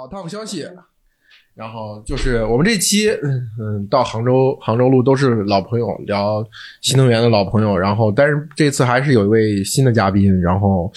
[0.00, 0.66] 欢迎大家回到老套消息。
[1.54, 6.42] 然后就是我们这期，嗯嗯，到杭州杭州路都是老朋友，聊
[6.80, 7.76] 新能源的老朋友。
[7.76, 10.40] 然后，但是这次还是有一位新的嘉宾。
[10.40, 10.90] 然后，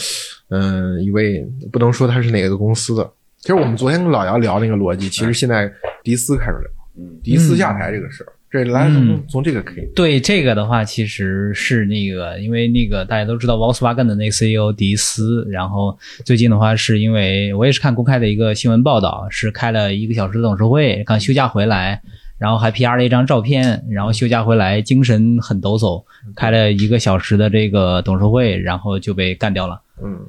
[0.50, 3.12] 嗯，一位不能说他是哪个公司的。
[3.40, 5.70] 其实我们昨天跟老姚聊那个逻辑，其实现在
[6.02, 8.32] 迪斯开始聊，嗯，迪斯下台这个事儿。
[8.54, 9.90] 这来从从这个可以。
[9.96, 22.00] 对这个的话，其实是那个，因为那个大家都知道 Volkswagen 的那个 CEO 迪斯，然后最近的话，是因为我也是看公开的一个新闻报道，是开了一个小时的董事会，刚休假回来，
[22.38, 26.04] 然后还 PR 了一张照片，然后休假回来精神很抖擞，
[26.36, 29.82] 开了一个小时的这个董事会，然后就被干掉了。
[30.04, 30.28] 嗯，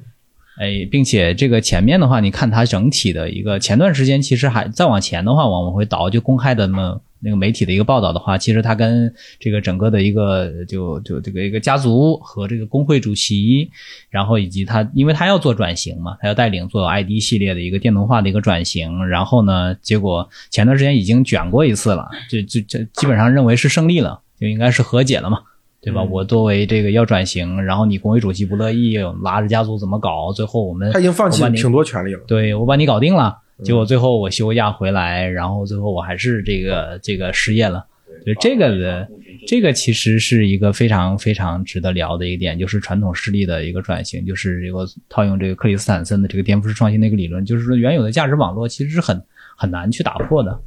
[0.57, 7.01] 哎，并且这个前面的话，你看它整体的一个前段时间，其实还再往前的话，往往会倒，就公开的嘛。
[7.21, 13.69] 那个媒体的一个报道的话，其实他跟这个整个的一个就就这个一个家族和这个工会主席，
[14.09, 25.39] 然后以及他，因为他要做转型嘛，他要带领做 ID 系列的一个电动化的一个转型，然后呢，结果前段时间已经卷过一次了，就就就基本上认为是胜利了，就应该是和解了嘛，
[25.81, 26.03] 对吧？
[26.03, 30.31] 我作为这个要转型，然后你工会主席不乐意，拉着家族怎么搞？
[30.33, 33.39] 最后我们他已经放弃挺多权利了，对我把你搞定了。
[33.63, 37.85] 结果最后我休假回来，然后最后我还是这个这个失业了。
[38.25, 39.07] 就这个的，
[39.47, 49.21] 这个其实是一个非常非常值得聊的一个点，就是传统势力的一个转型，就是这个套用这个克里斯坦森的这个颠覆式创新的一个理论，就是说原有的价值网络其实是很
[49.55, 50.59] 很难去打破的。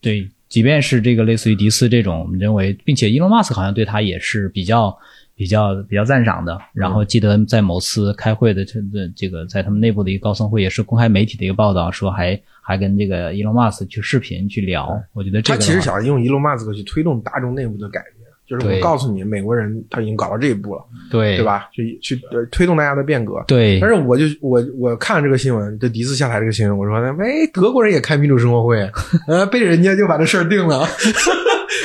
[0.00, 4.96] 对，即便是这个类似于迪斯这种，我们认为，并且伊隆马斯好像对他也是比较。
[5.36, 8.80] 比较比较赞赏的，然后记得在某次开会的这
[9.14, 14.98] 这个在他们内部的一个高层会，也是公开媒体的一个报道，说还还跟这个伊隆马斯去视频去聊。
[15.12, 21.68] 我觉得这个他其实想用伊隆马斯克去推动大众内部的改变，就是我告诉你，美国人他已经搞到这一步了，对对吧？
[21.70, 22.18] 去去
[22.50, 23.44] 推动大家的变革。
[23.46, 23.78] 对。
[23.78, 28.90] 但是我就我我看了这个新闻，这迪斯下台这个新闻，我说，哎，德国人也开民主生活会，
[29.28, 30.88] 呃，被人家就把这事儿定了。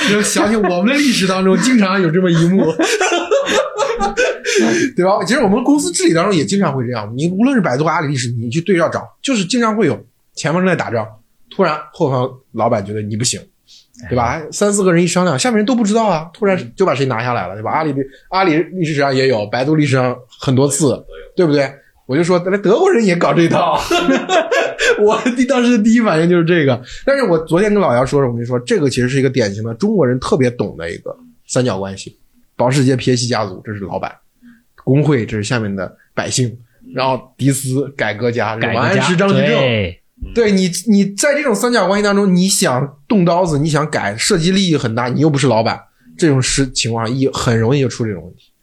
[0.10, 2.64] 就想起我们的历史当中，经常有这么一幕，
[4.96, 5.24] 对吧？
[5.26, 7.12] 其实我们公司治理当中也经常会这样。
[7.16, 10.00] 你无论是百度、阿里历史，你去对照找，就是经常会有
[10.36, 11.08] 前方正在打仗，
[11.50, 13.40] 突然后方老板觉得你不行，
[14.10, 14.42] 对吧？
[14.52, 17.72] 三四个人一商量，下面人都不知道啊，突然就把谁拿下来了，对吧？
[17.72, 21.04] 阿里的阿里历史上也有，百度历史上很多次，
[21.36, 21.72] 对不对？
[22.08, 23.80] 我就说，那德国人也搞这套，
[25.00, 26.82] 我第当时的第一反应就是这个。
[27.06, 31.16] 但是我昨天跟老姚说，我跟你说，这个其实是一个典型的中国人特别懂的一个
[31.48, 32.18] 三角关系。
[32.62, 34.12] 保时捷皮耶西家族，这是老板；
[34.84, 36.50] 工会，这是下面的百姓；
[36.94, 39.60] 然后迪斯改革家，王安石、张居正。
[40.36, 45.80] 对你，你在这种三角关系当中，你想动刀子，你想改，涉及利益很大，你又不是老板，
[46.18, 48.54] 这种事情况一很容易就出这种问题。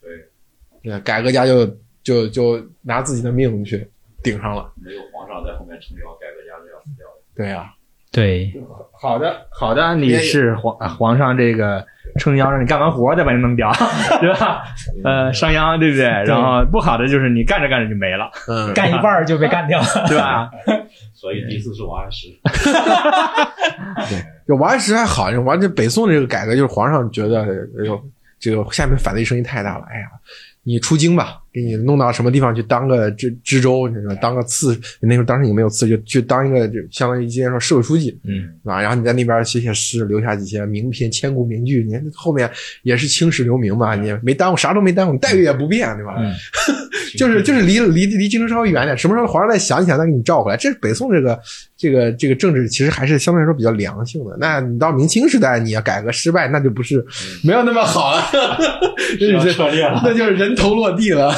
[0.81, 1.77] 对，改革家就。
[2.01, 3.87] 就就拿自己的命去
[4.23, 7.21] 顶上了，没有皇上在后面撑腰，改革家就要死掉了。
[7.35, 7.71] 对呀，
[8.09, 8.51] 对，
[8.93, 11.85] 好的好的，你是皇皇上这个
[12.19, 13.71] 撑腰，让你干完活再把你弄掉，
[14.21, 14.63] 对吧？
[15.03, 16.05] 呃，商鞅对不对？
[16.05, 20.51] 然后不好的就是你干着干着就没了，嗯，干一半就被干掉了， 对吧？
[21.15, 22.27] 所以第一次是王安石。
[24.09, 27.47] 对，就王安石还好，王这北宋这个改革，就是皇上觉得哎
[27.85, 27.99] 呦，
[28.39, 30.05] 这个下面反对声音太大了，哎呀。
[30.63, 33.89] 你出京吧，给你弄到什么地方去当个知知州，
[34.21, 38.81] 当个刺，那时候当时你没有刺，就去当一个就相当于今天说市委书记，嗯，是吧？
[38.81, 42.49] 然后你在那边写写诗，留下几些名篇、千古名句，你看后面
[42.83, 46.15] 也是青史留名嘛，你没耽误，啥都没耽误，待遇也不变，对吧？
[47.17, 50.57] 就是就是离离离京城稍微远点，什么时候皇上再想起来，再给你召回来。
[50.57, 51.39] 这是北宋这个
[51.77, 54.35] 这个这个政治，其实还是相对来说比较良性的。
[54.39, 57.05] 那你到明清时代，你要改革失败，那就不是
[57.43, 58.21] 没有那么好了，
[59.17, 61.33] 是撤裂了，那就是人头落地了。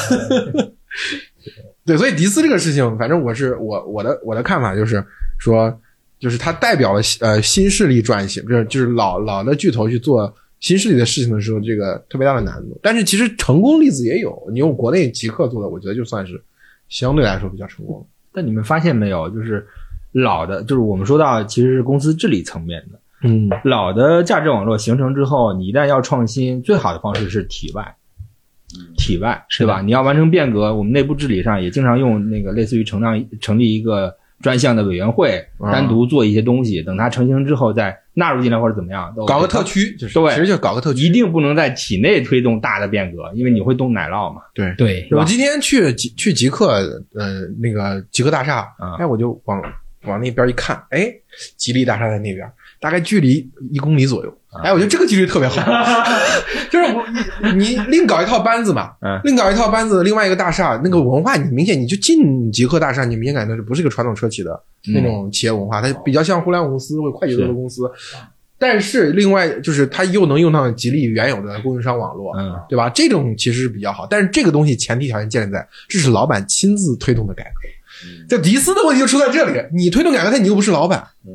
[1.86, 5.04] 对，所以迪斯这个事情，反正我是我我的我的看法就是
[5.40, 5.72] 说，
[6.20, 10.34] 就是它代表了呃新势力转型，就是就是老老的巨头去做。
[10.62, 12.80] 新势力的事情的时候，这个特别大的难度。
[12.84, 16.40] 但是其实成功例子也有，你用国内极客做的，我觉得就算是
[16.88, 18.08] 相对来说比较成功。
[18.32, 19.66] 但你们发现没有，就是
[20.12, 27.96] 老的，就是我们说到其实是公司治理层面的，嗯，老的价值网络形成之后，你一旦要创新，最好的方式是体外，
[28.98, 29.82] 体外是吧？
[29.82, 37.98] 你要完成变革，我们内部治理上也经常用那个类似于成立成立一个专项的委员会，单独做一些东西，等它成型之后再。
[38.14, 44.42] 纳入进来或者怎么样，搞个特区，就是对，其实就搞个特区，一定不能在体内推动大的变革，因为你会动奶酪嘛。
[44.54, 46.68] 对对，我今天去极去极客，
[47.16, 48.68] 呃，那个极客大厦，
[49.00, 49.62] 哎，我就往
[50.04, 51.12] 往那边一看，哎，
[51.56, 52.46] 吉利大厦在那边，
[52.82, 54.38] 大概距离一公里左右。
[54.62, 55.62] 哎，我觉得这个几率特别好，
[56.70, 57.02] 就是我
[57.56, 64.52] 你你另搞一套班子嘛，嗯另搞一套班子，另外一个大厦那个文化，你明显你就进极客大厦，你明显感觉这不是一个传统车企的
[64.90, 67.90] 嗯那种企业文化，它比较像互联网公司或者快节奏的公司。
[68.60, 72.90] 但是另外就是它又能用上吉利原有的供应商网络，嗯对吧？
[72.90, 77.50] 这种其实是比较好，但是这个东西前提条件建立在这是老板亲自推动的改革。
[78.28, 81.32] 这迪斯的问题就出在这里，你推动改革，但你又不是老板，嗯，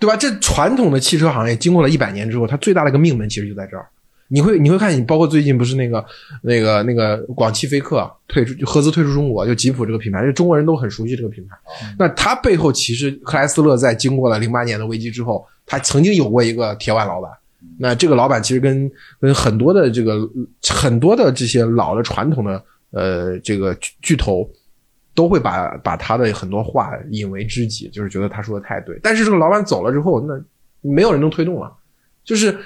[0.00, 0.16] 对吧？
[0.16, 3.86] 这传统的汽车行业经过了一百年之后，它最大的一个命门其实就在这儿。
[4.32, 6.04] 你会你会看，你包括最近不是那个
[6.42, 11.56] 那个那个广汽菲克退出合资退出中国，就吉普这个品牌，就中国人都很熟悉这个品牌。
[11.98, 17.30] 那它背后其实克莱斯勒在经过了零八年的危机之后，他曾经有过一个铁腕老板。
[17.76, 20.26] 那这个老板其实跟跟很多的这个
[20.68, 22.62] 很多的这些老的传统的
[22.92, 24.48] 呃这个巨巨头
[25.14, 28.98] 都会把把他的很多话引为知己，就是觉得他说的太对。
[29.02, 30.40] 但是这个老板走了之后，那
[30.80, 31.72] 没有人能推动了，
[32.24, 32.56] 就是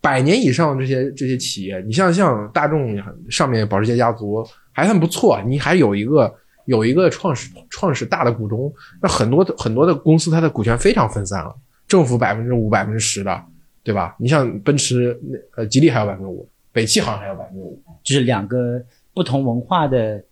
[0.00, 2.96] 百年以上这些这些企业，你像像大众
[3.28, 6.32] 上面保时捷家族还算不错，你还有一个
[6.66, 8.72] 有一个创始创始大的股东，
[9.02, 11.54] 那很多的很多的公司它的股权非常分散了，
[11.86, 13.44] 政府百分之五百分之十的，
[13.82, 14.16] 对吧？
[14.18, 15.18] 你像奔驰
[15.56, 18.82] 呃吉利还有百分之五，北汽好像还有百分之五，就是两个
[19.12, 20.22] 不同文化的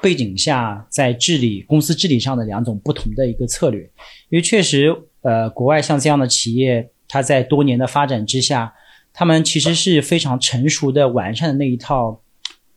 [0.00, 3.82] 背景下，在治理公司治理上的两种不同的一个策略。
[4.28, 8.72] 因为确实，呃，国外像这样的企业，它在多年的发展之下，
[9.12, 12.20] 他们其实是非常成熟的、完善的那一套，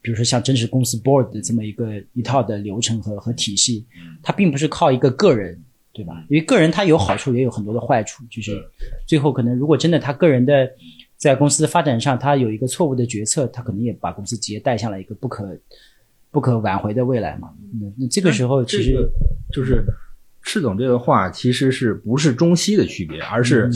[0.02, 3.86] 比如说像真实公司 board 的这么一个一套的流程和和体系，
[4.24, 5.62] 它并不是靠一个个人。
[5.94, 6.24] 对吧？
[6.30, 8.24] 因为个人他有好处，也有很多的坏处。
[8.30, 8.52] 就是
[9.08, 10.70] 最后可能，如果真的他个人的
[11.16, 15.58] 在公司的发展上，他有一个错误的决策，他可能也把公司直接带向了一个不可
[16.38, 17.50] 不可挽回的未来嘛。
[17.82, 19.10] 那那这个时候其实、这个
[19.52, 19.84] 就是
[20.44, 23.68] 赤总这个话，其实是不是中西的区别，而是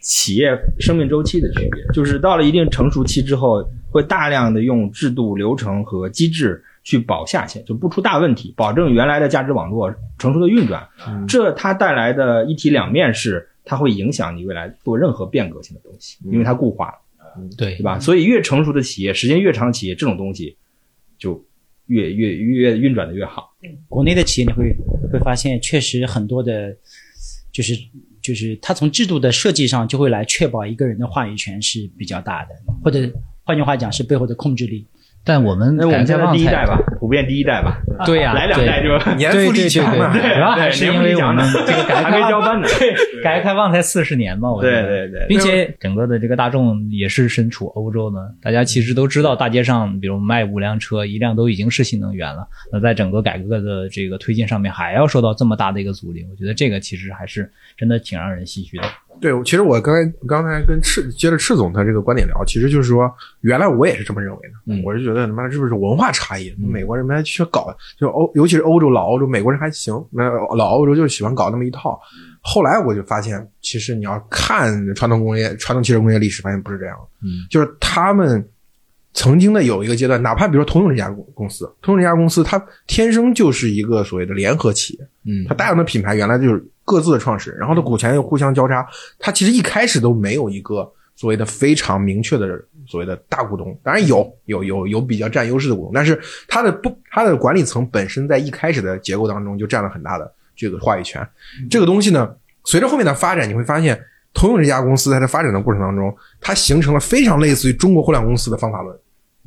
[0.00, 1.84] 企业生命周期的区别。
[1.92, 10.88] 就是到了一定成熟期之后，会大量的用制度、流程和机制去保下限，就不出大问题，保证原来的价值网络成熟的运转。
[11.28, 16.94] 这它带来的一体两面是，它会影响你未来做任何变革性的东西，因为它固化了。
[17.58, 17.98] 对对吧？
[17.98, 20.56] 所以越成熟的企业，时间越长的企业，这种东西
[21.18, 21.44] 就
[21.86, 23.54] 越越越运转的越好。
[23.88, 24.74] 国内的企业你会
[25.12, 26.76] 会发现，确实很多的，
[27.52, 27.74] 就是
[28.20, 33.10] 就是它从制度的设计上就会来确保一个人的话语权是比较大的，或者
[33.44, 34.86] 换句话讲是背后的控制力。
[35.26, 42.62] 但我们那我们开放第一代吧，普遍第一代吧，对呀、来两代就年对对对富力强嘛，对， 主要还是因为我们这个改革开放交班
[43.24, 52.46] 改革开放才四十年嘛，我觉对得对对，并且整个的这个大众也是身处欧洲呢，大家其实都知道，大街上比如卖五辆车，一辆都已经是新能源了。
[52.70, 58.84] 那在整个改革的这个推进上面，还要受到这么大的一个阻力，我觉得这个其实还是真的挺让人唏嘘的。
[59.20, 63.10] 对，其实我刚才刚才跟赤接着赤总他这个观点聊，其实就是说，
[63.40, 66.54] 原来我也是这么认为的，嗯我是觉得他妈是不是文化差异？
[66.58, 71.98] 美国人们还缺搞，就欧，尤其是欧洲老欧洲，美国人还行，那老欧洲就喜欢搞那么一套。
[72.40, 76.96] 后来我就发现，其实你要看传统工业、传统汽车工业历史，发现不是这样
[77.50, 78.46] 就是他们
[79.16, 85.46] 曾经的有一个阶段，哪怕比如说通用这家公公司，通用这家公司，它天生就是一个所谓的联合企业，嗯。
[85.48, 88.86] 它大量的品牌原来就是各自的创始人，然后它股权又互相交叉，
[89.18, 92.46] 它其实一开始都没有一个所谓的非常明确的
[92.86, 101.26] 所谓的大股东，当然有有有有比较占优势的股东，但是它的不它的管理层本身在一开始的结构当中就占了很大的这个话语权。
[101.70, 102.30] 这个东西呢，
[102.64, 103.98] 随着后面的发展，你会发现
[104.34, 108.94] 通用这家公司在它发展的过程当中，它形成了非常类似于中国互联网公司的方法论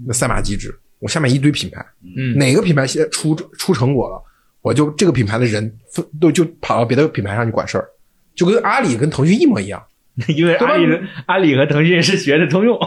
[0.08, 0.74] 的赛马机制。
[1.00, 1.86] 我下面一堆品牌，
[2.18, 4.22] 嗯哪个品牌先出出成果了，
[4.62, 7.88] 我就这个品牌的人分都就跑到别的品牌上去管事儿，
[8.36, 9.82] 就跟阿里跟腾讯一模一样。
[10.28, 12.78] 因为阿里的阿里和腾讯是学的通用，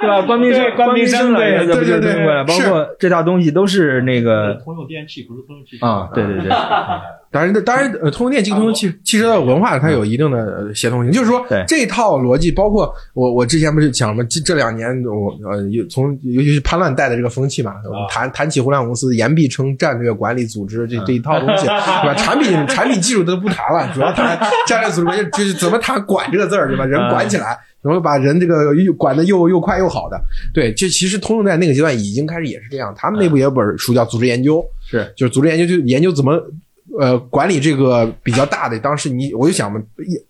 [0.00, 0.22] 对吧？
[0.26, 2.44] 关斌生对关斌生了，对这不就对对？
[2.44, 6.50] 包括这套东西都是那个通用电器不是通用汽车啊，对对对，
[7.34, 14.22] 当然，当然，呃，通用电气通用汽汽车的文化它有一定的呃协同性，就是说这套逻辑，包括我我之前不是讲嘛？
[14.30, 22.14] 这这两年我呃有从尤其是潘乱带的这个风气嘛，我们谈谈起互联网公司，言必称战略管理组织这这一套东西， 对吧？
[22.14, 24.38] 产品产品技术都不谈了，主要谈
[24.68, 26.84] 战略组织，就就是怎么谈管这个字儿，对吧？
[26.84, 30.20] 人管起来，然后把人这个又管的又又快又好的，
[30.54, 35.12] 对，就其实通用在那个阶段已经开始也是这样，他们内部也有本书叫《组织研究》，是。
[35.16, 36.40] 就是组织研究，就研究怎么
[36.98, 38.78] 呃管理这个比较大的。
[38.78, 39.82] 当时你我就想嘛，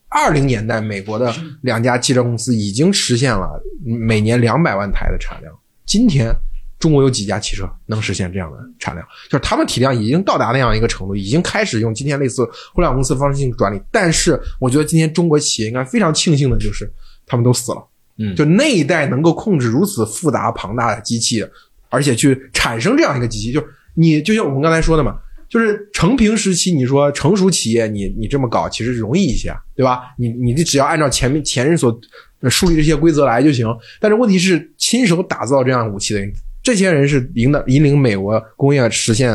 [0.09, 5.53] 二零年代美国的两家汽车公司已经实现了每年两百万台的产量，
[5.85, 6.35] 今天
[6.79, 9.07] 中国有几家汽车能实现这样的产量？
[9.31, 13.81] 就是他们体量已经到达那样一个程度，已经开始用今天类似互联网公司方式进行管理。
[13.91, 16.91] 但是，我觉得今天中国企业应该非常庆幸的就是，
[17.27, 17.85] 他们都死了。
[18.17, 21.45] 嗯就那一代能够控制如此复杂庞大的机器，
[21.89, 25.17] 而且去产生这样一个机器，就是你就像我们刚才说的嘛，
[25.55, 30.01] 就是成平时期，你说成熟企业你你这么搞其实容易一些，对吧？
[30.19, 31.97] 你你只要按照前面前人所
[32.41, 33.65] 呃树立这些规则来就行。
[34.01, 36.29] 但是问题是，亲手打造这样武器的人，
[36.61, 39.31] 这些人是引导引领美国工业实现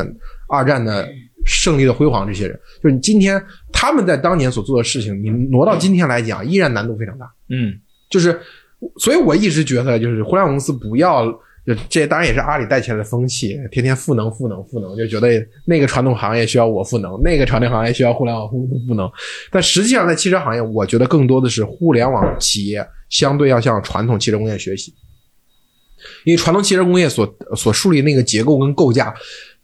[0.49, 1.07] 二战的
[1.45, 2.27] 胜利的辉煌。
[2.27, 7.31] 这些人，就是你今天他们在当年所做的事情，你挪到今天来讲，依然难度非常大。
[7.47, 8.38] 嗯就是，
[8.97, 11.27] 所以我一直觉得，就是互联网公司不要，
[11.69, 19.07] 就这当然也是阿里带起来的风气，天天赋能、赋能、赋能，就觉得那个传统行业需要我赋能，那个传统行业需要互联网公司赋能。
[19.51, 24.91] 但实际上，在汽车行业，我觉得更多的是互联网企业相对要向传统汽车工业学习，
[26.23, 29.13] 因为传统汽车工业所所树立那个结构跟构架，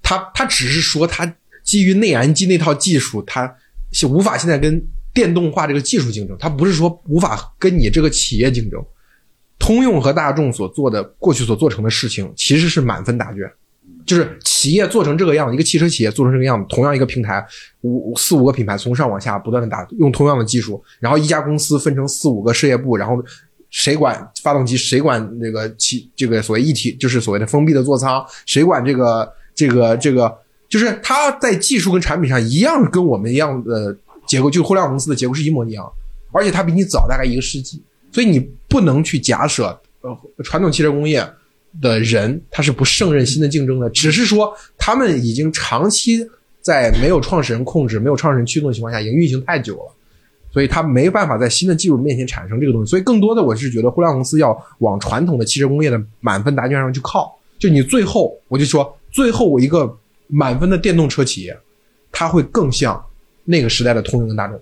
[0.03, 1.25] 它它只是说它
[1.63, 3.51] 基于内燃机那套技术，它
[3.91, 4.79] 是无法现在跟
[5.11, 8.79] 电动化这个技术竞争，它不是说无法跟你这个企业竞争。
[9.65, 13.51] 通用和大众所做的过去所做成的事情，其实是满分答卷，
[14.05, 17.43] 就是企业做成这个样子，一个汽车企业做成这个样子，同样一个平台，
[17.81, 23.17] 五四五个品牌从上往下不断的打，用同样的技术，然后一家公司分成四五个事业部，然后
[23.71, 30.31] 谁管发动机，谁管这个汽，这个所谓一体，就是所谓的封闭的座舱，谁管这个这个这个，
[30.69, 35.91] 就是它在技术跟产品上一样，跟我们一样的结构，就互联网公司的结构是一模一样，
[36.31, 37.81] 而且它比你早大概一个世纪。
[38.15, 41.21] 所以你不能去假设，呃，传统汽车工业
[41.81, 46.25] 的人他是不胜任新的竞争的，只是说他们已经长期
[46.61, 49.91] 在没有创始人控制、没有创始人驱动的情况下，已经运行太久了，
[50.53, 52.89] 所以他没办法在新的技术面前产生这个东西。
[52.89, 57.37] 所以更多的，我是觉得互联网公司要往传统的汽车工业的满分答卷上去靠。
[57.59, 59.93] 就你最后，我就说，最后我一个
[60.27, 61.57] 满分的电动车企业，
[62.13, 63.05] 它会更像
[63.43, 64.57] 那个时代的通用大众。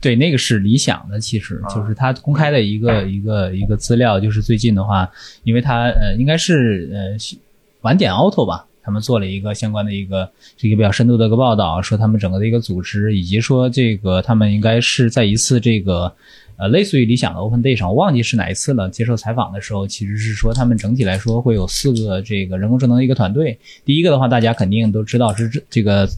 [0.00, 5.10] 对，那个是理想的，其实就是他公开的一个一个一个资料，就是最近的话，
[5.42, 7.38] 因为他呃应该是呃
[7.80, 16.12] 晚点 auto 吧，他们做了一个相关的一个这个比较深度的一个报道，说他们整个的一个组织，以及说这个他们应该是在一次这个
[16.56, 26.08] 呃类似于理想的 open day 上，我忘记是哪一次了，接受采访的时候，其实是说他们整体来说会有四个这个人工智能的一个团队，第一个的话大家肯定都知道是这这个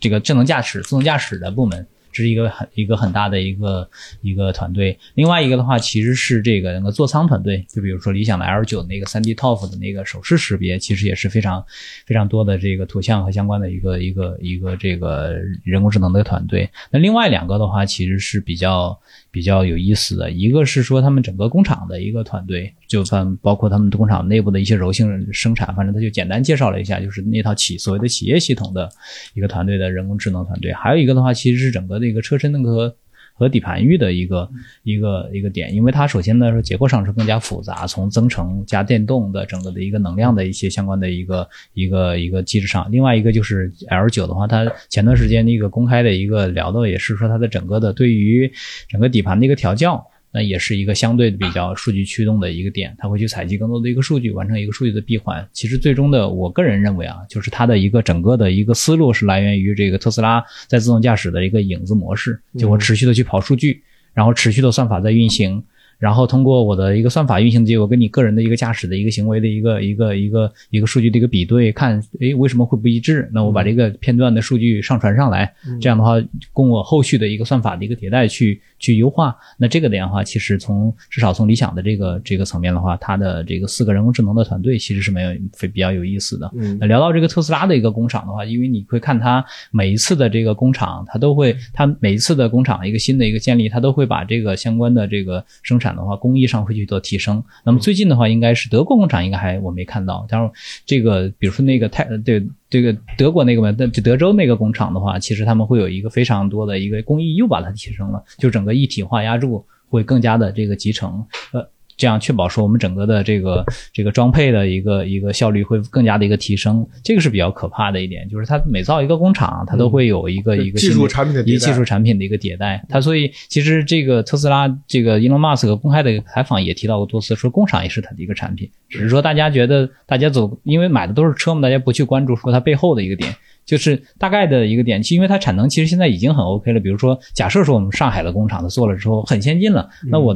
[0.00, 1.86] 这个智能驾驶、自动驾驶的部门。
[2.12, 3.88] 这是一个很一个很大的一个
[4.20, 11.64] 一个团队，另外一个的话其实是这个那个座舱团队，就比如说理想的 L 九那个三 D TOF 的那个手势识别，其实也是非常
[12.06, 16.68] 非常多的这个图像和相关的一个一个一个这个人工智能的团队。
[16.90, 18.98] 那另外两个的话其实是比较
[19.30, 28.88] 比较有意思的，一个是说他们整个工厂的一个团队，就算包括他们工厂内部的一些柔性生产，反正他就简单介绍了一下，就是那套企所谓的企业系统的
[29.34, 30.72] 一个团队的人工智能团队。
[30.72, 32.94] 还有一个的话，其实是整个的一个车身那个
[33.40, 34.50] 和底盘域的一个
[34.82, 42.86] 一个一个点，因为它首先呢是结构上是更加复杂，从增程加电动的整个的一个能量的一些相关的一个一个一个机制上。
[42.92, 48.52] 另外一个就是 L 九的话，它前段时间那个公开的一个聊到也是说它的整个的对于
[48.90, 50.06] 整个底盘的一个调教。
[50.32, 55.46] 那也是一个相对比较数据驱动的一个点，它会去采集更多的一个数据，完成一个数据的闭环。
[55.52, 63.82] 其实最终的，我个人认为啊，就是它的一个整个的一个思路是来源于这个特斯拉在自动驾驶的一个影子模式，就我持续的去跑数据，
[64.14, 65.62] 然后持续的算法在运行。
[66.00, 73.28] 然后通过我的一个算法运行的结果，跟你个人的一个驾驶的一个行为的一个一个一个一个数据的一个比对，看诶为什么会不一致？
[73.32, 76.14] 那我把这个片段的数据上传上来，这样的话
[76.52, 79.36] 供我后续的一个算法的一个迭代去去优化。
[79.58, 86.50] 那这个点的话，其实从至少从理想的这个这个层面的话，它的这个四个人工智能的团队其实是没有非比较有意思的。
[86.56, 97.42] 嗯那聊到这个特斯拉的一个工厂的话，因为你会看它每一次的这个工厂，它都会它每一次的工厂一个新的一个建立，它都会把这个相关的这个生产的话，工艺上会去做提升。
[97.64, 100.50] 那么最近的话，应该是德国工厂应该还我没看到，但是
[100.86, 111.68] 这个比如说那个泰对这个德国那个嘛，德德州那个工厂的话，其实他们会有一个非常多的一个工艺又把它提升了，就整个一体化压铸会更加的这个集成，呃。
[112.00, 122.82] 这样确保说我们整个的这个 这个装配的一个一个效率会更加的一个提升，这个是比较可怕的一点，就是它每造一个工厂，它都会有一个、一个技术产品的一个技术产品的一个迭代。
[122.88, 133.34] 它所以其实这个特斯拉这个 Elon Musk 公开的采访也提到过多次，说工厂也是它的一个产品，只是说大家觉得大家走，因为买的都是车嘛，大家不去关注说它背后的一个点。
[133.66, 136.80] 就是大概的一个点，因为它产能其实现在已经很 OK 了。
[136.80, 140.34] 比如说，假设说我们上海的工厂它做了之后很先进了，那我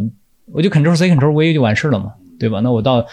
[0.52, 2.60] 我就 Ctrl C Ctrl V 就完事了嘛，对吧？
[2.60, 3.06] 那我到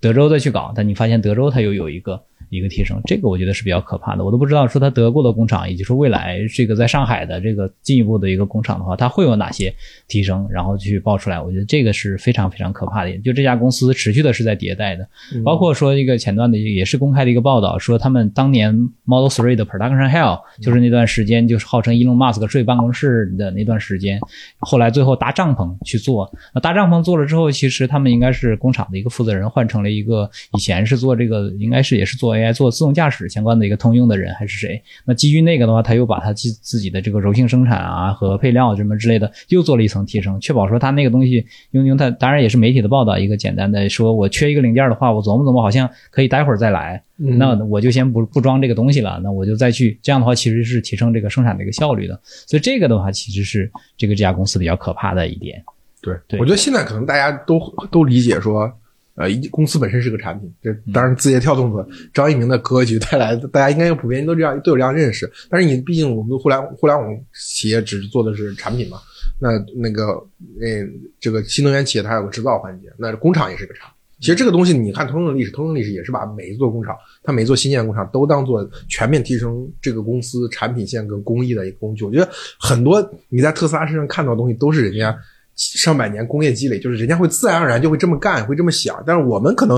[0.00, 4.24] 德州再去搞，但你发现德州它又有一个一个提升，这个我觉得是比较可怕的。
[4.24, 9.72] 我都不知道说它德国的工厂，以及说未来这个在上海的这个进一步的一个工厂的话，它会有哪些
[10.08, 11.40] 提升，然后去爆出来。
[11.40, 13.18] 我觉得这个是非常非常可怕的。
[13.18, 15.08] 就这家公司持续的是在迭代的，
[15.44, 24.18] 包括说一个前段的也是公开的一个报道，说他们当年 Model Three 的 Production Hell 就是那段时间就是号称伊隆马斯克睡办公室的那段时间，
[24.58, 26.30] 后来最后搭帐篷去做。
[26.52, 34.82] 那搭帐篷做了之后，其实他们应该是工厂的一个负责人换成了一个以前是做这个应该是也是做 AI 做自动驾驶相关的一个通用的人还是谁？
[35.04, 55.62] 那基于那个的话，他又把他自自己的这个柔性生产啊和配料什么之类的又做了一层提升，确保说他那个东西用用它，当然也是媒体的报道，一个简单的说我缺一个零件的话，我琢磨琢磨好像可以待会儿再来，那我就先不不装这个东西了，那我就再去这样的话其实是提升这个生产的一个效率的，所以这个的话其实是这个这家公司比较可怕的一点。
[56.02, 58.72] 对，对我觉得现在可能大家都都理解说，
[59.20, 65.30] 呃，一公司本身是个产品，这当然字节跳动的张一鸣的格局带来的，大家应该普遍都这样都有这样认识。
[65.50, 68.96] 但是你毕竟我们互联互联网企业只是做的是产品嘛，
[69.38, 70.88] 那那个呃
[71.20, 73.90] 这个新能源企业它有个制造环节，那工厂也是个厂。
[74.20, 82.04] 其实这个东西，你看通用的历史，通用历史也是把每一座工厂，它每一座新建工厂都当做全面提升这个公司产品线跟工艺的一个工具。
[82.04, 85.14] 我觉得很多你在特斯拉身上看到的东西，都是人家
[85.60, 89.02] 上百年工业积累，就是人家会自然而然就会这么干，会这么想。
[89.06, 89.76] 但是我们可能，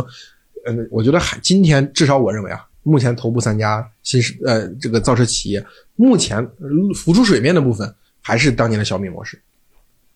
[0.64, 5.64] 嗯，我觉得还今天至少我认为啊，目前头部三家新呃这个造车企业，
[5.96, 9.36] 目前呃浮出水面的部分还是当年的小米模式。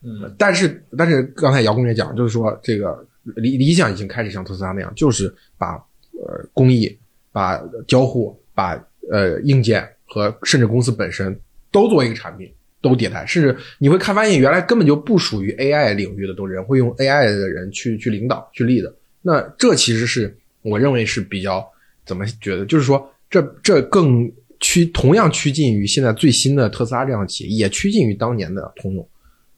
[0.03, 3.05] 嗯，但是但是刚才姚工也讲，就是说这个
[3.35, 5.73] 理理想已经开始像特斯拉那样，就是把
[6.13, 6.97] 呃工艺、
[7.33, 8.81] 把交互、把
[9.11, 11.37] 呃硬件和甚至公司本身
[11.71, 12.49] 都作为一个产品，
[12.87, 13.25] 都迭代。
[13.25, 18.93] 甚至你会看发现，原来根本就不属于 AI 领域的都人会用 AI 的人去去领导去立的。
[19.21, 21.65] 那这其实是我认为是比较
[22.05, 29.07] 怎么觉得，就是说这这更趋同样趋近于现在最新的特斯拉这样的企业，也趋近于当年的通用。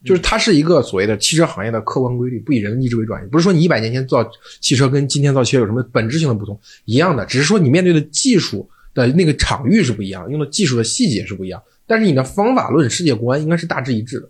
[0.06, 3.28] 就是它是一个所谓的汽车行业的客观规律，不以人的意志为转移。
[3.28, 4.26] 不是说你一百年前造
[4.62, 14.30] 汽车跟今天造汽车有什么本质性的不同，一样的，只是说你面对的技术的那个场域是不一样，用的技术的细节是不一样，但是你的方法论、世界观应该是大致一致的。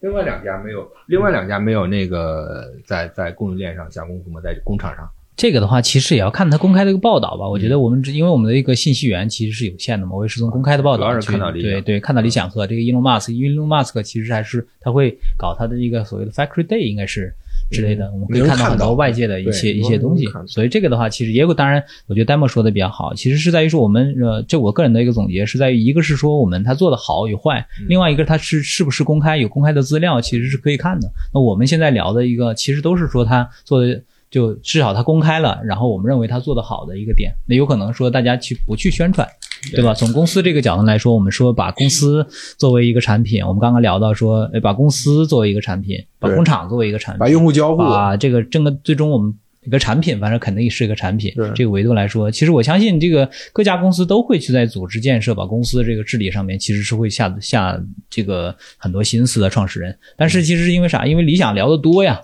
[0.00, 4.40] 另外两家没有，另外两家没有那个在在供应链上下功夫吗？
[4.40, 7.48] 在工厂上，这个的话，其实也要看他公开的一个报道吧。
[7.48, 17.34] 我觉得我们只因为我们的一个信息源其实是有限的嘛，我也是从公开的报主要是道去看到理想对对看到理想和这个 Elon Musk，因为 Elon Musk 其实还是他会搞他的一个所谓的 Factory Day，应该是
[17.70, 20.26] 之类的，我们可以看到很多外界的一些一些东西。
[20.46, 31.10] 所以这个的话，其实也有，当然我觉得 Demo 说的比较好，其实是在于说我们呃，这我个人的一个总结是在于一个是说我们他做的好与坏，另外一个他是是不是公开有公开的资料，其实是可以看的。
[31.32, 34.02] 那我们现在聊的一个，其实都是说他做的。
[34.30, 39.26] 就至少他公开了，然后我们认为他做的好的一个点，那有可能说大家去不去宣传，
[39.72, 39.92] 对吧？
[39.94, 51.32] 从公司这个角度来说，我们说把公司作为一个产品，我们刚刚聊到说，哎，把公司作为一个产品，把工厂作为一个产品，把用户交互，把这个整个最终我们一个产品，反正肯定是一个产品。
[51.54, 59.96] 这个维度来说，其实我相信这个各家公司都会去在组织建设、把公司这个治理上面，其实是会下下这个很多心思的创始人。
[60.16, 61.04] 但是其实是因为啥？
[61.04, 62.20] 因为理想聊得多呀。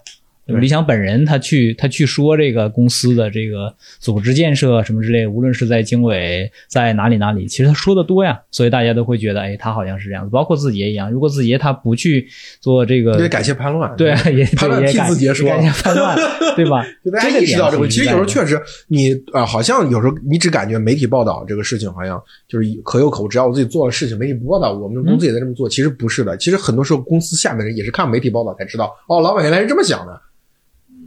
[0.47, 10.31] 对理想本人他去他去说这个公司的这个组织建设什么之类，无论是在经纬在哪里哪里，其实他说的多呀，所以大家都会觉得，哎，他好像是这样子。
[10.31, 12.29] 包括字节一样，如果字节他不去
[12.61, 13.97] 做这个得感谢叛乱。
[13.97, 16.19] 对，也也感字节说感谢叛乱，
[16.57, 16.85] 对吧？
[17.05, 25.69] 就大家这个意识到这个其实有时候确确实你呃，好像有时候你只感觉媒体报道这个事情好像就是可有可无，只要我自己做了事情，媒体不报道，我们公司也在这么做。
[25.69, 30.21] 其实不是的，其实很多时候公司下面人也是看媒体报道才知道，哦，老板原来是这么想的。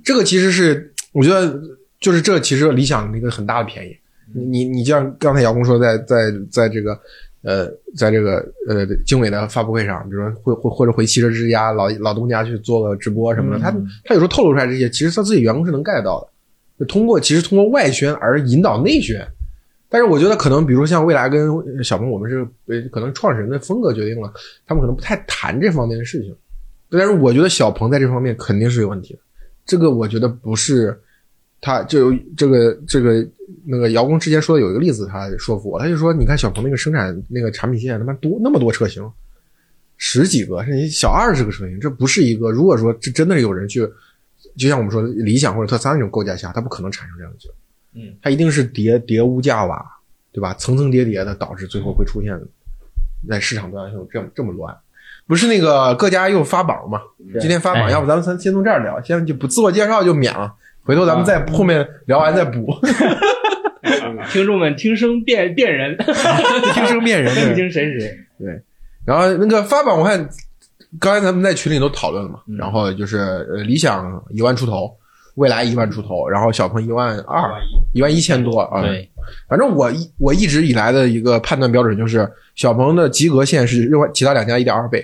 [0.07, 1.61] 这个其实是我觉得
[1.99, 3.93] 就是这其实理想的一个很大的便宜。
[4.33, 6.97] 你你你就像刚才姚工说，在在在这个
[7.41, 8.37] 呃，在这个
[8.69, 13.69] 呃经纬的发布会上，比如说会会或者回汽车之家老老东家去做个直播什么的，他
[14.05, 16.27] 他有时候透露出来这些，其实他自己员工是能 get 到的。
[16.79, 19.27] 就通过其实通过外宣而引导内宣，
[19.89, 21.49] 但是我觉得可能比如像未来跟
[21.83, 24.31] 小鹏，我们是呃可能创始人的风格决定了，
[24.65, 26.33] 他们可能不太谈这方面的事情。
[26.89, 29.19] 但是我觉得小鹏在这方面肯定是有问题的，
[29.67, 30.97] 这个我觉得不是
[31.61, 33.27] 他就这个这个
[33.65, 39.07] 那个姚工之前说的有一个例子，他说服我，他就说你看小鹏那个生产那个产品线他妈多那么多车型，
[39.97, 43.81] 十几个甚至小二十个车型，这不是一个如果说这真的有人去，
[44.55, 47.57] 就像我们说理想或者特斯拉那种构架下，它不可能产生这样的结果，
[47.95, 49.85] 嗯，它一定是叠叠屋架瓦，
[50.31, 50.53] 对吧？
[50.53, 52.39] 层层叠叠的导致最后会出现
[53.27, 54.75] 在市场端上这么这么乱。
[55.27, 57.01] 不是那个各家又发榜嘛？
[57.39, 60.53] 今天发榜，哎要不咱们先先从这儿聊，先就不自我介绍就免了。
[60.83, 62.73] 回头咱们再后面聊完再补，
[64.31, 65.97] 听众们听声辨辨人，
[66.73, 67.35] 听声辨人。
[67.35, 68.17] 分不清谁是谁。
[69.05, 70.29] 然后那个发榜，我看
[70.99, 74.89] 刚才咱们在群里都讨论了嘛，嗯然后就是呃理想一万出头，
[75.35, 77.51] 未来一万出头，然后小鹏一万二，
[77.93, 78.81] 一万一千多啊。
[78.81, 79.09] 对，
[79.49, 85.03] 反正我一我一直以来的一个判断标准就是，小鹏的及格线是另外其他两家一点二倍，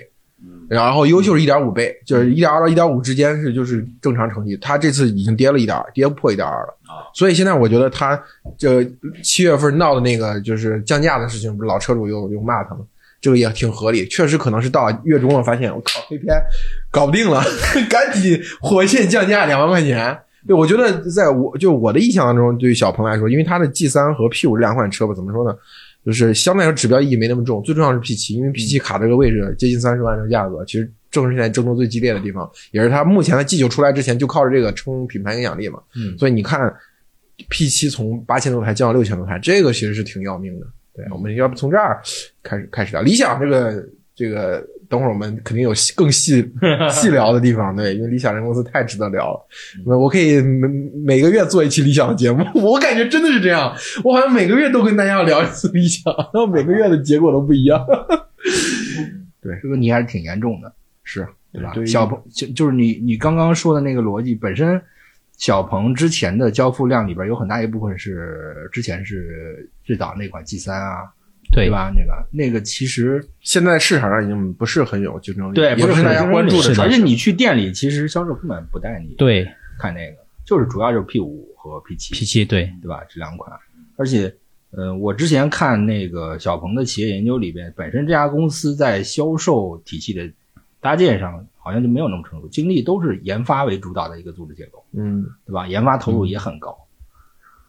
[0.74, 4.56] 然后优秀是一点五倍，就是一点二到一点五之间是就是正常成绩。
[4.56, 7.06] 它这次已经跌了一点二，跌破一点二了啊。
[7.14, 8.20] 所以现在我觉得它
[8.58, 8.84] 这
[9.22, 12.84] 七月份闹的那个就是降价的事情，不是老车主又又骂他们。
[13.20, 16.42] 这个也挺合理，确实可能是到月中了，发现我靠，KPI
[16.90, 17.42] 搞不定了，
[17.88, 20.18] 赶紧火线降价两万块钱。
[20.46, 25.56] 对，我觉得在我就我的印象当中，对于小鹏来说，因为它的 G 三和 P 五这两款车吧，怎么说呢？
[26.04, 35.80] 就是相对来说指标意义没那么重，最重要是 P 七，因为 P 七卡这个位置接近三十万这个价格，其实正是现在争夺最激烈的地方，也是它目前的 G 九出来之前就靠着这个冲品牌影响力嘛。
[35.96, 36.72] 嗯所以你看
[37.48, 40.66] P 七从八千多台降到六千多台，这个其实是挺要命的。
[40.94, 42.00] 对，我们要不从这儿
[42.42, 44.64] 开始开始聊理想这个这个，
[44.94, 46.48] 等会儿我们肯定有细更细
[46.88, 49.44] 细聊的地方，对，因为理想这个公司太值得聊了。
[49.98, 50.68] 我可以每
[51.04, 57.84] 每个月做一期理想的节目， 我感觉真的是这样，我好像每个月都跟大家要聊一次理想，然后每个月的结果都不一样。
[59.42, 61.72] 对这个问题还是挺严重的，是对吧？
[61.74, 64.80] 对小鹏就就是你你刚刚说的那个逻辑本身，
[65.36, 70.98] 小鹏之前的交付量里边有很大一部分是之前是最早那款 G 三啊，
[71.52, 71.70] 对对？
[71.70, 71.92] 吧？
[71.94, 79.46] 那个那个其实现在市场上已经不是很有竞争力，对不是大家关注的而且你去店里，其实销售根本不带你对
[79.78, 83.02] 看那个，就是主要就是 P 五和 P 七，P 七对对吧？
[83.08, 83.50] 这两款，
[83.96, 84.34] 而且，
[84.70, 90.30] 呃，我之前看那个小鹏的企业研究里边，本身这家公司在销售体系的
[90.80, 95.66] 搭建上，好像就没有那么成熟，精力都是研发为主导的一个组织结构，嗯对吧？
[95.66, 96.76] 研发投入也很高。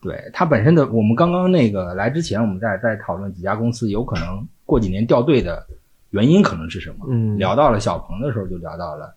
[0.01, 5.65] 对它本身的，我们刚刚那个来之前，我们在在讨论几家公司有可能过几年掉队的
[6.11, 7.05] 原因可能是什么？
[7.09, 9.15] 嗯，聊到了小鹏的时候，就聊到了，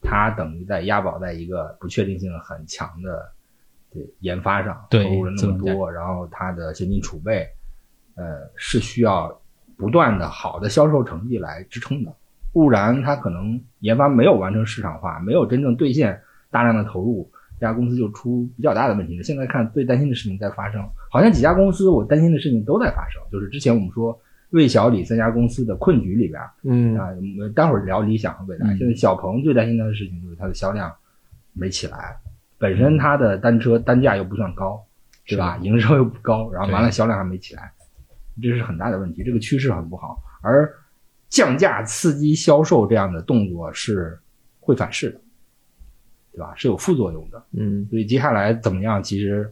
[0.00, 3.30] 它等于在押宝在一个不确定性很强的
[3.92, 7.48] 对研发上投入了那么多，然后它的现金储备，
[8.14, 9.40] 呃，是需要
[9.76, 12.12] 不断的好的销售成绩来支撑的，
[12.52, 19.22] 不然它可能研发没有完成市场化，没有真正兑现大量的投入，这家公司就出比较大的问题了。
[19.22, 24.18] 现在看最担心的事情在发生，好像几家公司我担心的事情都在发生，就是之前我们说
[24.50, 26.40] 魏小李三家公司的困局里边。
[26.62, 28.72] 嗯啊，我们待会儿聊理想和未来。
[28.72, 30.94] 嗯现在小鹏最担心的事情就是它的销量
[31.52, 32.16] 没起来，
[32.58, 34.80] 本身它的单车单价又不算高，
[35.26, 35.58] 对吧？
[35.58, 37.72] 营收又不高，然后完了销量还没起来，
[38.40, 39.24] 这是很大的问题。
[39.24, 40.72] 这个趋势很不好，而
[41.28, 44.18] 降价刺激销售这样的动作是
[44.60, 45.20] 会反噬的，
[46.32, 46.52] 对吧？
[46.56, 47.42] 是有副作用的。
[47.52, 49.50] 嗯所以接下来怎么样，其实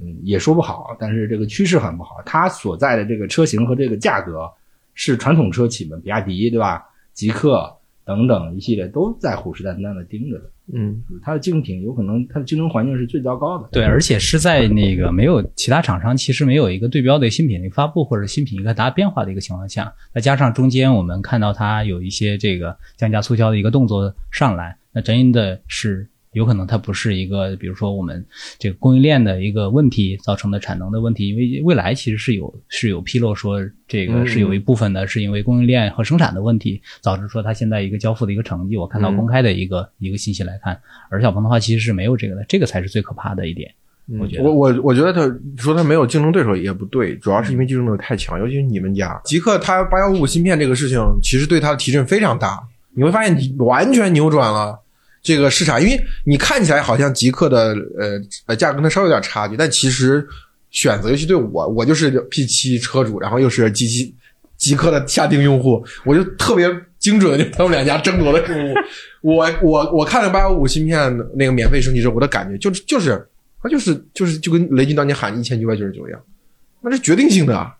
[0.00, 2.16] 嗯也说不好，但是这个趋势很不好。
[2.24, 4.50] 它所在的这个车型和这个价格
[4.94, 6.84] 是传统车企们，比亚迪对吧？
[7.12, 7.70] 极客
[8.04, 10.44] 等等一系列都在虎视眈眈的盯着的。
[10.74, 13.68] 嗯它的竞品有可能它的竞争环境是最糟糕的。
[13.72, 28.24] 对，而且是在那个没有其他厂商其实没有一个对标的新品的发布或者新品一个大变化的一个情况下，再加上中间我们看到它有一些这个降价促销的一个动作上来，那真的是有可能它不是一个，比如说我们
[28.58, 43.70] 这个供应链的一个问题造成的产能的问题，因为未来其实是有是有披露说这个嗯是有一部分的是因为供应链和生产的问题导致说它现在一个交付的一个成绩，我看到嗯公开的一个、一个信息来看，而小鹏的话其实是没有这个的，这个才是最可怕的一点。
[44.18, 45.20] 我觉得我我我觉得他
[45.62, 52.58] 说他没有竞争对手也不对，主要是因为竞争对手太强，尤其是你们家极客，它八幺五五芯片这个事情，其实对它的提振非常大。
[52.94, 54.78] 你会发现，完全扭转了
[55.22, 60.26] 这个市场，因为你看起来好像极客的呃呃价格跟它稍微有点差距，但其实
[60.70, 64.14] 选择，尤其对我，我就是 P 七车主，然后又是 G 七
[64.56, 68.74] 极客的下定用户，我就特别精准的就他们两家争夺的客户。
[69.22, 73.24] 我我我看了八幺五芯片那个免费升级之后，我的感觉就是就是
[73.62, 76.20] 它就是就是就跟雷军当年喊一千九百九十九一样，
[76.82, 77.72] 那是决定性的啊。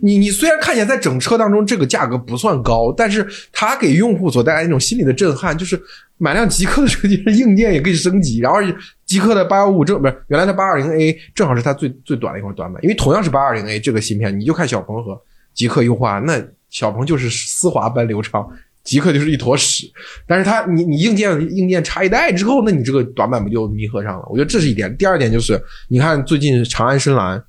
[0.00, 5.80] 你你虽然看起来在整车当中这个价格不算高，但是它给用户所带来那种心理的震撼，就是
[6.18, 8.58] 买辆极客的车，其实硬件也可以升级，然后
[9.04, 15.20] 极客的八幺五正不是原来的八二零 A 正好是它最最短的一块短板，因为同样是八二零 A 这个芯片，你就看小鹏和
[15.52, 18.46] 极客优化，那小鹏就是丝滑般流畅，
[18.82, 19.90] 极客就是一坨屎。
[20.26, 24.26] 但是它你你硬件硬件差一代之后，那你这个短板不就弥合上了？
[24.28, 24.94] 我觉得这是一点。
[24.96, 27.42] 第二点就是，你看最近长安深蓝，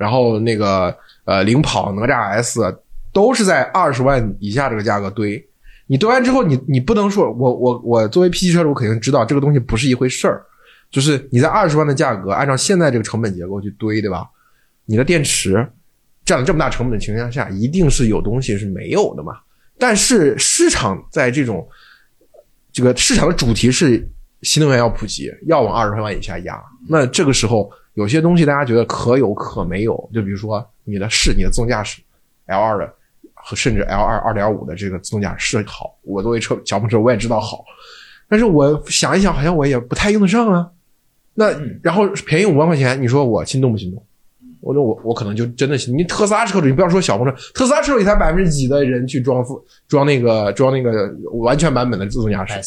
[0.00, 2.58] 然后那个呃领跑哪吒 S
[3.12, 5.46] 都是在二十万以下这个价格堆。
[5.86, 10.42] 你堆完之后，你你不能说我我我作为 P 7车主，肯定知道这个东西不是一回事儿。
[10.90, 14.26] 就是你在二十万的价格，按照现在这个成本结构去堆，对吧？
[14.86, 15.68] 你的电池
[16.24, 19.34] 占了这么大成本的情况下，一定是有东西是没有的嘛。
[19.78, 21.68] 但是市场在这种
[22.72, 24.08] 这个市场的主题是
[24.42, 26.60] 新能源要普及，要往二十万以下压。
[26.88, 32.00] 那这个时候有些东西大家觉得可有可没有，就比如说你的是你的自动驾驶
[32.46, 32.92] L 二的
[33.34, 37.64] 和甚至 L 二二点五的这个自动驾驶是好，我作为车小鹏车我也知道好，
[38.28, 40.70] 但是我想一想，好像我也不太用得上啊。
[41.34, 44.04] 那然后便宜五万块钱，你说我心动不心动？
[44.60, 45.96] 我说我我可能就真的心。
[45.96, 52.60] 你特斯拉车主，你不要说小鹏车，特斯拉车主也才百分之几的人去装副装那个装那个完全版本的自动驾驶。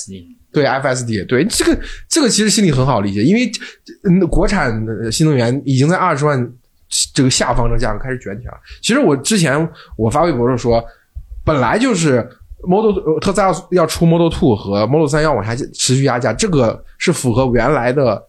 [0.54, 3.52] 对 FSD，对这个这个其实心里很好理解，因为
[4.04, 6.54] 嗯国产的新能源已经在二十万
[7.14, 8.60] 这个下方的价格开始卷起来了。
[8.82, 10.86] 其实我之前我发微博的时候说，
[11.44, 12.26] 本来就是
[12.66, 18.24] Model 特斯拉要出 Model Two 和 Model 三要往下持续压价，这个是符合原来的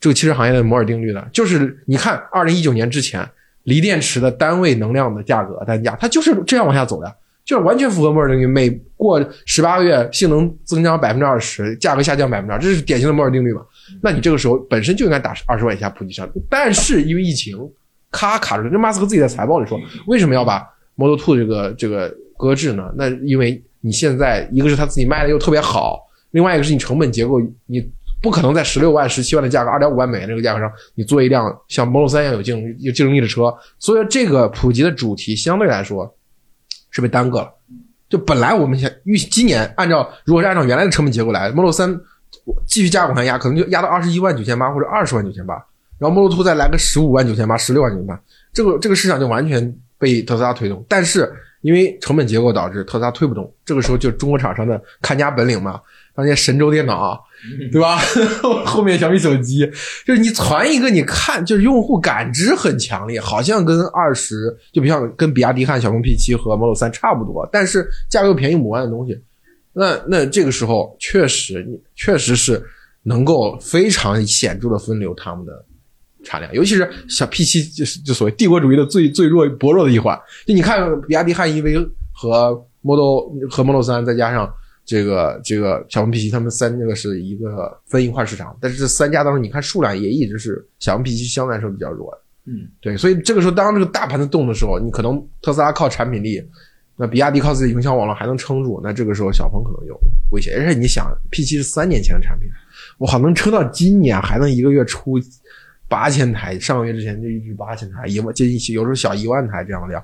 [0.00, 1.28] 这个汽车行业的摩尔定律的。
[1.32, 3.24] 就是你看，二零一九年之前，
[3.62, 7.16] 锂电池的单位能量的价格单价，它就是这样往下走的。
[7.48, 13.62] 就是完全符合摩尔定律，每过十八个月性能增加百分之二十，价格下降百分之二，这是典型的摩尔定律嘛？
[14.02, 17.56] 那你这个时候本身就应该打二十万以下普及上，但是因为疫情，
[18.10, 18.70] 咔卡住了。
[18.70, 20.62] 那马斯克自己在财报里说，为什么要把
[20.96, 22.92] Model Two 这个这个搁置呢？
[22.96, 25.98] 那因为你现在一个是他自己卖的又特别好，
[26.32, 33.54] 另外一个是你成本结构，你不可能在十六万、十七万的价格，二点五万美元这个价格上，你做一辆像 Model 三一样有竞有竞争力的车。
[33.78, 36.14] 所以这个普及的主题相对来说
[36.90, 37.52] 是被耽搁了。
[38.08, 42.00] 就本来我们想预今年按照如果是按照原来的成本结构来，Model 三
[42.66, 45.54] 继续加往下压，可能就压到二十一万九千八或者二十万九千八，
[45.98, 48.18] 然后 Model Two 再来个十五万九千八、十六万九千八，
[48.52, 50.82] 这个这个市场就完全被特斯拉推动。
[50.88, 55.80] 但是因为成本结构导致特斯拉推不动，这个时候就中国厂商的看家本领嘛，
[56.14, 57.22] 当年神州电脑，
[57.70, 57.98] 对吧？
[58.66, 59.64] 后面小米手机，
[60.04, 69.16] 就是你传一个，你看就是用户感知很强烈，好像跟二十就比像跟比亚迪汉小鹏 P7 和 Model 3差不多，但是价格便宜五万的东西，
[69.72, 72.60] 那那这个时候确实你确实是
[73.04, 75.64] 能够非常显著的分流他们的
[76.24, 84.52] 产量，尤其是小 P7 就是就所谓帝国主义的最最弱薄弱的一环，就你看比亚迪汉 EV 和 Model 和 Model 3再加上。
[84.88, 92.18] 这个这个小鹏 P7，他们三这个是一个分一块市场，但是这三家当中，你看数量也一直是小鹏 P7 相对来说比较弱的。
[92.46, 96.42] 嗯，对，所以这个时候当这个大盘子动的时候，你可能特斯拉靠产品力，
[96.96, 100.00] 那比亚迪靠自己营销网络还能撑住，那这个时候小鹏可能有
[100.32, 100.54] 危险。
[100.58, 102.48] 而且你想，P7 是三年前的产品，
[102.96, 105.20] 我好能撑到今年，还能一个月出
[105.86, 110.02] 八千台，上个月之前就一直八千台，一万接近有时候小一万台这样的量。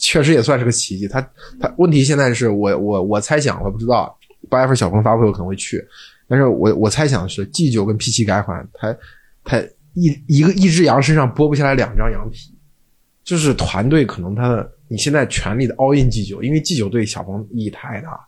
[0.00, 1.08] 确实也算是个奇迹。
[1.08, 1.20] 他
[1.60, 4.16] 他问题现在是我我我猜想，我不知道
[4.48, 5.84] 八月份小鹏发布会我可能会去，
[6.28, 8.96] 但是我我猜想是 G 九跟 P 七改款，它
[9.44, 9.58] 它
[9.94, 12.54] 一一个一只羊身上剥不下来两张羊皮，
[13.22, 18.18] 就是团队可能他的你现在全力的 all in G 九，因为 G 九对小鹏意义太大。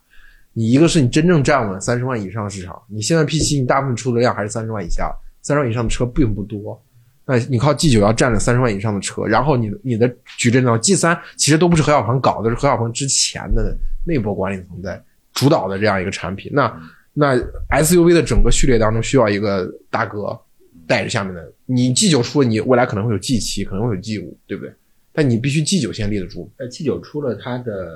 [0.59, 6.83] 你一个是你真正站稳三十万以上的市场，你现在 P 七你大部分出的量还是三十万以下，三十万以上的车并不多。
[7.29, 10.09] 那你靠 G 九要占了三十万以上的车，然后你你的
[10.39, 15.03] 矩阵呢？G 三其实都不是何小鹏搞的，是何小鹏之前的内部管理层在
[15.35, 16.51] 主导的这样一个产品。
[16.55, 16.73] 那
[17.13, 17.37] 那
[17.83, 20.39] SUV 的整个序列当中需要一个大哥
[20.87, 21.53] 带着下面的。
[21.65, 24.73] 你 G 九出了，你未来可能会有 G 七，可能会有 G 五，对不对？
[25.13, 26.49] 但你必须 G 九先立得住。
[26.59, 27.91] 呃，G 九出了它的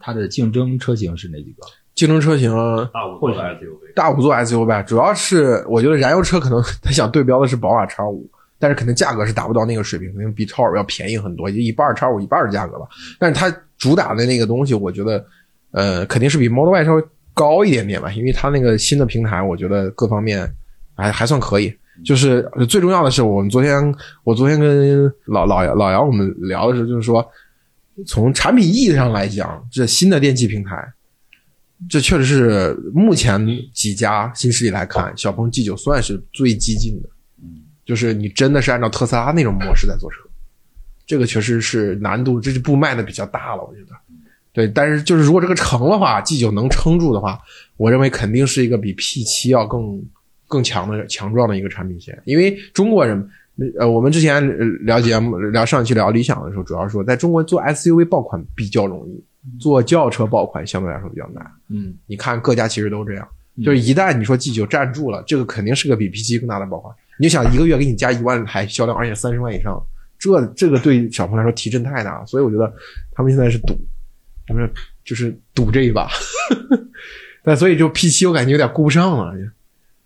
[0.00, 1.62] 它的竞争车型是哪几个？
[1.94, 2.50] 竞争车型
[2.92, 8.28] 大五座的 SUV，大五座 SUV 主要是我觉得燃油车可能 他想对标的是宝马 X 五。
[8.62, 12.86] 但是肯定价格是达不到那个水平，肯定比超五要便宜很多，就一半叉五一半的价格吧。
[13.18, 15.26] 但是它主打的那个东西，我觉得，
[15.72, 17.02] 呃，肯定是比 Model Y 稍微
[17.34, 20.48] 高一点点吧，因为它那个新的平台，我觉得各方面
[20.94, 21.76] 还还算可以。
[22.04, 27.28] 就是最重要的是，我们昨天我昨天跟老老姚老姚我们聊的时候，就是说，
[28.06, 30.76] 从产品意义上来讲，这新的电器平台，
[31.90, 33.44] 这确实是目前
[33.74, 37.08] 几家新势力来看，小鹏 G 九算是最激进的。
[37.84, 40.18] 就是你真的是按照特斯拉那种模式在做车，
[41.06, 43.96] 这个确实是难度，这步迈的比较大了，我觉得。
[44.52, 47.40] 对，但是就是如果这个成的话，G 九能撑住的话，
[47.78, 49.98] 我认为肯定是一个比 P 七要更
[50.46, 52.20] 更强的强壮的一个产品线。
[52.26, 53.26] 因为中国人，
[53.78, 54.46] 呃，我们之前
[54.84, 59.24] 聊节目聊上期聊理想的时候，主要说在中国做 SUV 爆款比较容易，
[59.58, 61.50] 做轿车爆款相对来说比较难。
[61.70, 63.26] 嗯，你看各家其实都这样，
[63.64, 66.94] 就是一旦你说 G 九站住了，这个肯定是个比 P 七更大的爆款。
[67.22, 69.80] 你就想一个月给你加一万台销量，而且三十万以上，
[70.18, 72.68] 这这个对小鹏来说提振太大了，所以我觉得
[73.12, 73.78] 他们现在是赌，
[74.44, 74.68] 他们
[75.04, 76.08] 就是赌这一把。
[77.44, 79.32] 但所以就 P 七我感觉有点顾不上了，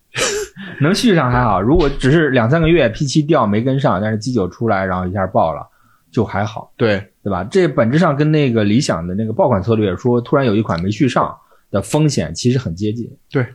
[0.82, 5.66] 能续上还好，如果只是两三个月 P 七掉没跟上，但是 G 九出来然后一下爆了，
[6.10, 7.44] 就还好，对，对吧？
[7.44, 11.34] 这本质上跟那个理想的那个爆款策略说突然有一款没续上
[11.70, 13.46] 的风险其实很接近，对，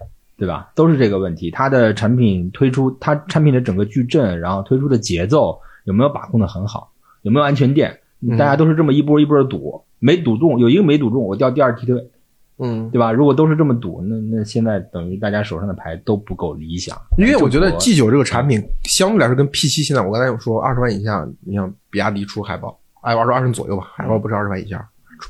[0.41, 0.71] 对吧？
[0.73, 1.51] 都是这个问题。
[1.51, 7.95] 它的产品推出，它产品的整个矩阵，然后推出的节奏有没有把控的很好，有没有安全垫？
[8.23, 12.09] 嗯大家都是这么一波一波的赌，没赌中，有一个没赌中，我掉第二梯队，
[12.57, 13.11] 嗯，对吧？
[13.11, 16.97] 如果都是这么赌，那那现在等于大家手上的牌都不够理想。
[17.19, 24.87] 因为我觉得 G 九这个产品相对来说跟 P 七现在，我刚才有说二十万以下，你像比亚迪出海豹，哎，二十二十左右吧，海豹不是二十万以下，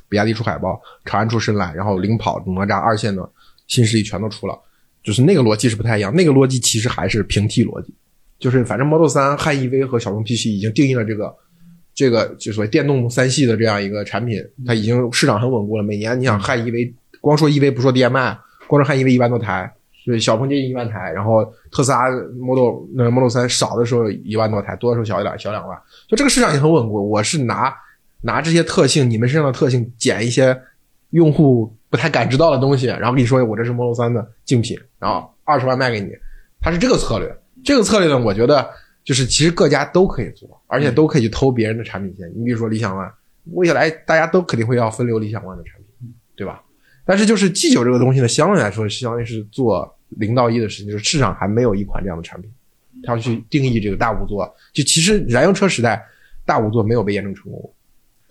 [0.07, 3.29] 比亚迪出海豹，长安出深蓝，然后领跑、哪吒二线的
[3.67, 4.59] 新势力全都出了，
[5.03, 7.93] 就是那个逻辑是不太一样，那个逻辑其实还是平替逻辑，
[8.39, 11.35] 就是反正 Model 三、汉 EV 和小鹏 P 七已经定义了这个。
[11.93, 15.83] 这个就所谓电动三系的这样一个产品，它已经市场很稳固了。
[15.83, 19.69] 每年你想汉 EV，光说 EV 不说 DMI，光说汉 EV 一万多台，
[20.05, 27.09] 对，小鹏接近一万台，然后特斯拉 Model 那 Model 三少的时候一万多台，多的时候小一点，小两万，就这个市场也很稳固。
[27.09, 27.71] 我是拿
[28.21, 30.57] 拿这些特性，你们身上的特性，减一些
[31.09, 36.07] 用户不太感知到的东西，然后跟你说我这是 Model 三的竞品，然后二十万卖给你，
[36.61, 37.29] 它是这个策略。
[37.63, 38.67] 这个策略呢，我觉得
[39.03, 42.31] 就是其实各家都可以做，而且都可以去偷别人的产品线。
[42.33, 43.11] 你比如说理想 ONE，
[43.51, 46.63] 未来大家都肯定会要分流理想 ONE 的产品，对吧？
[47.03, 52.49] 但是就是 G 九这个东西呢，相对来说相当于是做零到一的事情，就是市场还没有一款这样的产品，
[53.03, 54.49] 它要去定义这个大五座。
[54.71, 56.01] 就其实燃油车时代，
[56.45, 57.73] 大五座没有被验证成功。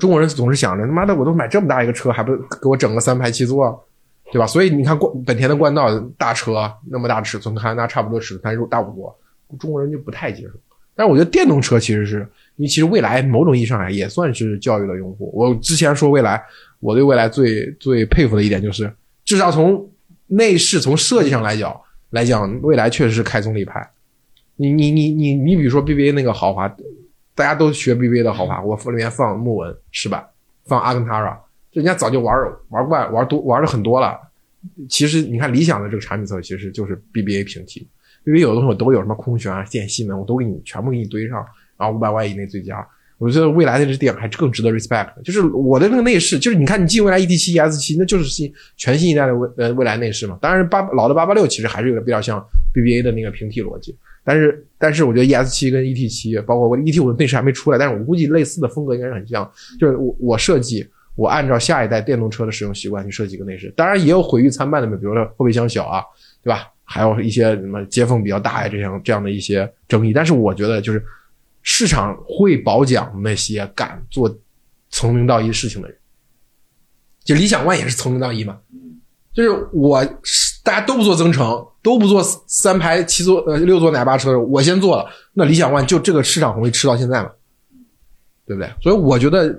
[0.00, 3.86] 中国人总是想着他妈的，我都买这么大一个车，还不给我整个三排七座，
[4.32, 4.46] 对吧？
[4.46, 9.16] 所以你看冠本田的冠道大车那么大尺寸，看那差不多尺寸，但是大五座，
[9.58, 10.50] 中国人就不太接受。
[10.96, 15.30] 但是我觉得电动车其实是，你其实未来某种意义上来也算是教育了用户。
[15.32, 16.42] 我之前说未来，
[16.80, 18.92] 我对未来最最佩服的一点就是，
[19.24, 19.88] 至少从
[20.26, 21.74] 内饰从设计上来讲
[22.10, 23.88] 来讲，未来确实是开宗立派。
[24.56, 26.68] 你你你你你比如说 BBA 那个豪华，
[27.40, 30.22] 大家都学 BBA 的好吧，我里面放木纹饰板，
[30.66, 31.40] 放阿根塔拉，
[31.72, 32.36] 人家早就玩
[32.68, 34.20] 玩惯玩多玩的很多了。
[34.90, 37.88] 其实你看理想的这个产品策略，其实就是 BBA 平替。
[38.26, 41.42] 因为有的东西我都有什么空悬啊、电吸门，我都给你全部给你堆上，
[41.78, 42.86] 然后五百万以内最佳。
[43.16, 45.08] 我觉得未来的这点还更值得 respect。
[45.22, 50.38] 就是我的那个内饰，就是你看你进未来 ET 七、ES 七，那就是新全新一代的未呃未来内饰嘛。
[50.42, 52.38] 当然八老的八八六其实还是有点比较像
[52.74, 59.50] BBA 的那个平替逻辑，但是但是我觉得 ES 七跟 ET 七，包括我 ET 五的内饰还没出来，但是我估计类似的风格应该是很像。
[59.78, 66.02] 就是我我设计，我按照下一代电动车的使用习惯去设计一个内饰，当然也有毁誉参半的，比如说后备箱小啊，
[66.42, 66.68] 对吧？
[66.84, 70.12] 还有一些什么接缝比较大呀，这样这样的一些争议。
[70.12, 71.02] 但是我觉得，就是
[71.62, 74.36] 市场会褒奖那些敢做
[74.88, 75.96] 从零到一事情的人。
[77.22, 78.58] 就理想 ONE 也是从零到一嘛，
[79.32, 80.04] 就是我
[80.62, 87.30] 大家都不做增程，都不做三排七座呃六座奶爸车，我先做了，那理想 ONE 就这个市场红利吃到现在嘛，
[88.46, 88.70] 对不对？
[88.82, 89.54] 所以我觉得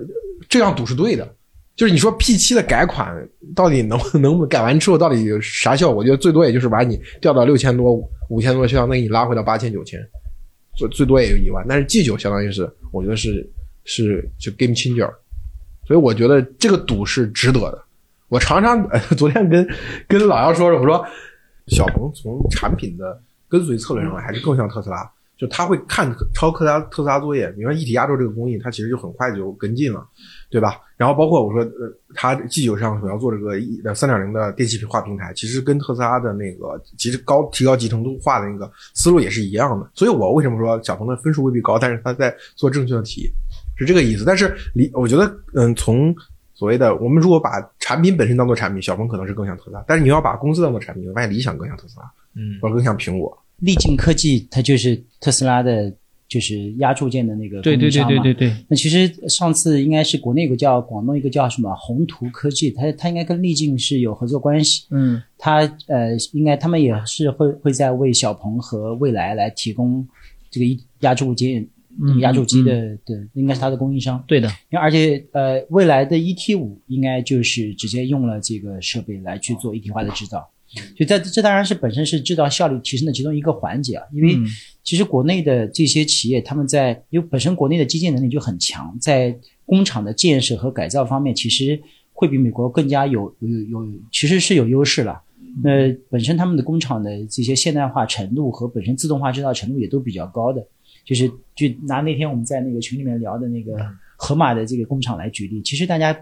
[0.48, 1.28] 这样赌是对的。
[1.74, 3.16] 就是你说 P 七的改款
[3.56, 5.96] 到底能能不改完之后到底有啥效果？
[5.96, 7.94] 我觉得最多也就是把你调到六千多、
[8.28, 9.98] 五千多销量，那给你拉回到八千、九千，
[10.76, 11.64] 最最多也就一万。
[11.66, 13.50] 但是 G 九相当于是，我觉得是
[13.84, 15.10] 是就 game changer，
[15.86, 17.82] 所以我觉得这个赌是值得的。
[18.32, 19.68] 我常常、呃、 昨天跟
[20.08, 21.04] 跟老姚说说，我说
[21.66, 27.46] 小鹏从产品的跟随策略上来还是更像特斯拉，就他会看抄特斯拉特斯拉作业。
[27.50, 30.02] 比如说一体压铸这个工艺，它其实就很快就跟进了。
[30.48, 30.80] 对吧？
[30.96, 39.90] 然后包括我说，呃，它 G 九上所要做这个一三点零的电气化平台，其实跟特斯拉的那个其实高提高集成度化的那个思路也是一样的。
[39.92, 43.30] 所以我为什么说小鹏的分数未必高，但是他在做正确的题，
[43.76, 44.24] 是这个意思。
[44.24, 46.14] 但是理，我觉得，嗯，从
[46.62, 53.36] 所谓的我们如果把产品本身当做产品，小鹏可能是更像特斯拉；但是你要把公司当做产品，我发现理想更像特斯拉，嗯，或者更像苹果。
[53.58, 55.92] 力劲科技它就是特斯拉的。
[56.28, 58.56] 就是压铸件的那个对对对对对对。
[58.66, 64.86] 那其实上次应该是国内有个叫广东一个叫什么宏图科技，它它应该跟力劲是有合作关系。
[64.90, 70.08] 嗯，它呃应该他们也是会会在为小鹏和未来来提供
[70.50, 70.64] 这个
[71.00, 71.68] 压铸件、
[72.20, 74.22] 压铸机的对，应该是它的供应商。
[74.26, 74.48] 对的，
[74.80, 80.48] 而且呃未来的 ET 五应该就是直接用了这个设备来去做一体化的制造。
[80.96, 84.38] 就在这当然是本身是制造效率提升的其中一个环节啊，因为
[84.82, 91.78] 其实国内的这些企业他们在因为本身国内的基建能力就很强，在工厂的建设和改造方面，其实
[92.14, 95.20] 会比美国更加有有有其实是有优势了。
[95.62, 100.66] 那本身他们的工厂的这些现代化程度和本身自动化制造程度也都比较高的。
[101.04, 103.76] 就是就拿那天我们在那个群里面聊的那个
[104.16, 106.16] 盒马的这个工厂来举例，其实大家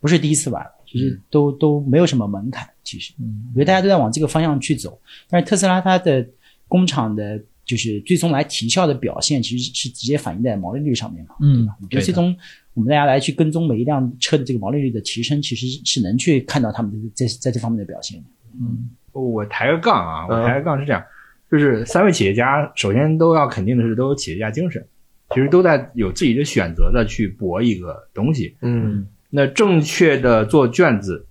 [0.00, 0.64] 不是第一次玩。
[0.88, 4.96] 其实都都没有什么门槛，其实，嗯我觉得大家都在往这个方向去走。
[5.28, 6.26] 但是特斯拉它的
[6.68, 11.34] 工厂的就是最终来提效的表现，其实是直接反映在毛利率上面嘛。
[11.40, 12.34] 嗯，我觉得最终
[12.72, 18.24] 我们大家来去跟踪每一辆车的这个毛利率的提升，其实是能去看到他们在在这方面的表现。
[18.54, 21.02] 嗯，我抬个杠啊，我嗯抬个杠是这样，
[21.50, 24.84] 就是三位企业家首先都要肯定的是都有企业家精神，
[25.30, 28.56] 其实都在有自己的选择的去搏一个东西。
[28.62, 31.26] 嗯那正确的做卷子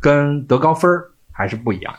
[0.00, 1.98] 跟得高分儿还是不一样的，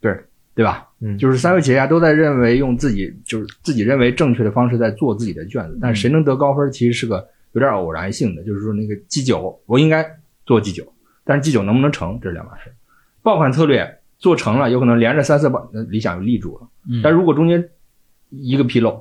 [0.00, 0.24] 对
[0.54, 0.88] 对吧？
[1.00, 10.06] 嗯就是三位企业家都在认为用自己就是自己认为正确的方式在做自己的卷子，但是谁能得高分儿其实是个有点偶然性的，就是说那个 G 九我应该
[10.46, 10.86] 做 G 九，
[11.24, 12.72] 但是 G 九能不能成这是两码事。
[13.22, 16.66] 爆款策略做成了，有可能连着三四爆，呃理想就立住了。
[16.88, 17.62] 嗯但如果中间
[18.30, 18.92] 一个纰漏，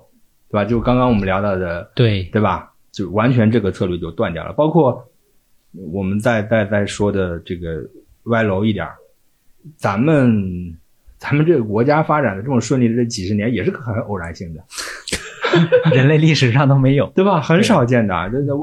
[0.50, 0.66] 对吧？
[0.66, 2.74] 就刚刚我们聊到的对，对吧？
[2.92, 4.52] 就完全这个策略就断掉了。
[4.52, 5.10] 包括
[5.94, 7.82] 我们再再再说的这个
[8.24, 8.96] 歪楼一点儿，
[9.78, 10.78] 咱们
[11.18, 14.62] 咱们这个国家发展的这么顺利的这几十年，也是很偶然性的，
[15.96, 17.08] 人类历史上都没有。
[17.16, 17.40] 对吧？
[17.40, 18.14] 很少见的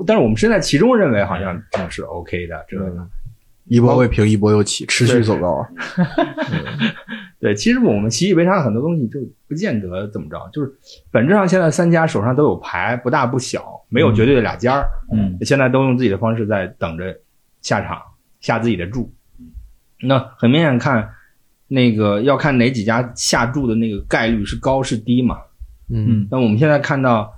[0.07, 2.63] 但是我们身在其中，认为好像这是 OK 的。
[2.69, 3.09] 这个嗯，
[3.71, 5.69] 一波未平一波又起，持续走高啊。
[7.39, 10.71] 对，其实我们习以为常的很多东西就不见得怎么着，就是
[11.13, 14.89] 本质上现在三家手上都有牌，不大不小，没有绝对的俩尖儿。
[15.13, 17.17] 嗯，现在都用自己的方式在等着
[17.63, 17.97] 下场
[18.41, 19.11] 下自己的注。
[20.03, 21.09] 那很明显看，
[21.69, 25.39] 那个要看哪几家下注的那个概率是高是低嘛。
[25.89, 27.33] 嗯那我们现在看到，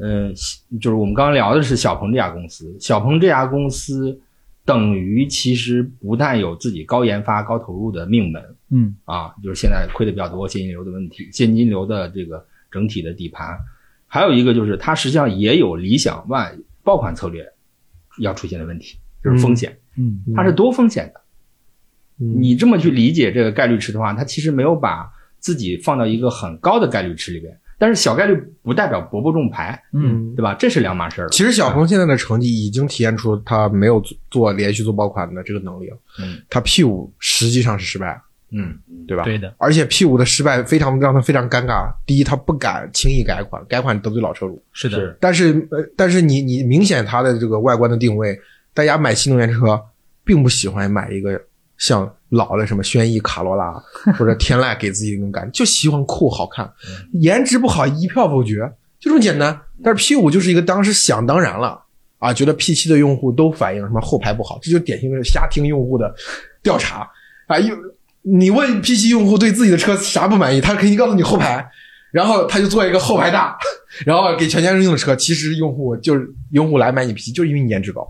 [0.00, 0.32] 呃，
[0.80, 4.18] 就是我们刚刚聊的是小鹏这家公司，小鹏这家公司
[4.66, 8.96] 等于其实不但有自己高研发、高投入的命门，嗯。
[9.04, 13.56] 啊，就是现在亏的比较多，现金流的问题，现金流的这个整体的底盘，
[14.08, 17.46] 还有一个就是它实际上也有理想 ONE 爆款策略
[18.18, 20.20] 要出现的问题，就是风险，嗯。
[20.34, 21.20] 它是多风险的。
[22.18, 22.42] 嗯。
[22.42, 25.08] 你这么去理解这个概率池的话，它其实没有把
[25.38, 30.54] 自己放到一个很高的概率池里边，但是小概率不代表伯伯中牌，嗯对吧？
[30.58, 31.28] 这是两码事儿。
[31.28, 35.96] 其实小鹏现在的成绩已经体现出他没有做做连续做爆款的这个能力了。
[36.20, 38.20] 嗯，他 P 五实际上是失败了，
[38.52, 39.24] 嗯，对吧？
[39.24, 41.92] 对的，而且 P 五的失败非常让他非常尴尬。
[42.06, 44.62] 第一，他不敢轻易改款，改款得罪老车主。
[44.72, 48.38] 是的，但是呃，但是你你明显它的这个外观的定位，
[48.72, 49.78] 大家买新能源车
[50.24, 51.38] 并不喜欢买一个
[51.76, 53.72] 像老的什么轩逸、卡罗拉
[54.18, 56.70] 或者天籁给自己的那种感觉，就喜欢酷好看，
[57.12, 58.60] 颜值不好一票否决，
[58.98, 59.60] 就这么简单。
[59.84, 61.80] 但是 P 五就是一个当时想当然了
[62.18, 66.12] 啊，觉得 P 七的用户都反映什么后排不好，这就典型的瞎听用户的
[66.62, 67.08] 调查
[67.46, 67.58] 啊。
[67.58, 67.76] 又
[68.22, 71.64] 你问 P 七用户对自己的车啥不满意，他肯定告诉你后排，
[72.10, 73.56] 然后他就做一个后排大，
[74.04, 78.04] 然后给全家人用的车，其实用户就是用户来买你 P 七，就是因为你颜值高，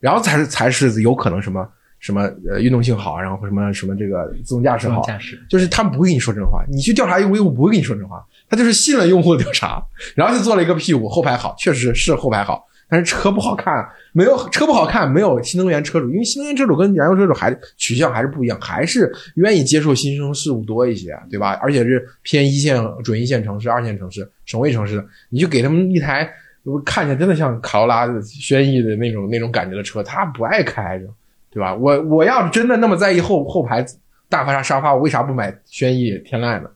[0.00, 1.68] 然后才是才是有可能什么
[1.98, 9.82] 什么呃运动性好，然后什么什么这个自动驾驶好，驾驶，就是他们不会跟你说真话，你去调查用户，用户不会跟你说真话，他就是信了用户的调查，
[10.14, 21.52] 然后就做了一个 P 五后排好，确实是后排好，但是车不好看，没有车不好看，没有新能源车主，因为新能源车主跟燃油车主还取向还是不一样，还是愿意接受新生事物多一些，对吧？
[21.62, 26.30] 而且是偏一线、准一线城市、二线城市、省会城市的，你就给他们一台
[26.84, 31.06] 看起来真的像卡罗拉、轩逸的那种那种感觉的车，他不爱开着，
[31.56, 31.74] 对吧？
[31.74, 33.82] 我我要真的那么在意后后排
[34.28, 36.68] 大发沙发，我为啥不买轩逸、天籁呢？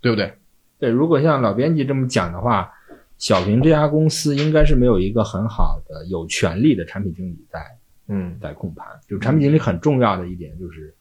[0.00, 0.32] 对不对？
[0.78, 2.72] 对，如果像老编辑这么讲的话，
[3.18, 7.60] 小平这家公司应该是没有一个很好的有权利的产品经理在
[8.08, 8.86] 嗯在控盘。
[9.06, 10.94] 就产品经理很重要的一点就是，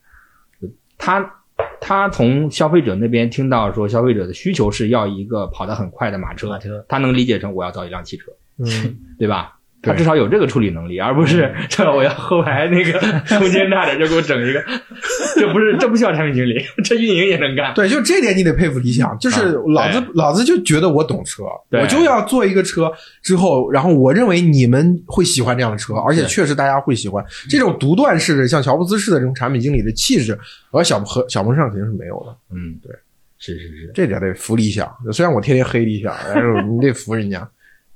[0.97, 1.35] 他
[1.79, 9.57] 他从消费者那边听到说消费者的需求是要一个跑得很快的马车，马车他能理解成我要造一辆汽车，嗯，对吧？
[9.83, 12.97] 对他至少有这个处理能力，而不是 这我要后排那个
[13.37, 14.63] 空间大点就给我整一个，
[15.35, 17.73] 这不是这不需要产品经理， 这运营也能干。
[17.73, 22.89] 对，就这点你得佩服理想，就是老子、老子就觉得我懂车，我就要做一个车
[23.21, 30.39] 之后，然后我认为你们会喜欢这样的车，而且确实大家会喜欢这种独断式的，像乔布斯式的这种产品经理的气质，
[30.71, 32.89] 而小和小鹏上肯定是没有的，嗯，对，
[33.37, 33.91] 是是是。
[33.93, 34.89] 这点得服理想。
[35.11, 37.45] 虽然我天天黑理想，但是你得服人家。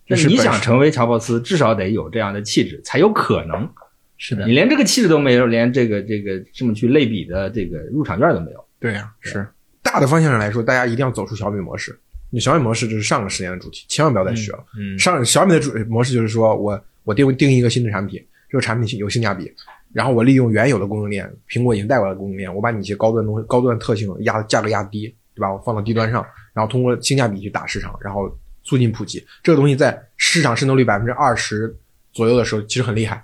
[0.08, 3.70] 这那你是本事想成为乔布斯，至少得有这样的气质，才有可能。
[4.18, 8.66] 是的你，连这个气质都没有，连这个这个这么去类比的这个入场券都没有。
[8.80, 9.48] 对呀、是
[9.84, 11.98] 大的方向上来说，大家一定要走出小米模式。
[12.30, 14.64] 你小米模式就是上个十年的主题，千万不要再学了。
[14.80, 19.54] 嗯上小米的主模式就是说我我定定义一个新的产品，这个产品有性价比，
[19.94, 25.54] 然后我利用原有的供应链，苹果已经带过来的供应链，我把你一些高端东西、高端特性压价格压低，对吧？
[25.54, 28.28] 我放到低端上，然后通过性价比去打市场，然后
[28.68, 29.26] 促进普及。
[29.42, 31.74] 这个东西在市场渗透率百分之二十
[32.12, 33.24] 左右的时候，其实很厉害，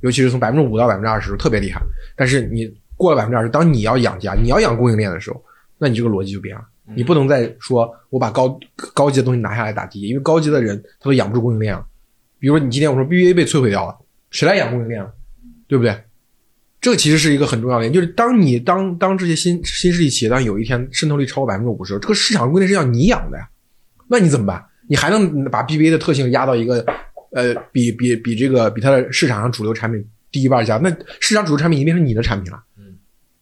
[0.00, 1.82] 尤其是从百分之五到百分之二十特别厉害。
[2.16, 5.44] 但是你过了百分之二十，当你要养家、你要养供应链的时候，
[5.78, 6.62] 那你这个逻辑就变了。
[6.94, 8.58] 你不能再说我把高
[8.92, 11.84] 高级的东西拿下来打低，因为高级的人他都养不住供应链了。
[12.38, 13.96] 比如说你今天我说 BBA 被摧毁掉了，
[14.30, 15.10] 谁来养供应链了？
[15.66, 15.98] 对不对？
[16.82, 23.48] 这个其实是一个很重要的点，就是当你当当这些新新势力企业当有一天渗透率超过百分之五十，这个市场供应链是要你养的呀，
[24.08, 24.62] 那你怎么办？
[24.88, 26.84] 你还能把 BBA 的特性压到一个
[27.32, 30.78] 呃比比比这个比它的市场上主流产品低一半价？
[30.78, 32.62] 那市场主流产品已经变成你的产品了。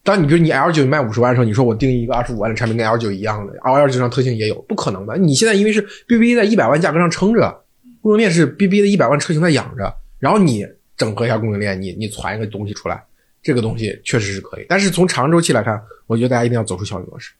[0.04, 5.16] 当你比如你 L 九卖五十万的时候，你说我定义一个二十五万的产品跟 L 九一样的，L 九上特性也有，不可能的。
[5.16, 7.62] 你现在因为是 BBA 在一百万价格上撑着，
[8.00, 10.66] 供应链是 BBA 的一百万车型在养着，然后你
[10.96, 13.00] 整合一下供应链，你你传一个东西出来，
[13.40, 14.66] 这个东西确实是可以。
[14.68, 17.32] 但是从长周期来看，我觉得大家一定要走出效率模式，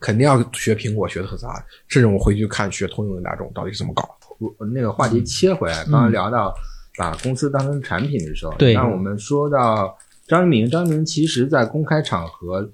[0.00, 1.54] 肯定要学苹果、学特斯拉，
[1.86, 4.02] 甚至我回去看学通用的大众到底是怎么搞。
[4.02, 4.08] 的。
[4.58, 6.54] 我那个话题切回来，刚刚聊到
[6.96, 8.72] 把公司当成产品的时候，对。
[8.72, 9.94] 那我们说到
[10.26, 12.70] 张一鸣，张一鸣其实在公开场合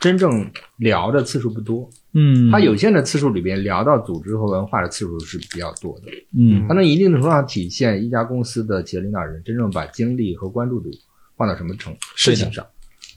[0.00, 6.06] 真正聊的次数不多，嗯，他有限的次数里边聊到组织和文化的次数是比较多的，
[6.36, 6.66] 嗯。
[6.66, 10.90] 他能一定程度上体现一家公司的企业领导人真正把精力和关注度
[11.36, 12.66] 放到什么程事情上。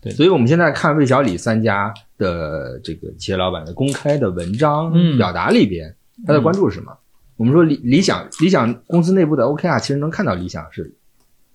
[0.02, 5.93] 对所以我们现在看魏小李三家的这个企业老板的公开的文章、嗯表达里边，
[6.26, 6.91] 他的关注是什么？
[7.38, 10.93] 我们说理理想理想公司内部的 OKR，其实能看到理想是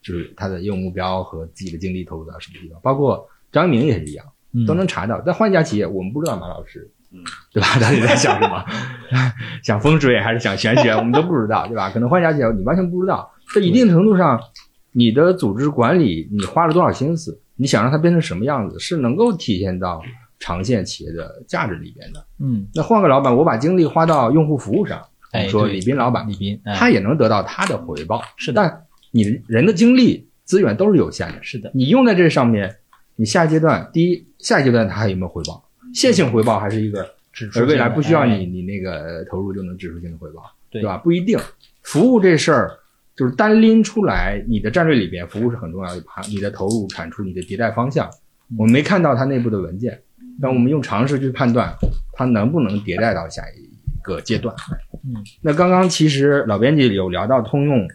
[0.03, 5.23] 就是他的业务目标和自己的精力投入到什么地方，包括张一鸣也是一样，嗯都能查到。
[5.25, 6.91] 但换一家企业，我们不知道马老师，
[7.53, 7.79] 对吧？
[7.81, 8.65] 到底在想什么？
[9.63, 10.91] 想风水还是想玄学？
[10.93, 11.91] 我们都不知道，对吧？
[11.91, 13.31] 可能换一家企业，你完全不知道。
[13.55, 14.41] 在一定程度上，
[14.93, 20.03] 你的组织管理，你花了多少心思，你想让它变成什么样子，是能够体现到
[20.39, 22.27] 长线企业的价值里边的。
[22.41, 24.99] 嗯，那换个老板，我把精力花到用户服务上，
[25.33, 28.23] 我哎说李斌老板，李斌，哎他也能得到他的回报。
[28.37, 32.77] 是的，但你人的精力资源都是有限的，是的，你用在这上面，
[33.17, 35.65] 你下一阶段，第一，下一阶段它还有没有回报？
[35.95, 40.97] 线性回报还是一个，指出而未来不需要哎你你那个投入就能指数性的回报，对对吧？
[40.99, 41.39] 不一定，
[41.83, 42.73] 服务这事儿
[43.17, 48.11] 就是单拎出来，你的战略里边服务是很重要的一趴，你的投入产出、你的迭代方向，
[48.59, 50.03] 我们没看到它内部的文件，
[50.41, 51.73] 那我们用常识去判断
[52.13, 54.55] 它能不能迭代到下一个阶段。
[55.05, 57.89] 嗯，那刚刚其实老编辑有聊到通用，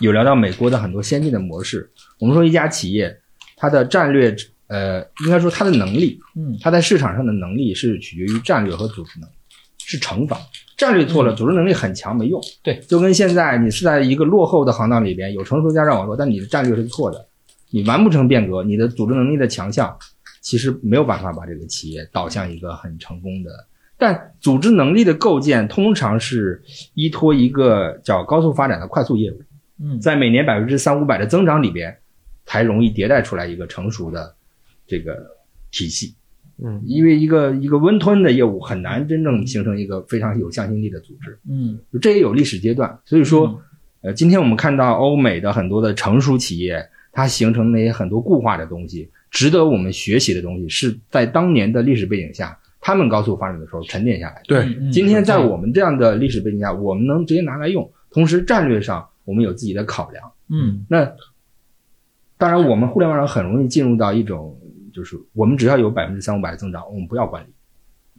[0.00, 1.90] 有聊到美国的很多先进的模式。
[2.18, 3.18] 我们说一家企业
[3.56, 9.34] 它的战略，呃，应该说它的能力，嗯它在市场上的能力是取决于战略和组织能力，
[9.78, 10.38] 是乘法。
[10.76, 12.40] 战略错了，组织能力很强没用。
[12.62, 17.26] 对，就跟现在你是在一个落后的行当里边，有成熟加上网络，但你的战略是错的，
[17.70, 19.96] 你完不成变革，你的组织能力的强项，
[20.42, 23.50] 其实没有办法把这个企业导向一个很成功的。
[23.96, 26.62] 但组织能力的构建通常是
[26.92, 29.40] 依托一个叫高速发展的快速业务，
[29.82, 31.96] 嗯在每年百分之三五百的增长里边，
[32.44, 34.34] 才容易迭代出来一个成熟的
[34.86, 35.16] 这个
[35.70, 36.14] 体系。
[36.62, 42.98] 嗯，因为一个一个温吞的业务很难真正形成一个非常有向心力的组织，嗯这也有历史阶段。
[43.04, 43.60] 所以说，
[44.00, 54.42] 呃，今天我们看到欧美的很多的成熟企业，它形成那些很多固化的东西，值得我们学习的东西，是在当年的历史背景下，他们高速发展的时候沉淀下来的。
[54.46, 60.32] 对，嗯今天在我们这样的历史背景下，我们能直接拿来用，同时战略上我们有自己的考量。
[60.48, 61.12] 嗯那
[62.38, 64.58] 当然，我们互联网上很容易进入到一种，
[64.96, 67.48] 就是我们只要有百分之三五百的增长，我们不要管理，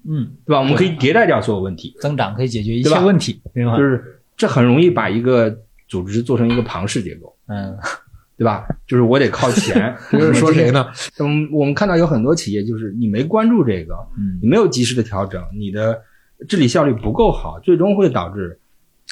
[0.07, 0.59] 嗯，对吧？
[0.59, 3.83] 我们可以迭代掉所有问题，增长可以解决一对吧切问题，对吧就？
[3.83, 5.57] 是这很容易把一个
[5.87, 7.75] 组织做成一个庞氏结构，嗯
[8.37, 8.67] 对吧？
[8.85, 10.69] 就是我得靠钱， 这是说谁？
[10.69, 10.85] 呢？
[11.19, 15.99] 嗯，我们看到有很多企业，就是你没关注这个，嗯你没有及时的调整，你的
[16.47, 18.59] 治理效率不够好，最终会导致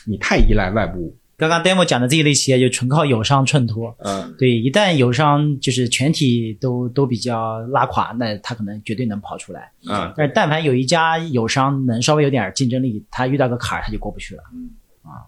[0.05, 1.18] 你太依赖外部。
[1.38, 9.72] 刚刚 demo 讲的这一类企业就纯靠友商衬托，嗯，对，一旦友商就是全体都都比较拉垮，那他可能绝对能跑出来。
[9.90, 14.44] 嗯，但是但凡有一家友商能稍微有点竞争力，他遇到个坎儿他就过不去了。
[14.54, 14.70] 嗯
[15.04, 15.28] 啊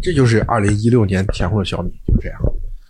[0.00, 2.38] 这就是二零一六年前后的小米，就这样。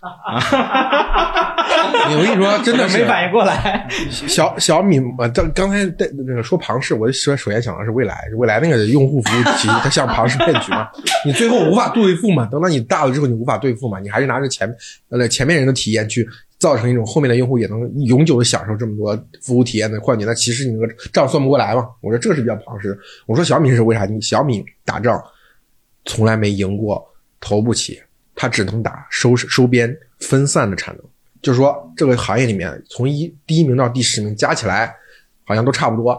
[2.07, 3.89] 我跟你说，真的是没反应过来。
[4.11, 10.89] 小小米，呃，刚刚才在那个说庞氏，我首首先想的是未来，未来那个用户服务体系，它像庞氏骗局嘛，
[11.25, 14.71] 你最后无法对付嘛，等到你大了之后，你无法对付嘛，你还是拿着前
[15.09, 16.29] 呃前面人的体验去
[16.59, 21.89] 造成一种后面的用户也能永久的享受这么多服务体验的幻觉，那其实你那个账算不过来嘛。
[22.03, 22.99] 我说这个是比较庞氏的。
[23.27, 24.05] 我说小米是为啥？
[24.05, 25.19] 你小米打仗
[26.05, 27.03] 从来没赢过
[27.41, 28.05] 头部企业，
[28.35, 31.05] 它只能打收收编分散的产能。
[31.43, 34.95] 就是说，这个行业里面，从一第一名到第十名加起来，
[35.45, 36.19] 好像都差不多。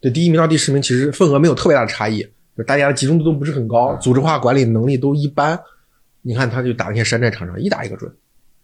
[0.00, 2.24] 对第一名到第十名其实份额没有特别大的差异，
[2.56, 5.58] 就大家的集中度都不是很高，组织化管理能力都一般。
[6.22, 8.08] 你看，他就打那些山寨厂商，一打一个准。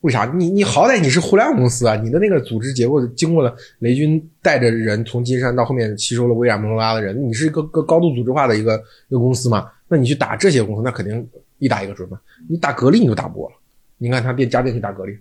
[0.03, 0.25] 为啥？
[0.37, 8.77] 你你好歹你是互联网公司啊，你的那个组织结构经过了雷军带着人从金山到后面吸收了微软、摩托罗拉的人，你是一个个高度组织化的一个
[9.09, 9.69] 一个公司嘛？
[9.89, 11.29] 那你去打这些公司，那肯定
[11.63, 12.19] 一打一个准嘛。
[12.49, 13.57] 你打格力你就打不过了。
[13.99, 15.17] 你看他变家电去打格力，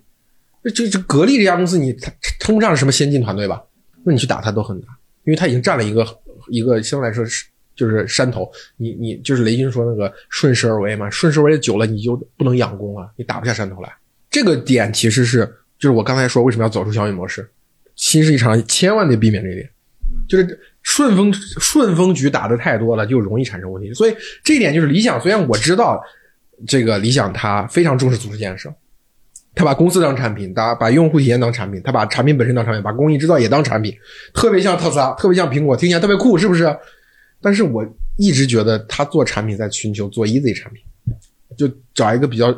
[0.63, 3.61] 这这这格力这家公司你他称不上什么先进团队吧？
[4.03, 4.87] 那你去打他都很难，
[5.23, 6.03] 因为他已经占了一个
[6.47, 8.51] 一个相对来说是就是山头。
[8.77, 13.93] 你你就是雷军说那个顺势而为嘛，顺势而为久了你就不能养功啊，你打不下山头来。
[14.31, 15.45] 这个点其实是
[15.77, 17.47] 就是我刚才说为什么要走出小米模式，
[17.95, 19.69] 新势一场千万得避免这一点，
[20.27, 23.93] 就是顺风顺风局打的太多了，就容易产生问题。
[23.93, 26.01] 所以这一点就是理想，虽然我知道
[26.67, 28.73] 这个理想他非常重视组织建设。
[29.53, 33.93] 他把公司当产品，把把用户体验当产品，他把产品本身当产品，把工艺制造也当产品，
[34.33, 36.73] 特别像特斯拉，特别像苹果，听起来特别酷，是不是？
[37.41, 37.85] 但是我
[38.17, 40.81] 一直觉得他做产品在寻求做 easy 产品，
[41.57, 42.55] 就找一个比较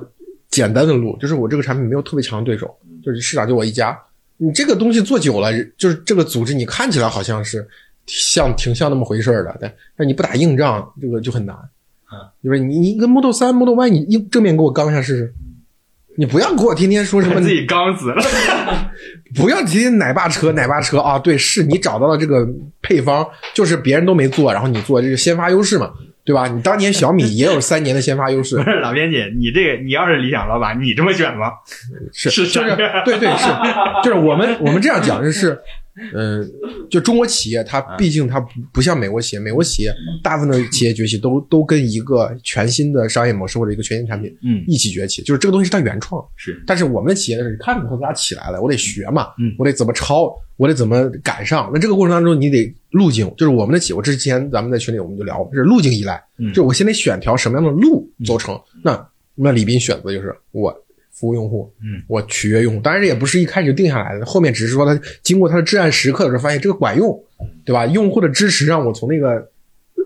[0.49, 2.69] 简单的路，就是我这个产品没有特别强的对手，
[3.03, 3.99] 就是市场就我一家。
[4.37, 7.67] 你这个东西做久了，就是这个组织你看起来好像是
[8.05, 11.57] 像挺像那么回事儿的，但但你不打硬仗，这个就很难。
[12.13, 15.33] 啊，就是你你跟 Model 三、Model Y，你一正面给我刚一下试试。
[16.15, 18.23] 你不要给我天天说什么自己刚死了，
[19.35, 21.17] 不要天天奶爸车奶爸车啊！
[21.17, 22.47] 对，是你找到了这个
[22.83, 25.89] 配方，就是别人都没做，然后你做这个先发优势嘛，
[26.23, 26.47] 对吧？
[26.47, 28.57] 你当年小米也有三年的先发优势。
[28.57, 31.47] 不是老编辑，你这个你要是理想老板，你这么选吗？
[32.13, 33.47] 是是就是对对是，
[34.03, 35.59] 就是我们我们这样讲就是。
[36.13, 36.43] 嗯，
[36.89, 46.23] 就中国企业，它毕竟它不不像美国企业，美国企业大部分的企业崛起都都跟一个全新的商业模式或者一个全新产品，嗯，一起崛起，就是这个东西是它原创。
[46.35, 51.69] 是，但是我们的企业呢，是看着特斯拉起来了，我得学嘛，嗯，我得怎么抄，我得怎么赶上。
[51.71, 56.19] 那这个过程当中，你得路径，就是我们的企业，我之前咱们在群里我们就聊，是路径依赖，
[56.53, 58.59] 就我先得选条什么样的路走成。
[58.83, 60.82] 那那李斌选择就是我。
[61.13, 67.23] 服务用户，嗯，我取悦用户，当然这也不是一开始就定下来的，后面只是说他经过他的至暗时刻的时候发现这个管用，
[67.63, 67.85] 对吧？
[67.85, 69.47] 用户的支持让我从那个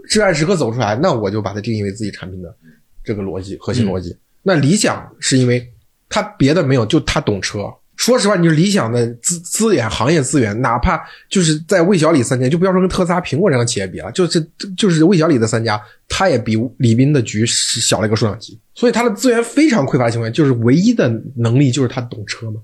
[0.07, 2.55] 至暗时刻走出来，那我就把它定义为自己产品的
[3.03, 4.15] 这个逻辑核心逻辑。
[4.43, 5.65] 那理想是因为
[6.09, 7.73] 他别的没有，就他懂车。
[7.97, 18.57] 说实话，你是理想的资资源、行业资源，哪怕就是在魏小李三家，就不要说跟特斯拉、苹果这样的企业比了，就是就是魏小李的三家，他也比李斌的局小了一个数量级。
[18.75, 22.61] 所以他的资源非常匮乏的情况下，就是唯一的能力就是他懂车嘛。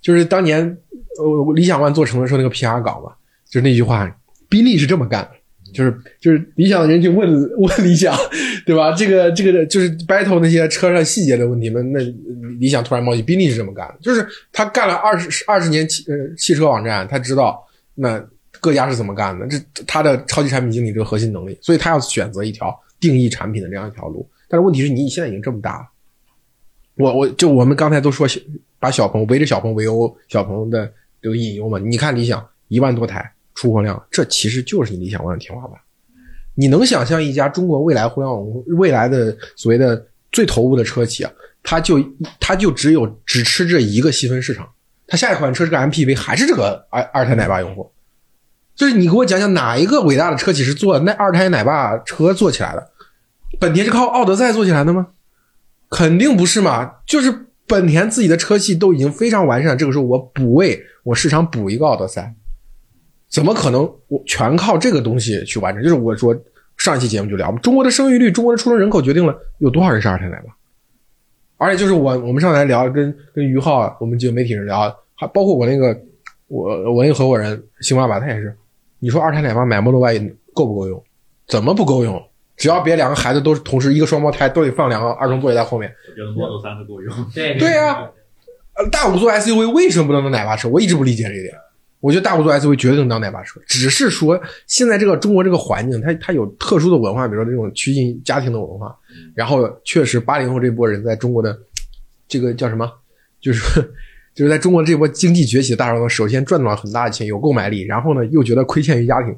[0.00, 0.64] 就是当年
[1.18, 3.12] 呃理想 ONE 做成的时候那个 PR 稿嘛，
[3.48, 4.10] 就是那句话，
[4.48, 5.30] 宾利是这么干的。
[5.72, 8.16] 就是就是理想的人去问 问理想，
[8.64, 8.92] 对吧？
[8.92, 11.80] 这个这个就是 battle 那些车上细节的问题嘛。
[11.80, 12.00] 那
[12.60, 18.24] 理想突然冒起，宾利是这么干的，就是他干了二十二十年汽呃汽车网站，他知道那
[18.60, 24.28] 各家是怎么干的，这他的超级产品经理这个核心能力，所以他要选择一条定义产品的这样一条路。
[24.48, 25.86] 但是问题是你现在已经这么大了，
[26.96, 28.28] 我我就我们刚才都说
[28.78, 33.32] 把小鹏围着小鹏围殴小鹏的这个引诱嘛，你看理想一万多台。
[33.54, 35.78] 出货量，这其实就是你理想 ONE 的天花板。
[36.54, 38.46] 你能想象一家中国未来互联网
[38.78, 41.32] 未来的所谓的最头部的车企啊，
[41.62, 41.98] 它就
[42.38, 44.68] 它就只有只吃这一个细分市场，
[45.06, 47.90] 它下一款车是个 MPV 还是这个二二胎奶爸用户。
[48.74, 52.90] 就是你给我讲讲哪一个伟大的车企是做那二胎奶爸车做起来的？
[53.58, 55.08] 本田是靠奥德赛做起来的吗？
[55.90, 56.96] 肯定不是嘛。
[57.06, 62.34] 就是本田自己的车系都已经非常完善，这个时候我补位，我市场补一个奥德赛。
[63.32, 63.82] 怎么可能？
[64.08, 65.82] 我全靠这个东西去完成。
[65.82, 66.36] 就是我说
[66.76, 70.54] 上一期节目就聊，中国的生育率、中国的出生人口决定了有多少人是二胎奶爸。
[71.56, 75.98] 而且就是我我们上来聊，跟跟于浩，我们几个媒体人聊，还包括我那个
[76.48, 78.54] 我我那个合伙人星爸爸，他也是。
[78.98, 80.18] 你说二胎奶爸买 Model Y
[80.52, 81.02] 够不够用？
[81.46, 82.22] 怎么不够用？
[82.56, 85.90] 只要别两个孩子都是同时一个双胞胎，都得放两个儿童座椅在后面。
[86.36, 87.14] Model 三是够用。
[87.34, 88.10] 对对呀，
[88.90, 90.68] 大五座 SUV 为什么不能当奶爸车？
[90.68, 91.54] 我一直不理解这一点。
[92.02, 98.92] 我觉得大五座 SUV 绝对能当奶爸车，只是说现在这个中国这个环境，它它有特殊的文化，比如说这种趋近家庭的文化，
[99.36, 101.56] 然后确实八零后这波人在中国的
[102.26, 102.90] 这个叫什么，
[103.40, 103.80] 就是
[104.34, 109.32] 就是在中国这波经济崛起的大中首先赚到了很大的钱，有购买力，然后呢又觉得亏欠于家庭，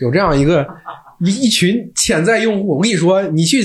[0.00, 0.68] 有这样一个
[1.20, 2.76] 一一群潜在用户。
[2.76, 3.64] 我跟你说，你去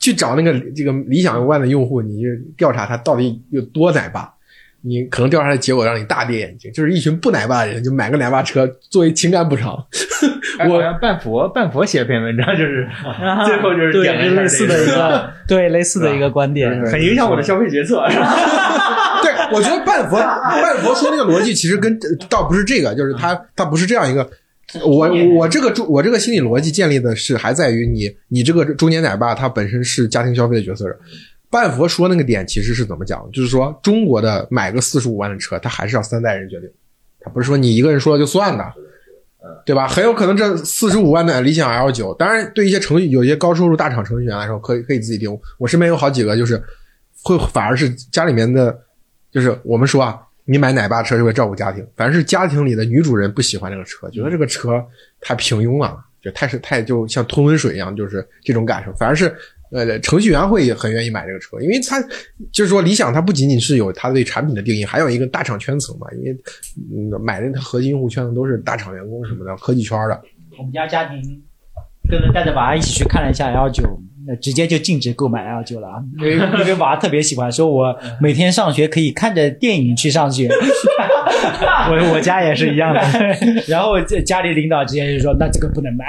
[0.00, 2.24] 去找那个这个理想 ONE 的用户，你
[2.56, 4.34] 调查他到底有多奶爸。
[4.82, 9.76] 你可能调查的结果让你大跌眼镜，就是一群不奶爸的人就买个奶爸车作为情感补偿。
[10.68, 12.88] 我半佛半佛写篇文章，就是
[13.46, 18.02] 最后就是对类似的一个对类似的一个观点，很影响我的消费决策。
[19.22, 21.98] 对，我觉得半佛半佛说那个逻辑其实跟
[22.28, 24.28] 倒不是这个，就是他他不是这样一个。
[24.84, 30.84] 我我这个中我这个心理逻辑建立的是还在于你你这个中年奶爸他本身是家庭消费的角色。
[31.50, 33.26] 半佛说那个点其实是怎么讲？
[33.32, 36.70] 就是说中国的买个四十五万的车，他还是要三代人决定，
[37.20, 38.72] 他不是说你一个人说了就算的，
[39.64, 39.88] 对吧？
[39.88, 45.38] 很有可能这四十五万的理想 L 九，当然对一些程序有些高收入大厂程序员来说，可以可以自己定。
[45.56, 46.62] 我身边有好几个就是
[47.22, 48.78] 会反而是家里面的，
[49.30, 54.84] 就是我们说啊，你买奶爸车是为照顾家庭，反正是家庭里的女主人不喜欢这个车，觉得这个车
[55.20, 58.92] 太平庸了，就太是太就像吞温水一样，就是这种感受。
[58.94, 59.34] 反而是
[59.70, 62.00] 呃程序员会也很愿意买这个车，因为他
[62.52, 66.36] 就是说理想它不仅仅是有它对产品的定义，还有一个大厂圈层嘛，因为
[66.94, 70.20] 嗯买的它核心用户圈层都是大厂员工什么的，科技圈的。
[70.58, 71.20] 我们家家庭
[72.10, 73.82] 跟着带着娃一起去看了一下 L 九，
[74.26, 80.48] 那直接就禁止购买 L 九了，因为因为娃特别喜欢，说我每天上学可以看着电影去上学。
[81.90, 83.00] 我我家也是一样的，
[83.68, 86.04] 然后这家里领导直接就说，那这个不能买。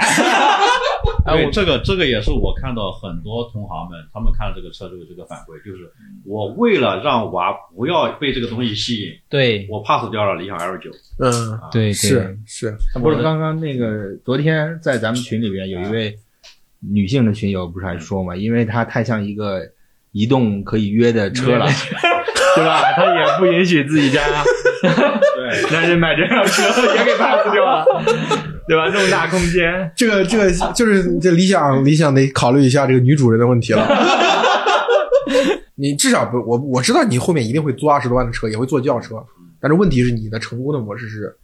[1.26, 5.90] 对，这个这个也是我看到很多同行们，他们看到这个车之后这个反馈，就是
[6.24, 9.66] 我为了让娃不要被这个东西吸引，对。
[9.70, 10.90] 我 pass 掉了理想 L 九。
[11.18, 16.18] 嗯，对是是，不是刚刚那个昨天在咱们群里边有一位
[16.80, 19.60] 女性的群友不是还说嘛，因为她太像一个
[20.12, 21.66] 移动可以约的车了，
[22.56, 22.92] 对吧？
[22.92, 24.22] 她也不允许自己家
[24.82, 26.62] 对，男人买这辆车，
[26.96, 27.84] 也给 pass 掉了，
[28.70, 28.88] 对吧？
[28.94, 33.84] 那么大空间， 这个这个就是这理想理想得考虑一下这个女主人的问题了。
[35.74, 39.16] 你至少不，我我知道你后面一定会租二十多万的车，也会坐轿车，
[39.60, 41.36] 但是问题是你的成功的模式是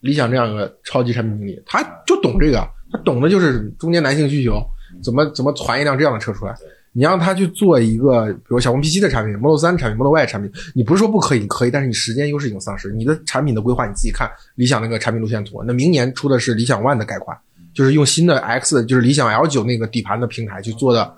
[0.00, 2.58] 理想这样一个超级产品经理，他就懂这个，
[2.92, 4.62] 他懂的就是中间男性需求，
[5.02, 6.54] 怎么怎么传一辆这样的车出来。
[6.92, 12.90] 你让他去做一个，比如小鹏 P7 的产品、Model 3产品、Model Y 产品，你不是说不可以，可以，但是你时间优势已经丧失。
[12.92, 17.36] 你的产品的规划你自己看，理想那个产品路线图，那明年出的是理想 ONE 的改款，
[17.74, 21.14] 就是用新的 X，就是理想 L9 那个底盘的平台去做的，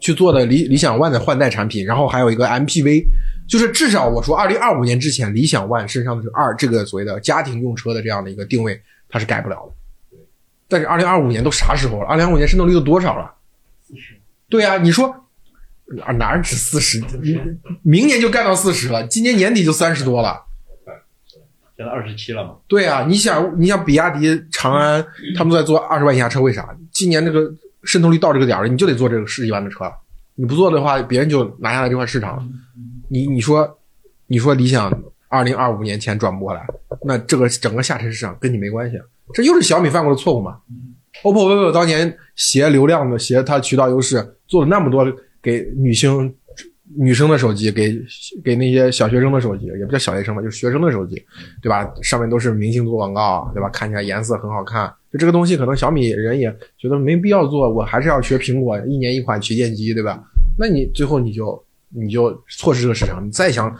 [0.00, 3.04] 去做的理理想 ONE 的换代产品，然后还有一个 MPV，
[3.48, 9.72] 就是至少我说二零二五年之前，理想 ONE 身上的这二这个所谓的家庭用车的这样的一个定位，它是改不了的。
[10.68, 12.06] 但是二零二五年都啥时候了？
[12.06, 13.34] 二零二五年渗透率都多少了？
[14.48, 15.28] 对啊、你说
[15.86, 17.02] 哪哪止四十？
[17.82, 20.44] 明年就干到四十了，今年年底就三十多了。
[21.76, 22.56] 现在二十七了嘛？
[22.66, 26.76] 对啊，你想，你想比亚迪、长安，他们都在做二十万以下车，为啥？
[26.90, 29.92] 今年这个渗透率到这个点儿了，你就得做这个十几万的车了。
[30.34, 32.44] 你不做的话，别人就拿下来这块市场了。
[33.08, 33.78] 你你说，
[34.26, 34.92] 你说理想
[35.28, 36.66] 二零二五年前转不过来，
[37.04, 40.58] 那这个整个下沉市场跟你没关系啊，这又是小米犯过的错误嘛。
[41.22, 45.04] OPPO、vivo 当年携流量的、携它渠道优势，做了那么多
[45.42, 46.34] 给女性、
[46.96, 47.94] 女生的手机，给
[48.44, 51.22] 给那些小学生的手机，也不叫小学生吧，就是学生的手机，
[51.62, 51.88] 对吧？
[52.02, 53.68] 上面都是明星做广告，对吧？
[53.70, 60.22] 看起来颜色很好看，就这个东西，可能小米人也觉得没必要做，我还是要学苹果，一年一款旗舰机，对吧？
[60.58, 63.74] 那你最后你就你就错失这个市场，你再想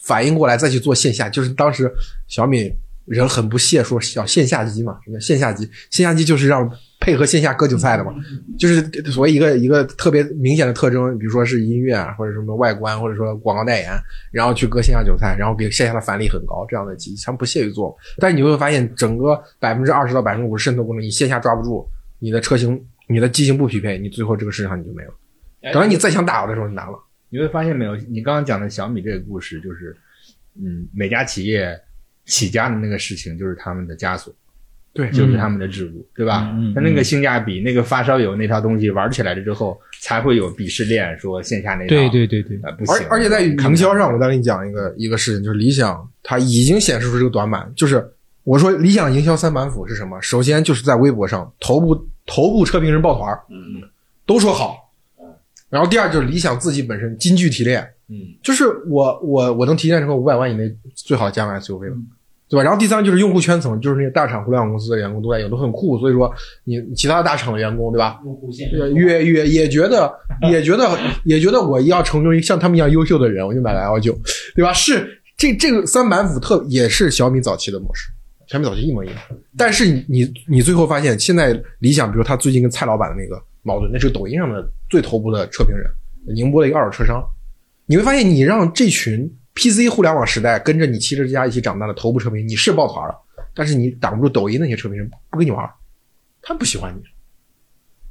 [0.00, 1.90] 反应过来再去做线下，就是当时
[2.28, 2.72] 小米
[3.06, 5.68] 人很不屑说叫线下机嘛，什么叫线下机？
[5.90, 8.14] 线下机就是让配合线下割韭菜的嘛，
[8.58, 8.80] 就是
[9.10, 13.92] 所谓一个一个特别明显的特征，比如说是音乐啊，或者什么外观，或者说广告代言，
[14.32, 17.94] 然后去割线下韭菜，然后给线下的返利很高，这样的机他们不屑于做。
[18.18, 21.86] 但是你会发现，整个百分之二十到百分之五十渗透功能，你线下抓不住，
[22.18, 25.14] 你的车型、你的机型不匹配，你最后这个市场你就没了。
[25.64, 26.98] 等到你再想打的时候，就难了。
[27.28, 27.96] 你会发现没有？
[28.08, 29.96] 你刚刚讲的小米这个故事，就是，
[30.56, 31.78] 嗯，每家企业
[32.26, 34.34] 起家的那个事情，就是他们的枷锁，
[34.92, 36.50] 对就是他们的桎梏，对吧？
[36.54, 42.94] 嗯嗯那个性价比，那个发烧友那套东西玩起来了之后，才会有鄙视链，说线下那套，对对对对，呃，不行。
[43.08, 48.06] 而而且在营销上，我再给你讲一个一个事情，就是理想它已经显示出这个短板，就是
[48.44, 50.20] 我说理想营销三板斧是什么？
[50.20, 51.94] 首先就是在微博上头部
[52.26, 53.82] 头部车评人抱团儿嗯
[54.26, 54.90] 都说好，
[55.68, 61.96] 然后第二就是理想自己本身金句提炼，嗯就是我我我能提炼成五百万以内最好的家用 SUV 了。
[62.46, 62.62] 对吧？
[62.62, 65.98] 然后第三个就是用户圈层，就是那些大厂互联网公司的员工都在用，都很酷。
[65.98, 66.32] 所以说
[66.64, 68.20] 你其他大厂的员工，对吧？
[68.22, 70.12] 用户线也也也也觉得，
[70.50, 70.86] 也觉得，
[71.24, 74.16] 也觉得我要成为像他们一样优秀的人，我就买了 L 九，
[74.54, 74.72] 对吧？
[74.74, 78.10] 是这这个三板斧特也是小米早期的模式，
[78.46, 79.16] 小米早期一模一样。
[79.56, 85.90] 但是你你你最后发现，现在理想，比如他最近跟蔡老板的那个矛盾，那是抖音上的最头部的车评人，
[86.36, 87.24] 宁波的一个二手车商，
[87.86, 93.14] 你会发现，你让这群 PC 互联网时代跟着你汽车之家一起长大的头部车评，你是抱团了，
[93.54, 95.68] 但是你挡不住抖音那些车评人不跟你玩，
[96.42, 97.02] 他不喜欢你。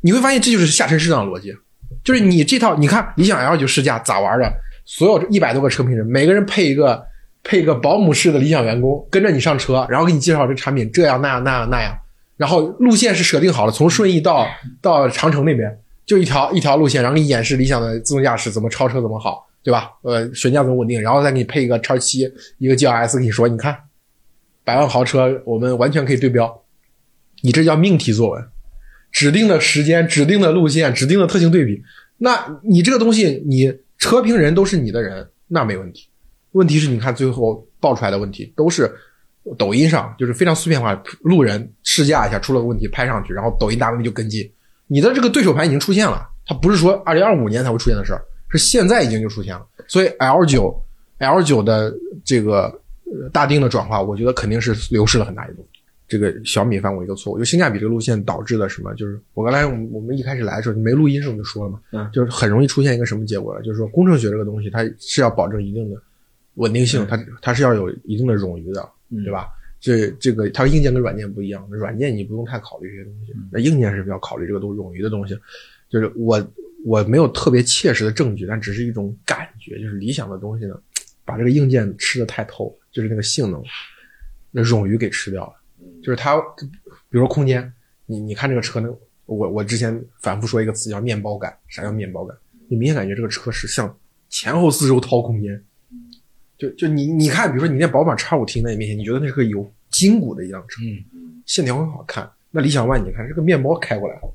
[0.01, 1.55] 你会发现这就是下沉市场的逻辑，
[2.03, 4.53] 就是你这套，你看理想 L 九试驾咋玩的？
[4.85, 7.01] 所有一百多个车评人，每个人配一个
[7.41, 11.97] 配一个保姆式的理想员工，跟着你上车，然后给你介绍这产品这样那样那样那样，
[12.35, 14.45] 然后路线是设定好了，从顺义到
[14.81, 19.91] 到长城那边，就一条一条路线，然后给你演示理想的自动驾驶怎么超车怎么好，对吧？
[20.01, 23.75] 呃，悬架怎么稳定，然后再给你配一个叉七，一个 G L S，跟你说，你看，
[24.65, 26.63] 百万豪车我们完全可以对标，
[27.41, 28.45] 你这叫命题作文，
[29.11, 31.81] 指定的时间、指定的路线、指定的特性对比，
[32.17, 36.09] 那你这个东西，你车评人都是你的人，那没问题。
[36.51, 38.93] 问题是，你看最后爆出来的问题都是
[39.57, 44.51] 抖音上就是非常碎片化，路人试驾一下出了个问题拍上去，然后抖音大 V 就跟进。
[44.87, 48.21] 你的这个对手盘已经出现了，它不是说二零二五年才会出现的事儿，
[48.57, 49.65] 是现在已经就出现了。
[49.87, 50.75] 所以 L 九
[51.17, 51.93] L 九的
[52.23, 52.63] 这个
[53.05, 55.65] 呃大定的转化，我觉得肯定是流失了很大一部分。
[56.05, 58.93] 这个小米犯过一个错误，就性价比这个路线导致的什么？
[58.93, 63.63] 就是我刚才我们我们一开始来的时候没录音时候就说了嘛，嗯就是很容易出现一个什么结果呢？
[63.63, 65.99] 就是说工程学这个东西它是要保证一定的
[66.55, 69.47] 稳定性，它它是要有一定的冗余的，嗯对吧？
[69.79, 75.35] 这这个它硬件跟软件不一样，软件你不用太考虑这些东西，那硬件是比较考虑这个都冗余的东西。
[75.89, 76.39] 就是我
[76.85, 80.75] 我没有特别切实的证据，但只是一种感觉，就是理想的东西呢，
[81.23, 83.63] 把这个硬件吃的太透了，就是那个性能，
[84.51, 85.53] 那冗余给吃掉了。
[86.01, 87.71] 就是它，比如说空间，
[88.05, 88.89] 你你看这个车呢，
[89.25, 92.37] 我我之前反复说一个词叫面包感，啥叫面包感？
[92.67, 93.97] 你明显感觉这个车是向
[94.29, 95.63] 前后四周掏空间，
[96.57, 100.81] 就就你你看，比如说你那宝马 X 五停在你面前，你觉得那是个有筋骨的一辆车，
[101.13, 102.29] 嗯，线条很好看。
[102.51, 104.33] 那理想 ONE 你看这个面包开过来了，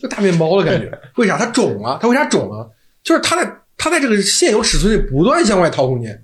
[0.00, 1.98] 这个大面包的感觉，为啥它肿了？
[2.00, 2.70] 它为啥肿了？
[3.02, 6.20] 就是它在它在这个现有尺寸内不断向外掏空间。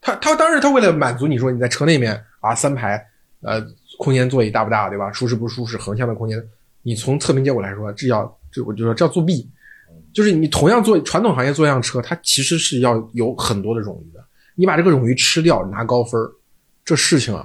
[0.00, 3.02] 它它当时它为了满足你说你在车内面啊三排
[3.40, 3.64] 呃
[3.98, 5.10] 空间座椅大不大对吧？
[5.10, 5.78] 舒适不舒适？
[5.78, 6.42] 横向的空间，
[6.82, 9.48] 你从测评结果来说，这叫这我就说这叫作弊。
[10.12, 14.24] 就是你同样做传统行业做一辆车，它其实是要有很多的冗余的。
[14.54, 16.30] 你把这个冗余吃掉，拿高分儿，
[16.84, 17.44] 这事情啊，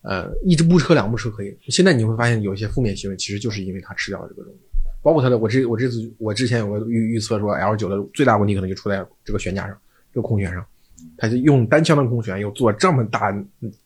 [0.00, 1.54] 呃，一只部车两部车可以。
[1.68, 4.60] 现在你会发现有一些负面新闻，其实就是因为它吃掉了这个东西。
[5.02, 9.76] 包括它的，我这我这次我之前有个预预测说，L 九的最大问题可能就出在这个悬架上，
[10.12, 10.64] 这个空悬上。
[11.16, 13.32] 它就用单枪的空悬，又做这么大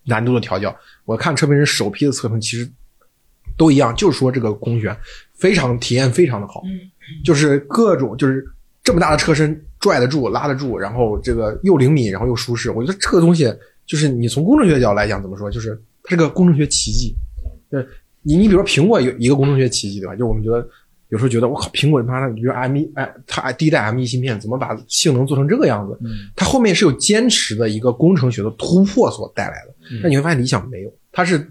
[0.05, 0.75] 难度的调教。
[1.05, 2.67] 我看车评人首批的测评其实
[3.57, 4.97] 都一样，就是说这个空悬
[5.35, 6.63] 非常体验非常的好，
[7.23, 8.45] 就是各种就是
[8.83, 12.71] 这么大的车身拽得住、拉得住，然后这个又灵敏，然后又舒适。
[12.71, 13.53] 我觉得这个东西
[13.87, 17.15] 就是你从工程学角度来讲，怎么说，就是它是个工程学奇迹。
[17.71, 17.87] 对，
[18.23, 20.17] 你你比如说苹果有一个工程学奇迹，对吧？
[20.17, 20.67] 就我们觉得
[21.13, 26.01] 有时候觉得我靠，苹果他妈的，比如 M 一哎，它第一代 M 一芯片怎么把性能做成这个样子？
[26.35, 29.75] 它后面是有坚持的一个工程学的突破所带来的。
[30.03, 31.47] 那你会发现理想没有，它是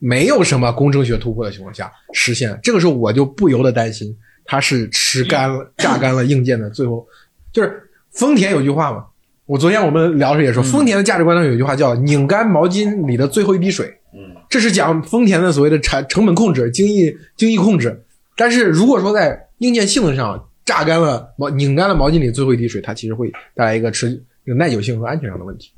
[0.00, 2.58] 没有什么工程学突破的情况下实现。
[2.64, 4.12] 这个时候我就不由得担心，
[4.44, 6.68] 它是吃干了、榨干了硬件的。
[6.70, 7.06] 最后
[7.52, 7.80] 就是
[8.10, 9.04] 丰田有句话嘛，
[9.44, 13.86] 我昨天我们聊的时候也说，丰田的价值观上有一句话叫“拧干毛巾里的最后一滴水”。
[14.12, 18.02] 嗯，这是讲丰田的所谓的产成本控制、精益精益控制。
[18.36, 24.10] 但是如果说在硬件性能上榨干了毛拧干了毛巾里最后一滴水，它其实会带来一个持
[24.44, 25.72] 这个耐久性和安全上的问题。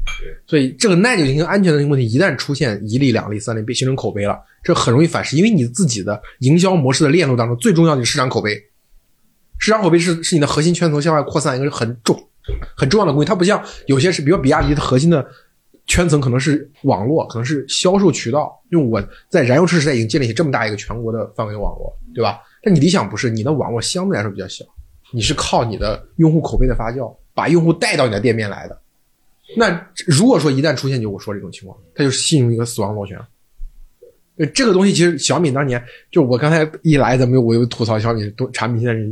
[0.46, 8.54] 所以这个耐久性和安全的问题一旦出现一例、两例、三例，被形成口碑了，这很容易反噬，因为你自己的营销模式的链路当中最重要的是市场口碑。
[9.58, 12.16] 市场口碑是是你的核心圈层向外扩散一个很重
[12.76, 15.26] 很重要的东西，它不像有些是，比如比亚迪的核心的
[15.86, 22.38] 圈层可能是网络，可能是销售渠道，因为我在燃油车时代已经建立起这么大一个全国的范围网络，对吧？
[22.62, 24.64] 但你理想不是，你的网络相对来说比较小，
[25.12, 28.78] 你是靠你的用户口碑的发酵，把用户带到你的店面来的。
[29.56, 33.18] 那如果说一旦出现就我说这种情况，它就是进入一个死亡螺旋。
[34.54, 35.82] 这个东西其实小米当年
[36.12, 39.04] 就我刚才一来，咱们我又吐槽小米多产品现在是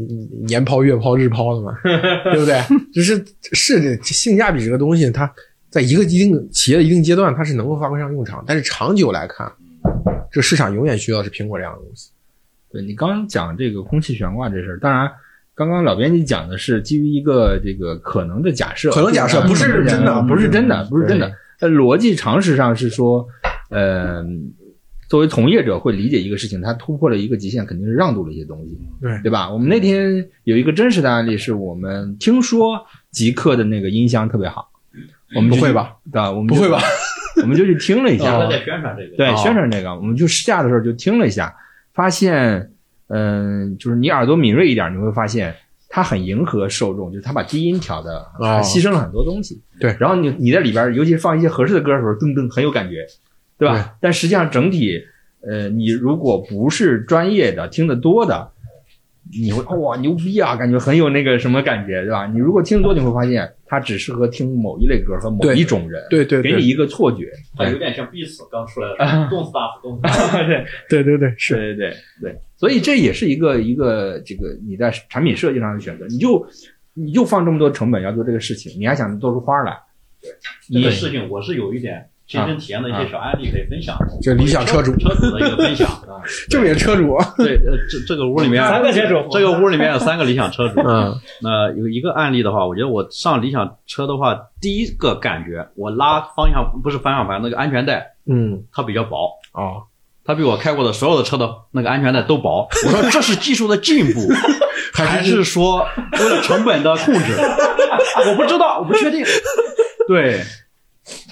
[0.46, 1.72] 年抛、月抛、日抛的嘛，
[2.30, 2.62] 对不对？
[2.94, 5.28] 就是是性价比这个东西，它
[5.68, 9.50] 在一个一定企业的一定阶段，它是能够发挥上用场，但是长久来看，
[10.30, 12.10] 这市场永远需要是苹果这样的公司。
[12.70, 15.10] 对你刚刚讲这个空气悬挂这事儿，当然，
[15.54, 21.32] 刚刚老编辑讲的是基于一个这个可能的假设，可能假设不是真的不是真的，不是真的。
[21.60, 23.26] 呃，逻辑常识上是说，
[23.70, 24.22] 呃，
[25.08, 29.50] 作为从业者会理解一个事情，它突破了一个极限，肯定是让渡了一些东西，对对吧？
[29.50, 34.68] 我们那天有一个真实的案例，是我们听说极客的那个音箱特别好，
[35.34, 35.94] 我们不会吧？
[36.04, 36.30] 对吧？
[36.30, 36.78] 我们不会吧？
[37.40, 41.54] 我们就去听了一下，他在宣传这个，对，哦宣传这个，我们就试驾的时候就听了一下，
[41.96, 42.70] 发现，
[43.08, 45.54] 嗯、就是你耳朵敏锐一点，你会发现
[45.88, 49.60] 它很迎合受众，就是它把低音调的，它牺牲了很多东西。
[49.80, 53.06] 对然后你你在里边，尤其是放一些合适的歌的时候，噔噔很有感觉，
[53.58, 53.74] 对吧？
[53.74, 55.02] 对但实际上整体，
[55.40, 58.52] 呃，你如果不是专业的、听得多的，
[59.32, 62.26] 你会哇牛逼啊，感觉很有那个什么感觉，对吧？
[62.26, 67.30] 你如果听多，你会发现它只适合听某一类歌和某一种人，对对对给你一个错觉。
[67.56, 70.46] 它有点像 Beats 刚出来的动次打次，动次打次。
[70.88, 76.46] 对对对对，是对对对对，所以这也是一个一个这个你在产品设计上的选择，你就
[76.94, 79.76] 你就放这么多成本要做这个事情，你还想做出花来，
[80.72, 83.96] 对这个事情我是有一点亲身体验的一些小案例可以分享。
[84.20, 85.88] 这理想车主车主的一个分享。
[86.50, 90.80] 这么也车主，对，呃，这这个屋里面三个车主这个屋里面有三个理想车主。
[90.80, 99.86] 嗯，那有一个案例的话，我觉得我上理想车的话，第一个感觉我拉方向不是方向盘那个安全带，嗯，它比较薄，啊，
[100.24, 102.66] 它比我开过的所有的车的那个安全带都薄。
[102.86, 104.20] 我说这是技术的进步，
[104.92, 105.86] 还是说
[106.18, 107.36] 为了成本的控制？
[108.28, 109.24] 我不知道，我不确定。
[110.08, 110.40] 对，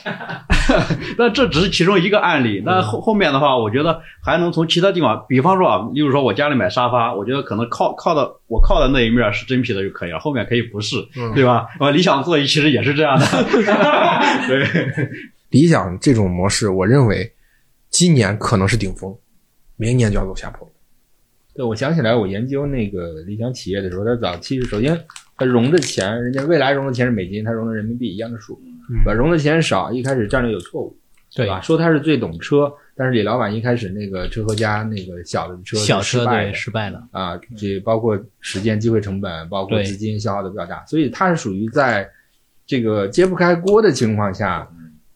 [1.19, 2.63] 那这只是其中一个案例。
[2.65, 10.97] 那后后面的话，我觉得还能从其他地方，比方说啊，例如说我家里买沙发，我觉得可能靠靠的我靠的那一面是真皮的就可以了，后面可以不是，
[11.35, 11.67] 对吧？
[11.81, 13.27] 呃，理想座椅其实也是这样的。
[14.47, 14.67] 对，
[15.51, 17.33] 理想这种模式，我认为
[17.91, 19.17] 今年可能是顶峰，
[19.77, 20.71] 明年就要走下坡。
[21.55, 24.99] 对，我想起来，我研究那个理想企业的时候，它早期是首先
[25.37, 28.74] 它融的钱，人家未来融的钱是美金，它融的人民币一样的数，对
[29.05, 29.13] 吧？
[29.13, 30.97] 融的钱少，一开始战略有错误，
[31.35, 31.61] 对吧？
[31.61, 42.09] 说他是最懂车，但是李老板一开始那个车和家那个小的车小车对失败的失败了，啊，这包括时间、机会成本，包括资金消耗的比较大，所以他是属于在
[42.67, 44.69] 这个揭不开锅的情况下，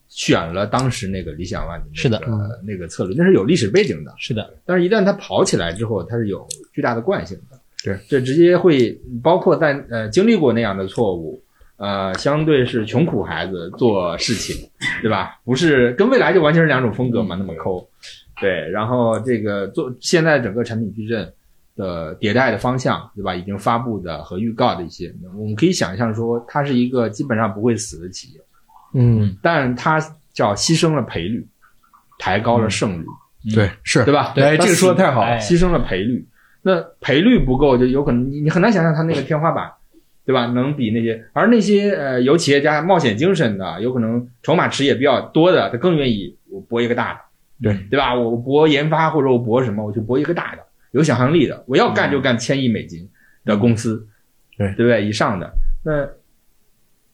[0.07, 2.19] 选了当时那个理想 ONE 的那个是的
[2.65, 4.13] 那个策略，那是有历史背景的。
[4.17, 7.59] 是的，但是，一旦它跑起来之后，它是有巨大的惯性的。
[7.83, 8.91] 对，这直接会
[9.23, 11.41] 包括在呃经历过那样的错误，
[11.79, 14.69] 呃，相对是穷苦孩子做事情，
[15.01, 15.39] 对吧？
[15.45, 17.87] 不是跟未来就完全是两种风格嘛，那么抠。
[18.41, 21.33] 对，然后这个做现在整个产品矩阵
[21.75, 23.33] 的迭代的方向，对吧？
[23.33, 28.41] 已经发布的和预告的一些，我们可以想象说，它是一个基本上不会死的企业，
[28.93, 29.99] 嗯，但它
[30.33, 31.47] 叫牺牲了赔率，
[32.17, 33.05] 抬高了胜率。
[33.55, 34.33] 对，是对吧？
[34.35, 35.21] 哎，这个说的太好。
[35.37, 36.27] 牺牲了赔率，
[36.61, 39.71] 那赔率不够，就有可能你你很难想象它那个天花板，
[40.29, 40.45] 对吧？
[40.45, 47.19] 能比那些，而那些呃有企业家冒险精神的，有可能筹码池也比较多的，他更愿意我搏一个大的，
[47.63, 48.13] 对对吧？
[48.13, 50.61] 我搏研发或者我搏什么，我就搏一个大的，
[50.91, 53.09] 有想象力的，我要干就干千亿美金
[53.43, 54.07] 的公司，
[54.55, 55.03] 对对不对？
[55.03, 55.51] 以上的，
[55.83, 56.07] 那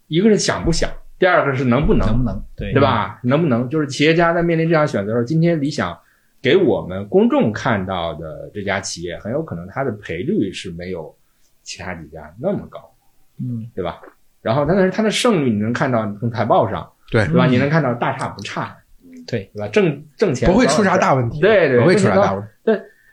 [0.09, 2.81] 一个是想不想，第二个是能不能，能不能对对？
[2.81, 3.21] 吧？
[3.23, 5.97] 能不能就是企业家在面临这样选择的时候，今天理想
[6.41, 11.15] 给我们公众看到的这家企业，很有可能它的赔率是没有
[11.63, 12.94] 其他几家那么高，
[13.39, 13.99] 嗯，对吧？
[14.41, 17.45] 然后，但是它的胜率你能看到从财报上，对对吧？
[17.47, 18.75] 你能看到大差不差，
[19.25, 19.67] 对对吧？
[19.69, 22.49] 挣挣钱不会出啥大问题，对对，不会出啥大问题，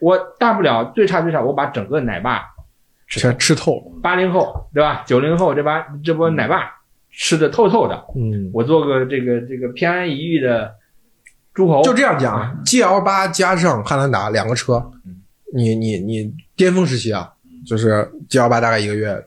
[0.01, 2.43] 我大不了最差最差，我把整个奶爸
[3.09, 4.01] 全吃透了。
[4.03, 5.05] 八零后对吧？
[5.07, 6.70] 九零后这把这波奶爸
[7.11, 10.75] 吃的透透的，嗯，我做个这个这个偏安一隅的
[11.55, 14.91] 诸侯，就这样讲，GL 八加上汉兰达两个车，
[15.55, 17.33] 你你你巅峰时期啊，
[17.66, 19.25] 就是 GL 八大概一个月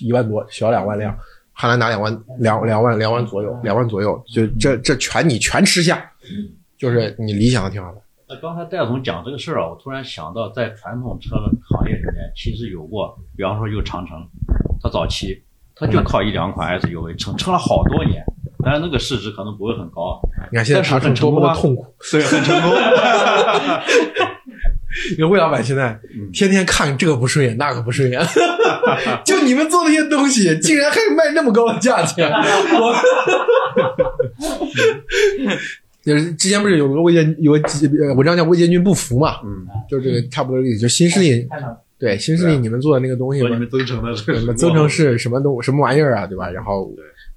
[0.00, 1.16] 一万多，小两万辆，
[1.52, 6.10] 汉兰达两万两两万两万左右，两万左右，就这这全你全吃下，
[6.78, 8.00] 就是你理想的挺好的。
[8.28, 14.18] 那刚才戴总讲这个事儿啊，我突然想到，在传统车的行业里面，其实有过，比方说有长城，
[14.82, 15.42] 它早期
[15.74, 18.22] 它就靠一两款 SUV 撑撑了好多年，
[18.62, 20.20] 但是那个市值可能不会很高，
[20.52, 22.70] 你看现在长城多么的痛苦，对，很成功。
[25.18, 25.98] 因为魏老板现在
[26.32, 28.20] 天天看这个不顺眼，那个不顺眼，
[29.24, 32.94] 就你们做那些东西，竟然还卖那么高的价钱，我。
[36.00, 41.46] 就是之前不是有个魏建有个呃文章叫魏建军不服嘛，嗯，就是这个差不多的意思，就新势力
[41.98, 46.48] 对新势力你们做的那个东西嘛，你们增程的什么增程是什么东什么玩意儿啊，对吧？
[46.50, 46.90] 然后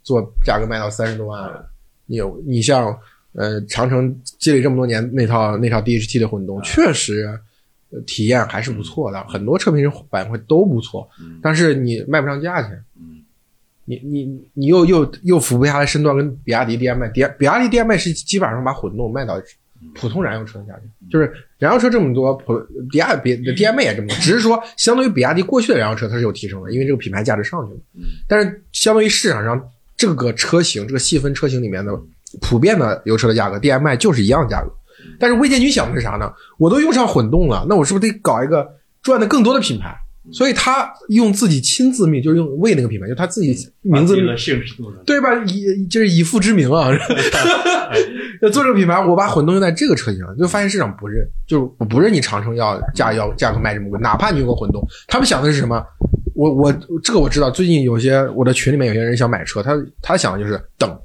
[0.03, 1.51] 做价格卖到三十多万，
[2.05, 2.97] 你有你像
[3.33, 7.39] 呃长城积累这么多年那套那套 DHT 的混动，确实
[7.89, 11.39] 呃体验还是不错的，很多车评人反馈都不错，嗯。
[11.41, 12.71] 但是你卖不上价钱。
[12.99, 13.19] 嗯。
[13.85, 19.41] 你你你又又又扶不下来身段，跟比亚迪 DMI，比比亚迪 DMI 是基本上把混动卖到
[19.95, 22.57] 普通燃油车的价钱，就是燃油车这么多，普
[22.89, 27.79] 比亚比 DMI 也这么多，只是说相对于比亚迪过去的燃油车它是有提升的，因为这个品牌价值上去了。
[27.95, 28.03] 嗯。
[28.27, 29.61] 但是相对于市场上
[29.97, 31.91] 这个车型这个细分车型里面的
[32.39, 34.71] 普遍的油车的价格，DMI 就是一样价格。
[35.19, 36.31] 但是魏建军想的是啥呢？
[36.57, 38.67] 我都用上混动了，那我是不是得搞一个
[39.01, 39.95] 赚的更多的品牌？
[40.31, 44.15] 所以他用自己亲自命，就是用魏那个品牌，就他自己名字。
[45.03, 45.43] 对吧？
[45.47, 46.89] 以就是以父之名啊，
[48.43, 55.83] 要 做这个品牌，我把混动用在这个车型上，就发现市场不认，就是我不认你长城要价要价格卖这么贵，哪怕你用个混动，他们想的是什么？
[56.35, 56.71] 我我
[57.03, 59.73] 这个我知道，最近有些我的群里面有些人想买车，他
[60.03, 60.95] 他想的就是等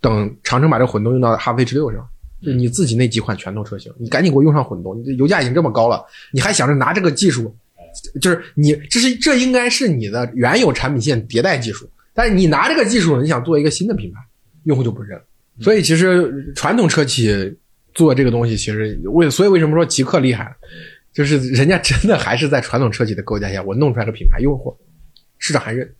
[0.00, 2.08] 等长城把这个混动用到哈弗 H 六上。
[2.40, 6.00] 就你自己那几款拳头车型，你赶紧给我用上混动，油价已经这么高了，
[6.32, 7.52] 你还想着拿这个技术，
[8.20, 14.20] 就是你这是这应该是你的原有产品线迭代技术，但是你拿这个技术，你想做一个新的品牌，
[14.62, 15.20] 用户就不认。
[15.60, 17.28] 所以其实传统车企
[17.92, 20.54] 做这个东西，其实为所以为什么说极客厉害，
[21.12, 24.78] 就是人家真的还是在传统车企的构架下，我弄出来个品牌用户，
[25.38, 25.92] 市场还认，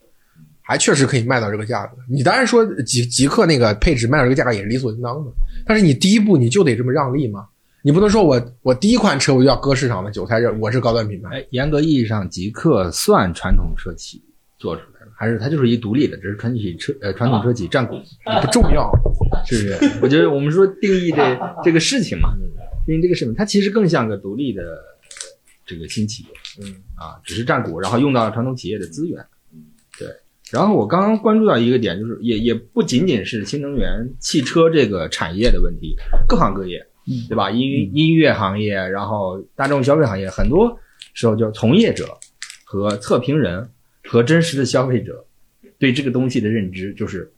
[0.68, 1.96] 还确实可以卖到这个价格。
[2.06, 5.32] 你当然说极极客那个配置卖到这个价格也是理所应当的，
[5.64, 7.46] 但是你第一步你就得这么让利嘛，
[7.80, 11.38] 你不能说我我第一款车我就要割市场的韭菜，这我是高端品牌。
[11.38, 14.22] 哎，严格意义上，极客算传统车企
[14.58, 17.94] 做出来的，还是它就是一独立的，只是传统车呃传统车企占股，
[18.42, 18.92] 不重要，
[19.48, 19.98] 是不是？
[20.02, 22.34] 我觉得我们说定义这这个事情嘛，
[22.84, 24.62] 定义这个事情，它其实更像个独立的
[25.64, 26.28] 这个新企业，
[26.62, 29.37] 嗯啊，只是占股，然后用到了传统企业的资源，对。
[30.52, 35.94] 然后我刚刚关注到一个点，就是也也不仅仅是新能源汽车这个产业的问题，
[36.26, 36.86] 各行各业，
[37.28, 37.50] 对吧？
[37.50, 40.78] 音音乐行业，然后大众消费行业，很多
[41.14, 42.06] 时候就从业者
[42.64, 43.68] 和测评人
[44.04, 45.24] 和真实的消费者
[45.78, 47.30] 对这个东西的认知，就是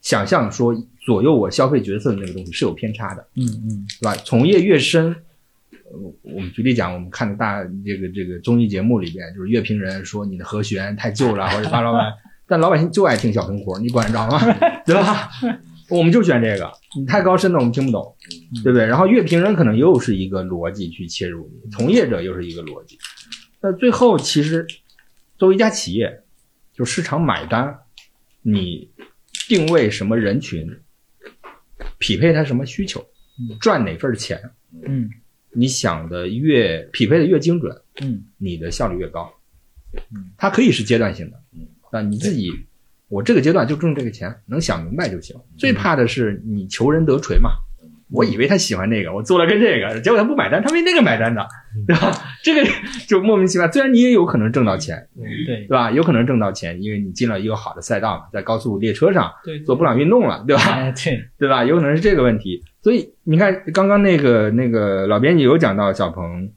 [0.00, 0.74] 想象说
[1.06, 4.14] 左右我消费决策的那个东西是有偏差的，嗯嗯对吧？
[4.24, 5.06] 从业越深，
[5.90, 12.14] 呃我们举例讲，我们看的大这个这个综艺节目里边，就是乐评人说你的和弦太旧了，或者巴拉巴拉，
[12.48, 14.40] 但老百姓就爱听小苹果，你管得着吗？
[14.86, 15.28] 对吧？
[15.90, 18.14] 我们就选这个，你太高深的我们听不懂，
[18.62, 18.86] 对不对？
[18.86, 22.98] 然后乐评人可能又是一个逻辑去切入你，从业者又是一个逻辑。
[23.60, 24.66] 那最后其实
[25.36, 26.22] 作为一家企业，
[26.74, 27.78] 就市场买单，
[28.42, 28.90] 你
[29.48, 30.78] 定位什么人群，
[31.98, 33.04] 匹配他什么需求，
[33.60, 34.40] 赚哪份钱，
[34.84, 35.10] 嗯
[35.52, 39.32] 你想的越匹配的越精准，嗯你的效率越高。
[40.36, 41.42] 它可以是阶段性的，
[41.92, 42.50] 啊，你自己，
[43.08, 45.36] 我这个阶段就挣这个钱，能想明白就行。
[45.56, 47.50] 最怕的是你求人得锤嘛。
[48.10, 51.46] 我以为他喜欢那个，我做了个这个，结果他不买单，他为那个买单的，
[51.86, 52.10] 对吧？
[52.42, 52.66] 这个
[53.06, 53.70] 就莫名其妙。
[53.70, 55.90] 虽然你也有可能挣到钱，对对吧？
[55.90, 60.62] 有可能挣到钱，因为你进了一个好的赛道嘛，在高速列车上对做布朗运动了，对吧？
[60.72, 61.66] 哎对对吧？
[61.66, 62.62] 有可能是这个问题。
[62.80, 66.50] 所以你看，刚刚那个那个老编辑有讲到小鹏，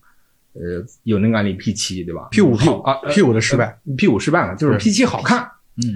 [0.54, 5.48] 呃，有那个案例 P 七，对吧 P 五 P 好啊 P 五的失败，，P 五失败了，就是 P 七好看，
[5.78, 5.96] 嗯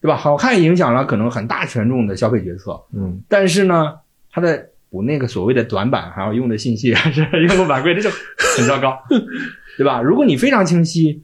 [0.00, 0.16] 对吧？
[0.16, 3.94] 好看影响了可能很大权重的消费决策，嗯，但是呢，
[4.32, 8.10] 它的补那个所谓的短板还要用的信息还是用户反馈，这就
[8.56, 8.98] 很糟糕，
[9.78, 10.02] 对吧？
[10.02, 11.22] 如果你非常清晰，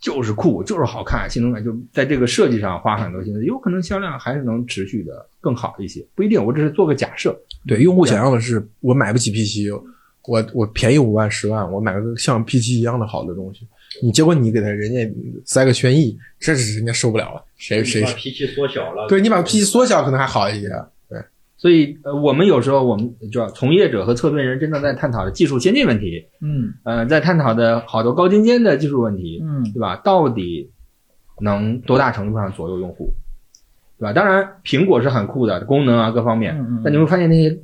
[0.00, 6.42] 就是酷，就是好看，性能感就在这个设计上花很多心思，有可能销量还是能持续的更好一些，不一定。
[6.42, 7.36] 我只是做个假设，
[7.66, 9.68] 对，用户想要的是我买不起 P 七，
[10.26, 13.66] 我我便宜五万十万，我买个像 P 七一样的好的东西，
[14.02, 15.14] 你结果你给他人家
[15.44, 20.68] 塞个轩逸，这是人家受不了了，谁谁把脾气缩小了，对你把 P 七缩小可能还好一些，
[21.08, 21.22] 对，
[21.58, 29.96] 所以呃，我们有时候我们就要从业者和测评人真正在探讨的技术先进问题，嗯呃，在探讨的好多高精尖的技术问题，嗯对吧？
[29.96, 30.70] 到底
[31.40, 33.12] 能多大程度上左右用户，
[33.98, 34.12] 对吧？
[34.14, 37.58] 当然，苹果是很酷的功能啊各方面，嗯嗯但你会发现那些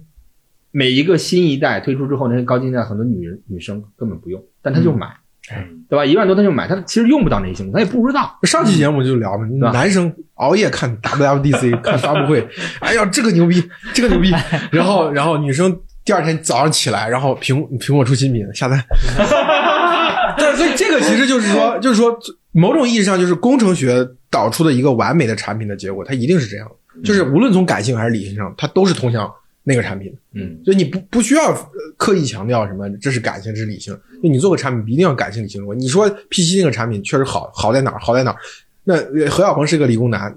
[0.70, 5.06] 每一个新一代推出之后，那些高精尖很多女人女生根本不用，但她就买，
[5.52, 5.76] 嗯。
[5.90, 6.06] 对吧？
[6.06, 8.38] 一万多她就买，她其实用不到那些性能，她也不知道。
[8.44, 12.48] 上期节目就聊嘛，吧男生熬夜看 WWDC 看发布会，
[12.78, 13.60] 哎呀，这个牛逼，
[13.92, 14.30] 这个牛逼，
[14.70, 18.80] 然后然后女生第二天早上起来，然后苹苹果出新品下单，
[20.38, 22.16] 但是所以这个其实就是说，就是说
[22.52, 26.70] 某种意义上就是工程学导出的一个完美的产品的结果，它一定是这样，
[27.02, 29.28] 就是无论从感性还是理性上，它都是通向
[29.62, 30.12] 那个产品。
[30.32, 33.98] 嗯，所以你不不需要呃刻意强调什么这是感性，这是理性。
[34.22, 35.74] 就你做个产品，一定要感性理性说。
[35.74, 37.98] 你说 P 7那个产品确实好，好在哪儿？
[37.98, 38.36] 好在哪儿？
[38.84, 40.34] 那呃何小鹏是个理工男，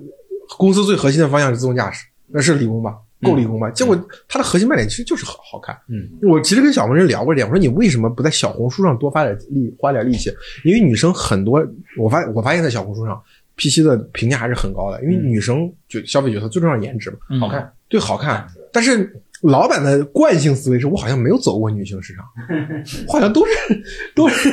[0.58, 2.96] 公司最核心的方向是自动驾驶，那是理工吧？
[3.22, 3.70] 够理工吧？
[3.72, 3.98] 结果
[4.28, 5.74] 它的核心卖点其实就是好好看。
[5.88, 10.30] 嗯，我其实跟小鹏人聊过这点，我说你为什么不在小红书上多发点力，花点力气？
[10.66, 11.66] 因为女生很多，
[11.98, 13.22] 我发我发现在小红书上
[13.56, 17.18] P 7的评价还是很高的，因为女生就消费角色最重要颜值嘛。
[17.30, 17.72] 嗯好看。
[17.88, 18.46] 对，好看。
[18.74, 22.26] 但是老板的惯性思维是我好像没有走过女性市场，
[23.10, 23.52] 好像都是
[24.16, 24.50] 都是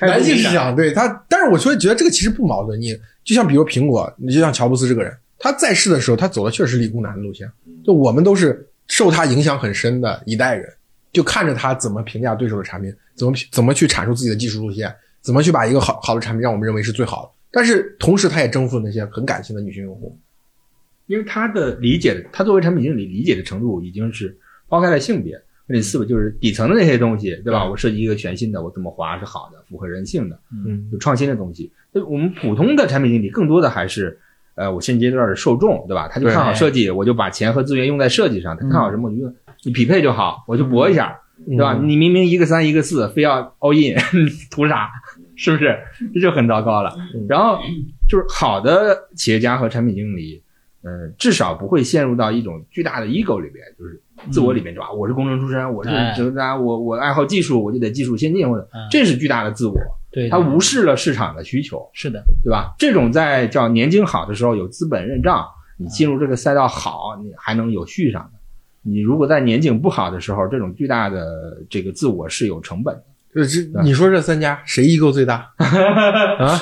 [0.00, 0.74] 男性市场。
[0.74, 2.80] 对他，但是我说觉得这个其实不矛盾。
[2.80, 7.50] 你就像比如苹果，你就像乔布斯这个人，他在世的时候，他走的确实理工男的路线。
[7.84, 10.66] 就我们都是受他影响很深的一代人，
[11.12, 14.90] 就看着他怎么评价对手的产品，怎么怎么去阐述自己的技术路线，
[15.20, 17.30] 怎么去把一个好好的产品让我们认为是最好的。
[17.52, 20.18] 但是同时，他也征服了那些很感性的女性用户。
[21.10, 24.38] 因为他的理解的，他作为产品经理理解的程度已经是
[24.68, 27.68] 抛开了性别，那第四个就是底层的那些东西，对吧？
[27.68, 31.72] 我设计一个全新的，我怎么滑是好的，符合人性的，嗯，有创新的东西。
[31.90, 34.16] 那我们普通的产品经理更多的还是，
[34.54, 36.06] 呃，我现阶段的受众，对吧？
[36.06, 38.56] 他就看好设计，我就把钱和资源用在设计上。
[38.56, 39.34] 他看好什么，我就
[39.64, 41.74] 你匹配就好，我就搏一下，对吧？
[41.82, 43.98] 你明明一个三一个四，非要 all in，
[44.48, 44.88] 图啥？
[45.34, 45.76] 是不是？
[46.14, 46.94] 这就很糟糕了。
[47.28, 47.58] 然后
[48.08, 50.40] 就是好的企业家和产品经理。
[50.82, 54.00] 嗯，至少不会陷入到一种巨大的 ego 里边，就是
[54.30, 54.90] 自我里边，对吧？
[54.90, 59.74] 我是工程出身，我是这个，我我爱好技术，我就得技术先进，或者这是巨大的自我。
[60.12, 62.74] 对，他无视了市场的需求，是的，对吧？
[62.78, 65.46] 这种在叫年景好的时候有资本认账，
[65.76, 68.40] 你进入这个赛道好，你还能有续上的。
[68.82, 73.04] 你如果在年景不好的时候，这种巨大的这个自我是有成本的。
[73.32, 76.60] 这这，你说这三家谁 ego 最大 啊？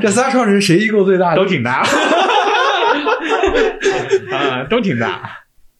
[0.00, 1.34] 这仨创始人谁 ego 最大？
[1.34, 1.82] 都挺大。
[4.64, 5.30] 啊，都挺大。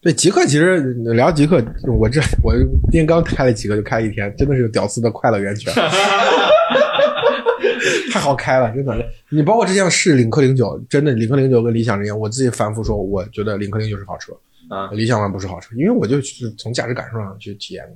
[0.01, 1.65] 对极客，其实聊极客，
[1.98, 2.55] 我这 我
[2.90, 5.73] 今天刚开了几个，就开了一天，真的是屌丝的快乐源泉，
[8.12, 8.94] 太好开了，真的。
[9.31, 14.35] 你包括之前试领克零九，真的领克零九跟理想之间，我自己反复说，我觉得领克零九是好车
[14.69, 17.93] 啊，理想 ONE 不是好车，因为我就是从驾驶感受上去体验的。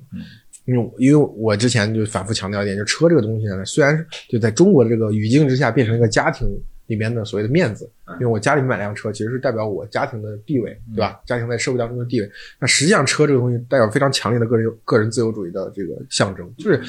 [0.64, 6.48] 因为因为我之前就反复强调一点，就车这个东西呢，虽然就在中国的这个语境之下变成一个家庭。
[6.88, 11.20] 里面的所谓的面子，因为我家里买辆车，其实是代表我家庭的地位，对吧？
[11.24, 12.30] 家庭在社会当中的地位。
[12.58, 16.82] 那实际上，车这个东西代表非常强烈的个人个人自由主义的这个象征，就是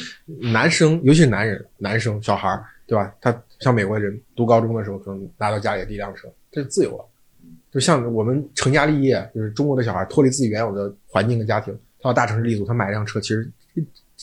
[0.52, 3.14] 男生，尤其是男人、男生、小孩，对吧？
[3.22, 7.06] 他像美国人读高中的时候，可能拿到家里的第一辆车，这是自由了。
[7.72, 13.52] 就像我们成家立业，就是中国的小孩脱离自己原有的环境跟家庭，他到大城市立足，他买一辆车，其实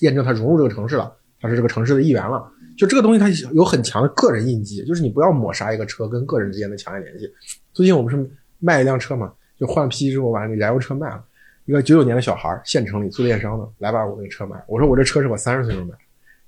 [0.01, 2.51] 验证他融入这个城市了，他是这个城市的一员了。
[2.77, 7.29] 就这个东西，它有很强的个人印记，就是你不要抹杀一个车跟个人之间的强烈联系。
[7.73, 11.23] 最近我们是卖一辆车嘛，就换了批之后把那燃油车卖了，
[11.65, 14.57] 一个九九年的小孩，县城里做电商的，来把我那个车卖。
[14.69, 15.95] 我说我这车是我三十岁时候买，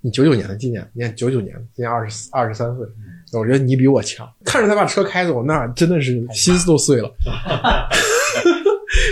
[0.01, 2.87] 你九九年的，今年你看九九年，今年二十二十三岁，
[3.33, 4.29] 我觉得你比我强。
[4.45, 7.11] 看着他把车开走，那真的是心思都碎了。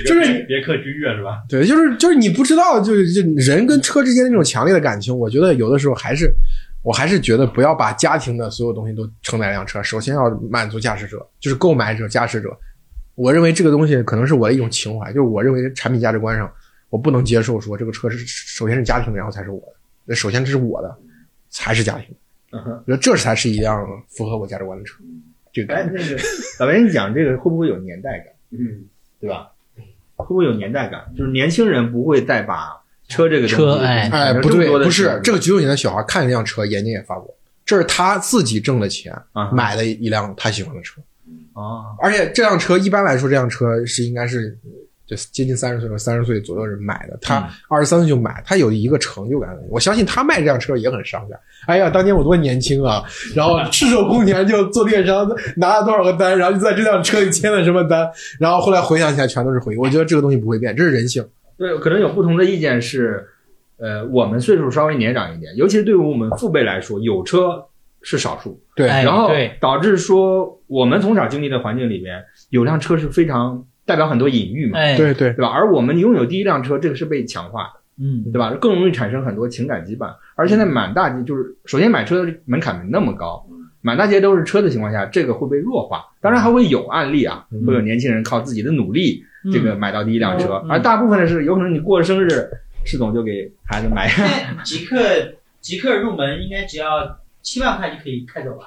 [0.07, 1.43] 就是别克君越是吧？
[1.49, 6.31] 对，就是就是你不知道，就是就人跟车之间的那种强烈的感情，我觉得有的时候还是。
[6.87, 12.57] 我还是觉得不要把家庭的所有东西都承载一辆车，首先要满足驾驶者，就是购买者、驾驶者。
[13.17, 16.49] 我认为这个东西可能是我的一种情怀，就是我认为产品价值观上，
[16.89, 19.73] 我不能接受说这个车是首先是家庭的，然后才是我的。
[20.05, 20.97] 那首先这是我的，
[21.51, 22.15] 才是家庭。
[22.53, 25.03] 嗯哼，我觉得这才是一辆符合我价值观的车。
[25.53, 26.17] 这个，哎，那个
[26.61, 28.29] 老白，你讲这个会不会有年代感？
[28.53, 28.85] 嗯，
[29.19, 29.51] 对吧？
[30.15, 31.13] 会不会有年代感？
[31.17, 32.81] 就是年轻人不会再把。
[33.09, 37.29] 车这个车哎哎不对不是这个九九年的小孩看一辆车眼睛也发光，
[37.65, 39.15] 这是他自己挣的钱
[39.53, 41.01] 买的一辆他喜欢的车
[41.53, 44.57] 啊，而且这辆车一般来说这辆车是应该是
[45.07, 51.39] 就接近三十岁和三十岁左右人买的，他二十三岁就买，他有一个成就感，我相信他卖这辆车也很伤感。
[51.67, 55.25] 哎呀，当年我多年轻啊，然后赤手空拳就做电商
[55.57, 58.11] 拿了多少个单，然后就在这辆车里签了什么单，
[58.41, 59.79] 然后后来回想起来全都是回忆。
[59.79, 61.25] 我觉得这个东西不会变，这是人性。
[61.59, 63.27] 对，可能有不同的意见是，
[63.79, 67.65] 呃，我们岁数稍微年长一点，尤其是对于我们父辈来说，有车
[68.03, 68.61] 是少数。
[68.75, 69.31] 对，然后
[69.61, 74.79] 导致说我们从小经历的环境里边，有辆车是非常代表很多隐喻嘛。
[74.97, 75.49] 对对，对吧？
[75.49, 78.51] 而我们拥有第一辆车，这个是被强化的，嗯，对吧？
[78.61, 80.15] 更容易产生很多情感羁绊。
[80.35, 83.47] 而现在满大街就是，首先买车的门槛没那么高，
[83.81, 86.05] 满大街都是车的情况下，这个会被弱化。
[86.21, 89.25] 当然还会有案例啊，会有年轻人靠自己的努力。
[89.53, 92.51] 这个买到第一辆车，而大部分的是有可能你过了生日，
[92.85, 94.11] 施总就给孩子买。
[94.65, 94.99] 极客
[95.61, 98.67] 极客入门应该只要七万块就可以开走了？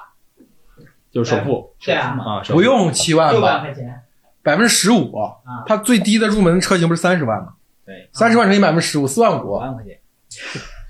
[1.12, 1.74] 就是首付。
[1.84, 3.94] 对啊，啊，不用七万六万块钱，
[4.42, 5.14] 百分之十五。
[5.18, 7.52] 啊，它最低的入门车型不是三十万吗？
[7.84, 9.44] 对，三十万乘以百分之十五，四万。
[9.44, 9.98] 五万块钱，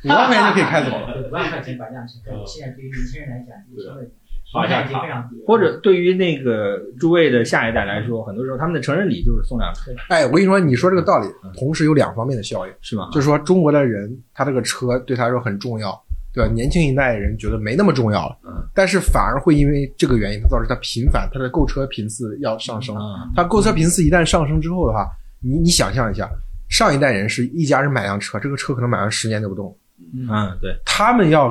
[0.04, 1.28] 五万块钱就可以开走了。
[1.28, 2.14] 五万块钱把辆车，
[2.46, 4.10] 现在对于年轻人来讲，这个成本。
[4.52, 9.92] 好像非常低，或者对于那个诸位的下一代来说，很多时候他们的成人礼就是送辆车。
[10.08, 13.08] 哎，我跟你说，你说这个道理，同时有两方面的效应，是吗？
[13.12, 15.96] 就是说中国的人，他这个车对他来说很重要，
[16.34, 16.52] 对吧？
[16.52, 22.96] 年轻一代人觉得没那么重要了，嗯，但是反而会因为这个原因，导致他频繁，他的购车频次要上升。
[23.36, 25.08] 他购车频次一旦上升之后的话，
[25.40, 26.28] 你你想象一下，
[26.68, 29.72] 上一代人是一家人买辆车，这个车可能买完十年都不动，
[30.12, 31.50] 嗯，对，他们要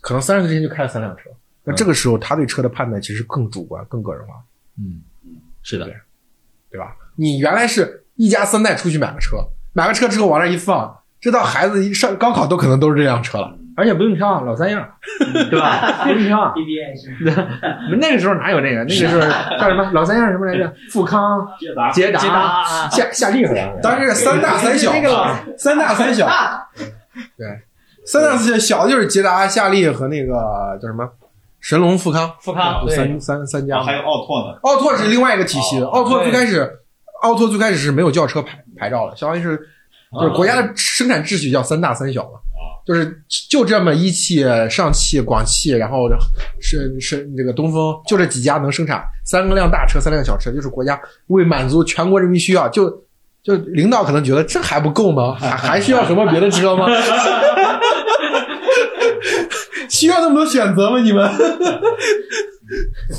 [0.00, 1.30] 可能三十岁之前就开了三辆车。
[1.64, 4.34] 那这个时候，他对车的判断其实更主观、更个人化。
[4.78, 5.86] 嗯嗯，是的，
[6.70, 6.96] 对吧？
[7.16, 9.36] 你原来是一家三代出去买个车，
[9.72, 13.56] 买个车之后往那一放，这到孩子一上高考都可能都是这辆车了。
[13.76, 14.86] 而且不用挑老三样，
[15.48, 16.04] 对吧？
[16.04, 16.52] 不用挑。
[16.52, 17.14] BBA 是
[17.96, 18.84] 那个时候哪有那个？
[18.84, 20.74] 那个时候叫什么老三样什么来着？
[20.90, 23.42] 富康、捷达捷达、夏夏利。
[23.82, 26.28] 当然是三大三小那个老，三大三小，
[27.38, 27.62] 对，
[28.10, 30.34] 三大四小，小的就是捷达、夏利和那个
[30.82, 31.08] 叫什么
[31.60, 33.84] 神龙、富康，富康三三三家啊，。
[33.84, 36.68] 还有奥拓呢，奥拓是另外一个体系的，哦奥拓最开始，
[37.22, 39.56] 奥拓最开始是没有轿车牌牌照的，相当于是
[40.12, 42.40] 就是国家的生产秩序叫三大三小嘛，
[42.84, 46.08] 就是就这么一汽、上汽、广汽，然后
[46.60, 52.90] 是是这个东风，就这几家能生产三个辆大车、三辆小车，就是国家为满足全国人民需要，就
[53.44, 55.36] 就领导可能觉得这还不够吗？
[55.38, 56.86] 还还需要什么别的车吗？
[60.00, 60.98] 需要那么多选择吗？
[61.00, 61.28] 你们？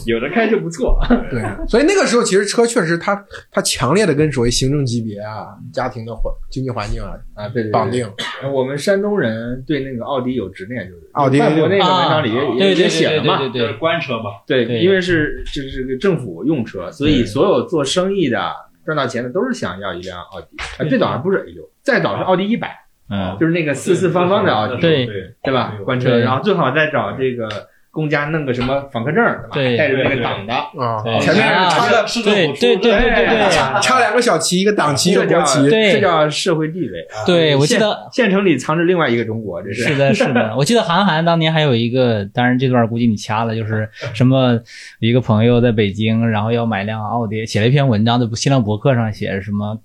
[0.06, 0.98] 有的开就不错。
[1.30, 3.22] 对，所以那个时候其实车确实它
[3.52, 8.10] 它强烈的跟所谓行政级别啊、家庭的环经济环境啊啊，对对绑定。
[8.54, 13.40] 我们山东人对那个奥迪有执念，就是奥迪范博那个文章里也啊也也对对写了嘛。
[13.40, 18.40] 对对就是官车嘛，对，对因为是这是个政府用车，所以所有做生意的
[18.86, 20.48] 赚到钱的都是想要一辆奥迪。
[20.80, 22.74] 啊，最早还不是 A 六，再早是奥迪一百，
[23.12, 25.34] 嗯，就是那个四四方方的奥迪，对对。
[25.44, 25.74] 对吧？
[25.84, 27.50] 官车，然后最好再找这个
[27.90, 29.22] 公家弄个什么访客证，
[29.52, 29.78] 对吧？
[29.78, 33.26] 带着那个党的，啊，前面啊插个是政府出对对对对。
[33.26, 35.68] 对插两个小旗，一个党旗，一个国旗。
[35.68, 35.94] 对。
[35.94, 37.02] 这叫社会地位。
[37.12, 37.26] 啊。
[37.26, 38.08] 对，我记得。
[38.14, 39.98] 县城里藏着另外一个中国，这是。
[39.98, 44.60] 的，是的， 我记得韩寒当年还有一个，当然这段估计你掐了，就是什么
[45.00, 49.78] 一个朋友在北京，然后要买辆奥迪，写了一篇文章，在新浪博客上写什么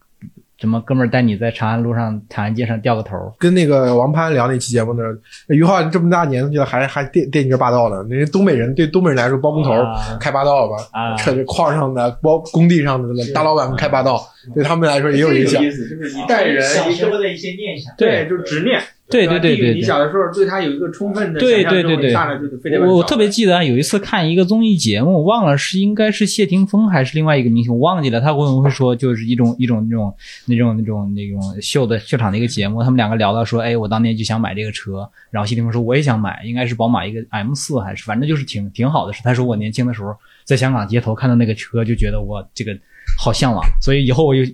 [0.59, 5.09] 什么哥们儿带你在长安路上、长安街上掉个头，跟那个王攀聊那期节目的时
[5.49, 8.03] 候，于浩这么大年纪了，还还惦惦记着霸道呢。
[8.09, 15.63] 那些东北人对东北人来说，包工头、啊开霸道吧，啊车这矿上的、包工地上的大老板们开霸道，对他们来说也有影响。
[15.63, 17.95] 意思，就是一代人小一个时候的一些念想。
[17.99, 18.81] 对，就是执念。
[19.09, 19.75] 对对对对对。
[19.75, 28.21] 你小的时候对他有一个充分的对对对对上来就非得把我我特别记得啊有一次看一个综艺节目，忘了是应该是谢霆锋还是另外一个明星，我忘记了。
[28.21, 30.15] 他会不会说就是一种一种那种
[30.47, 39.21] 那种那种那种秀的秀场的一个节目，他们两个聊到说，哎，我当年就想买这个车，然后谢霆锋说我也想买，应该是宝马一个 M 四还是反正就是挺挺好的车。
[39.23, 40.15] 他说我年轻的时候
[40.45, 42.77] 在香港街头看到那个车，就觉得我这个
[43.19, 44.45] 好向往，所以以后我有。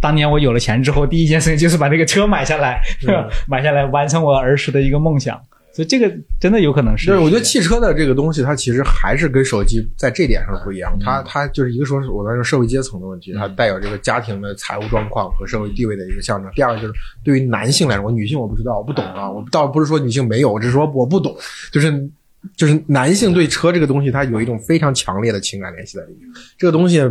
[0.00, 2.80] 当年我有了钱之后，第一件事情就是把这个车买下来，
[3.48, 5.40] 买下来完成我儿时的一个梦想。
[5.72, 7.06] 所以这个真的有可能是。
[7.06, 10.96] 对，我觉得汽车的这个东西，它其实还是跟手机在这点上不一样。
[11.00, 16.50] 它它就是一个说是我在说社会阶层的问题，它带有这个家庭的财务状况和社会地位的一个象征。
[16.54, 16.92] 第二个就是
[17.24, 19.30] 对于男性来说，女性我不知道，我不懂啊。
[19.30, 21.36] 我倒不是说女性没有，我只是说我不懂，
[21.72, 22.08] 就是
[22.56, 26.28] 就是男性对车这个东西，它有一种非常强烈的情感联系在里面。
[26.56, 27.02] 这个东西。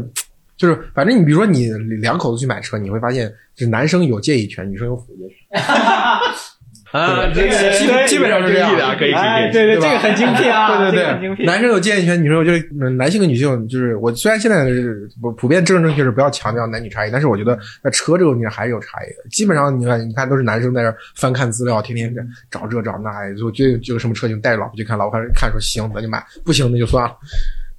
[0.58, 1.70] 就是，反正你比如说你
[2.02, 5.62] 两口子去买车，你会发现，就是男生有建议权，女生有否决权。
[6.94, 9.22] 啊，这个基本基本上是这样的，可以可以。
[9.22, 19.30] 哎，对 对，这个很精辟啊，对对对，男生有建议权，女生有就是嗯男性跟女性就是我虽然现在是普普遍政治正确是不要强调男女差异，但是我觉得在车这个问题上还是有差异的。
[19.30, 27.14] 基本上你看你看都是男生在这儿翻看资料，天天这找这找那，就觉得这个什么车型带着老婆去看，老婆看说行那就买，不行那就算了。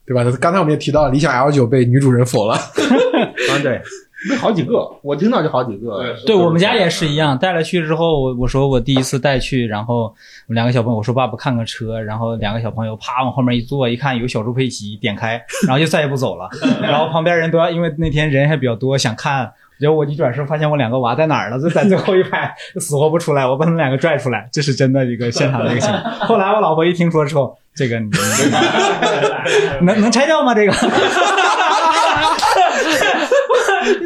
[0.09, 0.25] 对吧？
[0.41, 2.55] 刚才我们也提到，理想 L 九被女主人否了。
[2.57, 3.81] 啊，对，
[4.29, 6.17] 那好几个，我听到就好几个。
[6.27, 10.15] 对我们家也是一样，带了去之后，我我说我第一次带去，然后我
[10.49, 16.49] 们两个小朋友我说爸爸看个车，然后两个小朋友啪往后面一坐，一看有小猪佩奇，点开，然后就再也不走了。
[16.83, 19.53] 然后旁边人都要，因为那天人还比较多，想看。
[19.79, 23.47] 结果我一转身，发现我两个娃在哪儿了，就在最后一排，死活不出来。
[23.47, 26.03] 我把他们两个拽出来，这是真的一个现场的一个情况。
[26.27, 28.11] 后来我老婆一听说之后，这个你
[29.87, 30.53] 能能拆掉吗？
[30.53, 30.73] 这个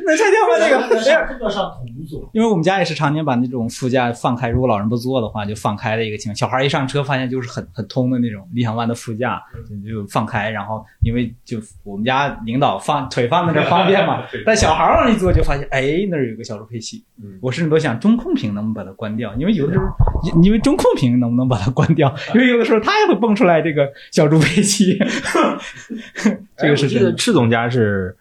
[0.06, 0.88] 能拆掉吗？
[0.88, 6.36] 这个上同组，因为我们家也是常年把那种副驾放开，如果老人不坐的话，就放开的一个情况。
[6.36, 9.42] 小孩一上车，发现就是很很通的那种理想 ONE 的副驾，
[9.84, 17.04] 就就放开，然后因为就我们家领导放腿放在那方便嘛， 但小孩往那一坐就发现，哎，那儿有个小猪佩奇。
[17.40, 24.98] 我甚至都想中控屏能不能把它关掉，因为有的时候，因为中控屏能不能把它关掉，因为有的时候它也会蹦出来这个小猪佩奇。
[26.56, 26.98] 这个是哎我记。
[26.98, 28.16] 得赤总家是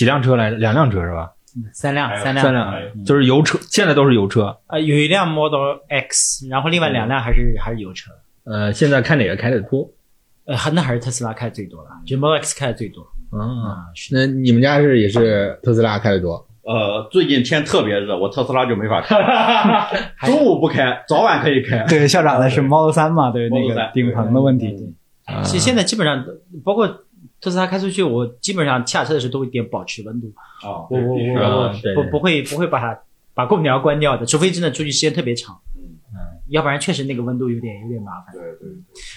[0.00, 0.56] 几辆车来着？
[0.56, 1.30] 两辆车是吧？
[1.74, 4.56] 三辆三辆三辆，就是油车，现在都是油车。
[4.68, 8.10] 呃，有一辆 Model X，然后另外两辆还是还是油车。
[8.44, 9.86] 呃，现在看哪个开的多？
[10.46, 13.76] 呃，还那还是特斯拉开的最多了，就 Model X 开的最多啊，啊。
[14.10, 16.48] 那你们家是也是特斯拉开的多？
[16.62, 19.18] 呃，最近天特别热，我特斯拉就没法开，
[20.26, 21.84] 中午不开，早晚可以开。
[21.90, 24.94] 对，校长的是 Model 三嘛，对那个3顶棚的问题。
[25.26, 26.24] 啊其实现在基本上
[26.64, 26.88] 包括
[27.40, 32.98] 特斯拉开出去，我基本上下车的时候都会点保持温度，啊，我我我啊我对对不不会不会把它
[33.34, 35.58] 把空调关掉的，除非真的出去时间特别长。
[35.74, 35.88] 嗯
[36.48, 38.34] 要不然确实那个温度有点有点麻烦。
[38.34, 38.68] 对对，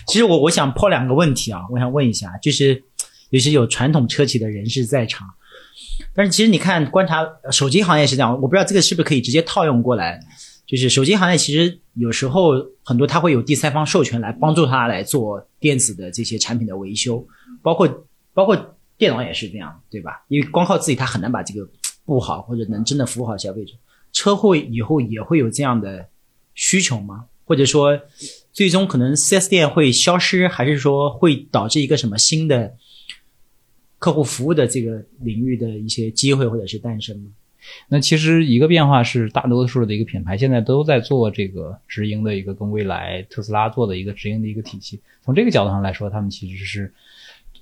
[0.05, 2.83] 其实我我想抛两个问题啊，我想问一下，就是
[3.31, 5.27] 有些有传统车企的人士在场，
[6.13, 10.19] 但是其实你看观察呃手机行业是这样，我不知道这个是不是可以直接套用过来，
[10.67, 12.51] 就是手机行业其实有时候
[12.83, 17.25] 很多它会有第三方授权来帮助它来做电子的这些产品的维修，
[17.63, 17.87] 包括
[18.33, 20.23] 包括电脑也是这样，对吧？
[20.27, 21.69] 因为光靠自己它很难把这个
[22.05, 23.73] 布好或者能真的服务好消费者，
[24.11, 26.07] 车会以后也会有这样的
[26.53, 27.25] 需求吗？
[27.45, 27.99] 或者说，
[28.51, 32.75] 最终可能 4S 店会消失，还是说会导致一个什么新的
[33.99, 37.29] 客户服务的这个领域的一些机会或者是诞生呢？
[37.87, 45.01] 那其实一个变化是，大多数的一个品牌现在都在做这个直营的一个跟未来、特斯拉做的一个直营的一个体系。
[45.23, 46.93] 从这个角度上来说，他们其实是，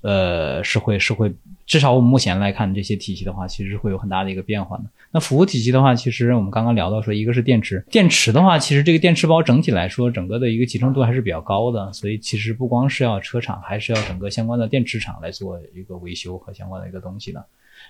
[0.02, 1.32] 呃，是会是会，
[1.64, 4.84] 至少我们目前来看这些体系的话，其实会有很大的一个变化的。
[5.12, 17.44] 那服务体系的话，其实我们刚刚聊到说，一个是电池，电池的话，其实这个电池包整体来说，整个的一个集成度还是比较高的，所以其实不光是要车厂，还是要整个相关的电池厂来做一个维修和相关的一个东西的。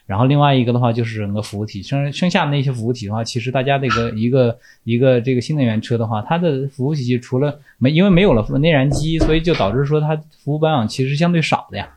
[0.06, 11.88] 然后另外一个的话就是整个服务体，剩剩下的那些服务体的话，其实大家的一个一个一个这个新能源车的话，它的服务体系除了没因为没有了内燃机，所以就导致说它服务保养其实相对少的呀。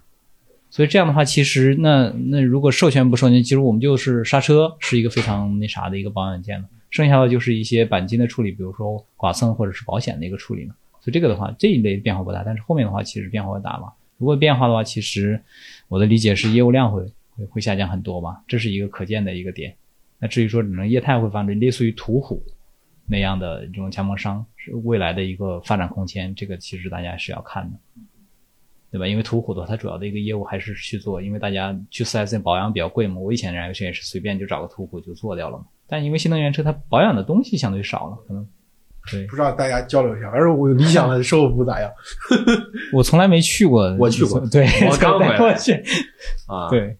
[0.75, 10.75] 所以这样的话，其实那那如果授权不授权，其实我们就是刹车是一个非常那啥的一个保养件了，剩下的就是一些钣金的处理，比如说剐蹭或者是保险的一个处理了。
[10.99, 13.93] 所以这个的话，这一类变化不大，但是后面的话其实变化会大嘛。
[14.17, 15.41] 如果变化的话，其实
[15.87, 17.01] 我的理解是业务量会
[17.37, 19.73] 会会下降很多吧，这是一个可见的一个点。
[20.19, 22.43] 那至于说可能业态会发展，类似于途虎
[23.07, 27.79] 那样的这种加盟商，是未来的一个发展空间，这个其实大家是要看的。
[28.95, 29.05] 对吧？
[29.05, 33.19] 因为途虎的话，它主要的一个业务还是去做，因为大家去 4S 店保养比较贵嘛。
[33.19, 35.65] 我以前燃油车也是随便就找个途虎就做掉了嘛。
[35.85, 38.47] 但因为新能源车它保养的东西相对少了，可能
[39.11, 41.91] 对不知道大家交流一下，反正我理想的售后服务咋样？
[42.93, 45.73] 我从来没去过，我去过对，我刚回来 我去，
[46.47, 46.97] 啊，对，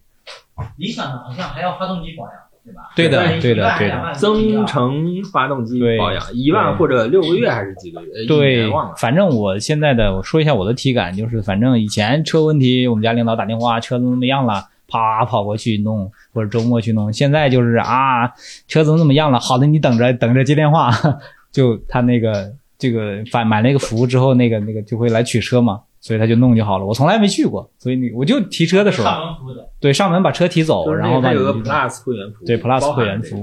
[0.76, 2.34] 理想的好像还要发动机保养，
[2.66, 2.82] 对吧？
[2.96, 8.26] 对的对对的对的增程发动机保养一万或者六个月还是几个月？
[8.26, 8.94] 对忘了，。
[8.96, 17.12] 反正我现在的我说一下我的体感，就是反正以前车问题，我们家领导打电话，车子怎么样了，啪跑过去弄，或者周末去弄。
[17.12, 18.26] 现在就是啊，
[18.66, 19.38] 车怎么怎么样了？
[19.38, 20.90] 好的，你等着等着接电话，
[21.52, 26.86] 就他那个这个反买那个服务之后，那个那个就会来取车嘛，所以他就弄就好了。
[26.86, 33.42] 我从来没去过，所以你我就提车的时候，上门服务的，对上门把车提走，就是然后把你它有个 Plus 会员服务，对 Plus 会员服务，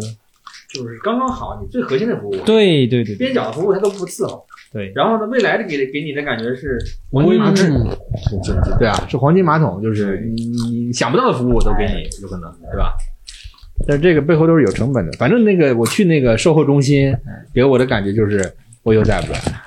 [0.73, 4.45] 就是刚刚好，你最核心的服务，，对对对对边角的服务它都不伺候。
[4.72, 6.80] 对，然后呢，未来的给给你的感觉是
[7.11, 7.69] 无微不至。
[8.80, 12.94] 对啊，是黄金马桶，就是你你想不到的服务我都给你，有可能，对吧？
[13.85, 15.11] 但是这个背后都是有成本的。
[15.18, 17.14] 反正那个我去那个售后中心，
[17.53, 19.62] 给我的感觉就是我又再也不来了。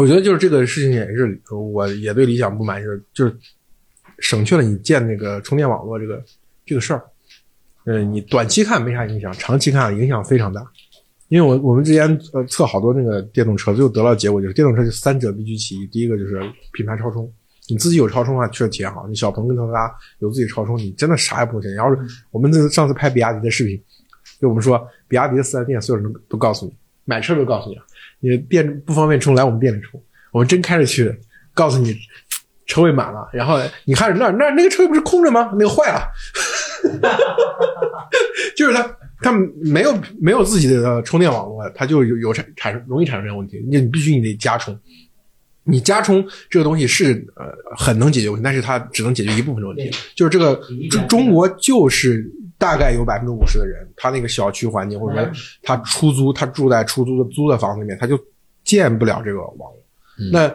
[0.00, 3.36] 我觉得就是这个事情也是，我也对理想不满意，就是
[4.18, 6.22] 省去了你建那个充电网络这个
[6.64, 7.02] 这个事儿。
[7.86, 10.64] 嗯，你短期看没啥影响，长期看影响非常大。
[11.28, 15.86] 因为我我们之前呃测好多那个电动车，最后得到结果就是电动车就三者必须其一。
[15.88, 16.40] 第一个就是
[16.72, 17.30] 品牌超充，
[17.68, 19.06] 你自己有超充啊，确实体验好。
[19.08, 19.90] 你小鹏跟特斯拉
[20.20, 21.74] 有自己超充，你真的啥也不用钱。
[21.74, 21.98] 要是
[22.30, 23.82] 我们这上次拍比亚迪的视频，
[24.40, 27.76] 就我们说比亚迪的四 S 店所有人都都告诉你，买车都告诉你，
[28.30, 30.02] 你电不方便充来我们店里充。
[30.32, 31.14] 我们真开着去，
[31.52, 31.94] 告诉你
[32.66, 35.50] 车位满了，然后你看那那那个车位不是空着吗？
[35.52, 36.00] 那个坏了，
[38.56, 39.30] 就是他他
[39.62, 43.62] 没有没有自己的充电网络，它就有有产产生容易产生这个问题。
[43.68, 44.76] 你你必须你得加充，
[45.62, 49.90] 你加充这个东西是呃很能解决问题，但是它只能解决一部分的问题。
[50.16, 50.60] 就是这个
[50.90, 52.28] 中中国就是
[52.64, 55.30] 大概有百分之五十的人，他那个小区环境或者说
[55.62, 58.18] 他出租，他住在出租的租的房子里面，他就
[58.64, 59.76] 建不了这个网络。
[60.32, 60.50] 那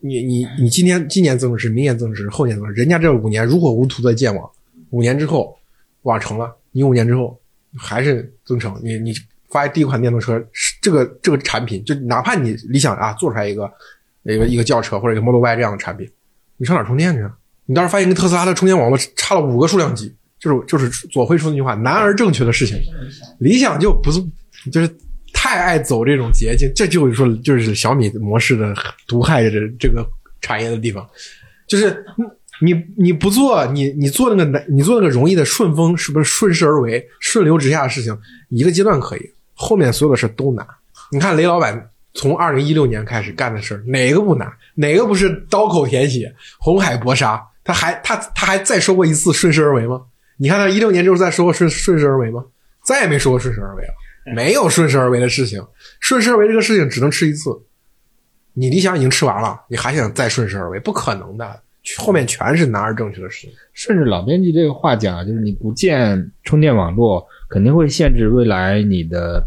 [0.00, 4.48] 你你你今天今年增值，明年增值，后年增值，人家这五年如火如荼的建网，
[4.90, 5.58] 五年之后
[6.02, 7.36] 网成了，你五年之后
[7.76, 9.12] 还是增程，你你
[9.48, 13.68] 发现第一款电动车，是这个这个产品，就哪怕你理想啊做出来一个
[14.22, 16.08] 一个一个轿车或者一个 Model Y 这样的产品，
[16.56, 17.36] 你上哪儿充电去啊？
[17.66, 22.76] 你到时候发现跟特斯拉的充电网络差了五个数量级，就是就是左晖说那句话，难而正确的事情，
[23.38, 24.20] 理想就不是
[24.72, 24.90] 就是
[25.32, 28.74] 太爱走这种捷径，这就是说就是小米模式的
[29.06, 30.04] 毒害这这个
[30.40, 31.06] 产业的地方，
[31.68, 32.04] 就是
[32.62, 38.16] 你你不做你你做那个难你做那个容易的顺风是不是顺势而为顺流直下的事情，
[38.48, 40.66] 一个阶段可以，后面所有的事都难。
[41.12, 44.50] 你看雷老板从二零一六年开始干的事儿，哪个不难？
[44.74, 47.42] 哪个不是刀口舔血、红海搏杀？
[47.62, 50.00] 他还他他还再说过一次顺势而为吗？
[50.40, 52.42] 你看他一六年就是在说过顺顺势而为吗？
[52.82, 53.92] 再也没说过顺势而为了。
[54.34, 55.62] 没有顺势而为的事情。
[56.00, 57.50] 顺势而为这个事情只能吃一次，
[58.54, 61.60] 你理想已经吃完了，你还想再顺势而为，不可能的。
[61.98, 63.50] 后面全是拿而正确的事情。
[63.74, 69.46] 顺着老编辑这个话讲啊，就是你不建充电网络，肯定会限制未来你的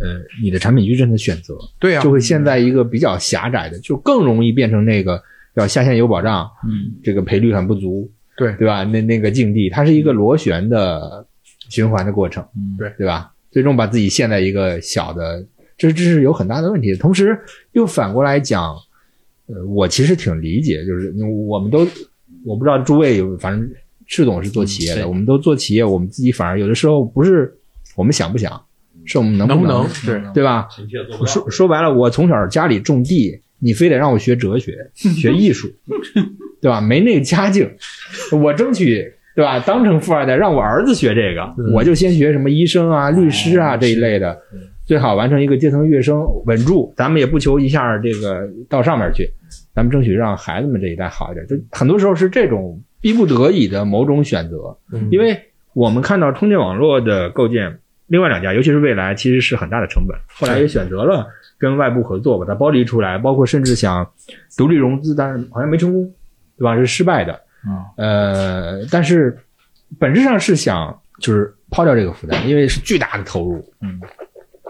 [0.00, 5.22] 呃你的产品矩阵的选择，对呀、就会陷在一个比较狭窄的，就更容易变成那个
[5.54, 8.10] 要下线有保障，嗯，这个赔率很不足，
[8.40, 8.82] 对对吧？
[8.84, 11.24] 那那个境地，它是一个螺旋的
[11.68, 13.30] 循环的过程，嗯对对吧？
[13.52, 15.46] 最终把自己陷在一个小的，
[15.76, 16.96] 这这是有很大的问题的。
[16.96, 17.38] 同时
[17.72, 18.74] 又反过来讲，
[19.46, 21.12] 呃，我其实挺理解，就是
[21.46, 21.86] 我们都
[22.44, 23.70] 我不知道诸位有，反正
[24.06, 27.52] 赤总是做企业的，嗯我们都做企业，我们自己反而有的时候不是
[27.96, 28.60] 我们想不想，
[29.04, 29.86] 是我们能不能不能？
[30.06, 30.68] 对，对吧？
[31.26, 35.68] 说说白了，我从小家里种地，你非得让我学哲学、 学艺术，
[36.60, 36.80] 对吧？
[36.80, 37.70] 没那个家境，
[38.32, 39.58] 我争取对吧？
[39.60, 44.36] 当成富二代，让我儿子学这个，嗯我就先学什么医生啊、律师啊这一类的，
[44.84, 46.92] 最好完成一个阶层跃升，稳住。
[46.96, 49.30] 咱们也不求一下这个到上面去，
[49.74, 51.46] 咱们争取让孩子们这一代好一点。
[51.46, 55.38] 就很多时候是这种逼不得已的某种选择，嗯因为
[55.72, 57.78] 我们看到充电网络的构建，
[58.08, 60.16] 另外两家，尤其是未来，其实是很大的成本。
[60.34, 61.24] 后来也选择了
[61.56, 64.04] 跟外部合作，把它剥离出来，包括甚至想
[64.58, 66.12] 独立融资，但是好像没成功，
[66.60, 66.76] 对吧？
[66.76, 67.40] 是失败的。
[67.66, 69.36] 嗯呃，但是
[69.98, 73.64] 本质上是想就是抛掉这个负担，因为是巨大的投入。
[73.80, 73.98] 嗯，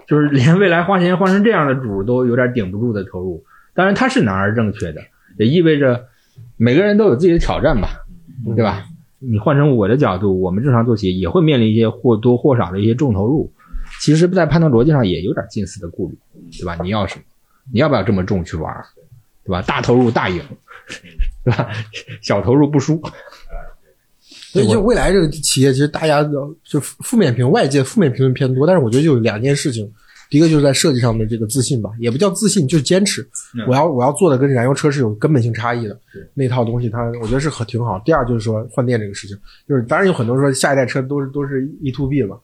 [0.07, 3.43] 就是连未来花钱换成这样的主都有点顶不住的投入。
[3.73, 5.01] 当然，它是哪儿正确的，
[5.37, 6.07] 也意味着
[6.57, 7.89] 每个人都有自己的挑战吧，
[8.55, 8.85] 对吧？
[9.19, 13.53] 你换成我的角度，我们正常做企业也会面临一些或多或少的一些重投入。
[14.01, 16.17] 其实，在判断逻辑上也有点近似的顾虑，
[16.59, 16.75] 对吧？
[16.81, 17.23] 你要什么？
[17.71, 18.73] 你要不要这么重去玩，
[19.45, 19.61] 对吧？
[19.61, 20.41] 大投入大赢，
[21.43, 21.69] 对吧？
[22.21, 23.01] 小投入不输。
[24.51, 26.29] 所以就未来这个企业，其实大家的
[26.63, 29.89] 就负负面评，外界负面评论偏多，但是我觉得就有两件事情，
[30.29, 33.21] 第一个就是在设计上的这个自信吧，也不叫自信，就是坚持。
[33.57, 35.97] 嗯我要我要做的跟燃油车是有根本性差异的，
[36.33, 37.97] 那套东西它我觉得是很挺好。
[38.05, 39.37] 第二就是说换电这个事情，
[39.67, 42.37] 就是当然有很多人说下一代车都是都是 E to B 了，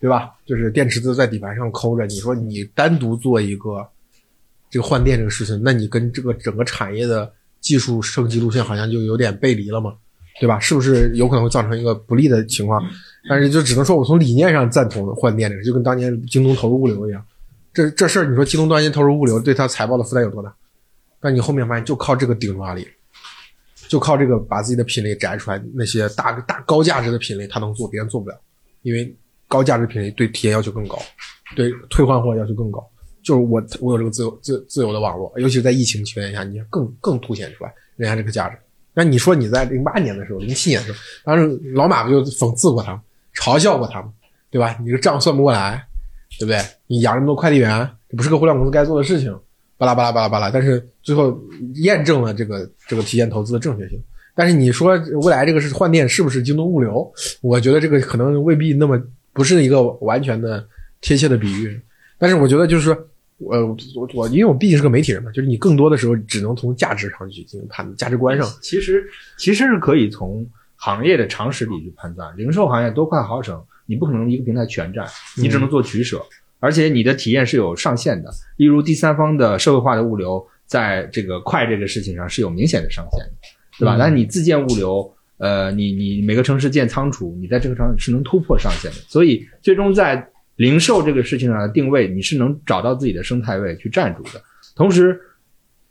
[0.00, 0.30] 对吧？
[0.46, 3.84] 就是电池都在底盘上抠着，你说你单独做一个
[4.70, 9.94] 这个换电这个事情，那你跟这个整个产业的技术升级路线好像就有点背离了嘛，
[10.40, 10.58] 对吧？
[10.60, 12.82] 是不是有可能会造成一个不利的情况？
[13.28, 17.24] 但是就只能说我从理念上赞同换电这个，就跟当年京东投入物流一样。
[17.74, 20.54] 这这事儿，你说京东当年投入物流对它财报的负担有多大？
[21.20, 22.86] 但你后面发现就靠这个顶住阿里，
[23.88, 28.40] 就靠这个把自己的品类摘出来，那些大大高价值的品类它能做，别人做不了，
[28.82, 29.14] 因为
[29.48, 30.98] 高价值品类对体验要求更高，
[31.56, 32.88] 对退换货要求更高。
[33.28, 38.56] 就是我我有这个自由自自由的网络，尤其是在疫情期间下，你更更凸显出来人家这个价值。
[38.94, 43.00] 那你说你在零八年的时候，零七年的时候，当时老马不就讽刺过他们，
[43.34, 44.10] 嘲笑过他们，
[44.50, 44.78] 对吧？
[44.82, 45.86] 你这账算不过来，
[46.38, 46.58] 对不对？
[46.86, 49.38] 你养这么多快递员，这不是个互联网公司该做的事情，
[49.76, 50.50] 巴拉巴拉巴拉巴拉。
[50.50, 51.38] 但是最后
[51.74, 54.02] 验证了这个这个提前投资的正确性。
[54.34, 57.12] 但是你说未来这个是换电是不是京东物流？
[57.42, 58.98] 我觉得这个可能未必那么
[59.34, 60.66] 不是一个完全的
[61.02, 61.78] 贴切的比喻。
[62.20, 62.98] 但是我觉得就是说，
[63.38, 68.46] 呃，我我因为我毕竟是个媒体人嘛，就是你更多的时候只能从价值上去进行判断，价值观上。
[68.60, 69.04] 其实
[69.36, 70.44] 其实是可以从
[70.76, 72.36] 行业的常识里去判断。
[72.36, 75.06] 零售行业多快好省，你不可能一个平台全占，
[75.36, 76.20] 你只能做取舍，
[76.58, 78.30] 而且你的体验是有上限的。
[78.56, 83.32] 例如第三方的社会化的物流，在这个快这个事情上是有明显的上限的，
[83.78, 83.96] 对吧？
[83.96, 85.14] 嗯但你自建物流。
[85.40, 90.28] 呃，你你每个城市建仓储，你在这个上是能突破上限的，所以最终在
[90.58, 94.42] 零售这个事情上的定位，你是能找到自己的生态位去站住的。
[94.74, 95.16] 同时，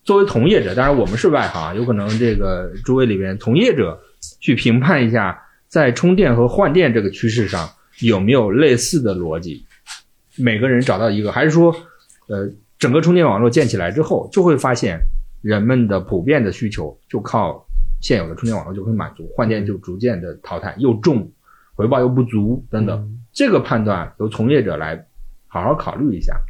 [0.03, 3.97] 作为从业者，当然我们是外行，有可能这个诸位里边从业者
[4.41, 7.69] 去评判一下，在充电和换电这个趋势上
[8.01, 9.65] 有没有类似的逻辑。
[10.35, 11.73] 每个人找到一个，还是说，
[12.27, 14.99] 呃，整个充电网络建起来之后，就会发现
[15.41, 17.65] 人们的普遍的需求就靠
[18.01, 21.31] 现有的充电网络就可以满足，换电就逐渐的淘汰，又重，
[21.73, 23.13] 回报又不足等等。
[23.37, 25.07] 这个判断由从业者来
[25.45, 26.41] 好好考虑一下，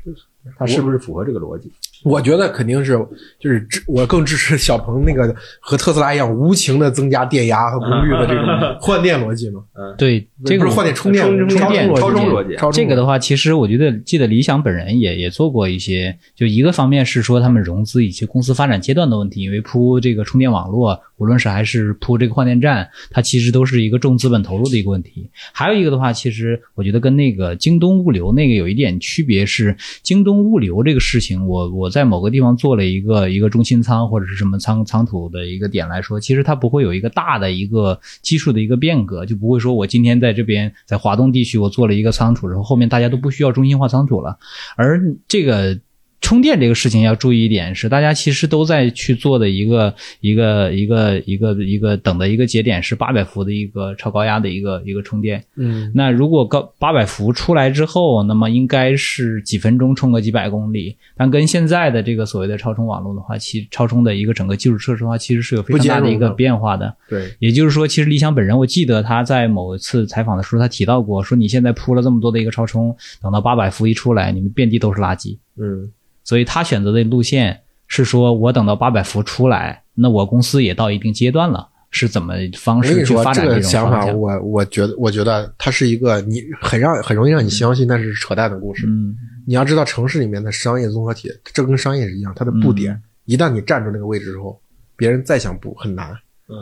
[0.57, 1.69] 它是不是符合这个逻辑？
[2.03, 2.93] 我觉得肯定是，
[3.39, 8.43] 就是支我更支持小鹏那个和特斯拉一样无情的增加电压和功率的这种
[8.79, 9.61] 换电逻辑嘛。
[9.73, 25.29] 嗯对，这个不是换电充电充超电超充充逻辑超充这个的话，其实我觉得，记得理想本人也也做过一些，就一个方面是说他们融资以及公司发展阶段的问题，因为铺这个充电网络，无论是还是铺这个换电站，它其实都是一个重资本投入的一个问题。
[25.51, 44.37] 还有一个的话，其实我觉得跟那个京东物流那个有一点区别是，京东物流这个事情，我我在某个地方做了一个一个中心仓或者是什么仓仓储的一个点来说，其实它不会有一个大的一个技术的一个变革，就不会说我今天在这边在华东地区我做了一个仓储，然后后面大家都不需要中心化仓储了，
[44.75, 45.79] 而这个。
[46.19, 55.43] 充电这个事情要注意一点是，大家其实都在去做的一个一个一个一个一个等的一个节点是八百伏的一个超高压的一个一个充电。
[55.55, 60.97] 嗯，那如果高八百伏出来之后，那么应该是几分钟充个几百公里。
[61.15, 66.93] 但跟现在的这个所谓的超充网络的话，其超充的一个整个基础设施的话，其实是有非常大的一个变化的。
[67.07, 75.37] 对，也就是说，其实理想本人，我记得他在某一次采访的时候，他提到过，说你现在铺了这么多的一个超充，等到八百伏一出来，你们遍地都是垃圾。
[75.57, 75.89] 嗯。
[76.27, 84.05] 所以他选择的路线是说，我等到八百伏出来，那我公司也到一定阶段了，是怎么方式去发展这种想法？
[84.07, 88.85] 我我觉得，我觉得它是一个你很让很容易让你相信，但是扯淡的故事。
[88.87, 89.15] 嗯，
[89.47, 94.61] 你要知道，城市里面的商业综合体，这跟商业是一样，它的布点，一旦你站住那个位置之后，
[94.97, 96.13] 别人再想布很难。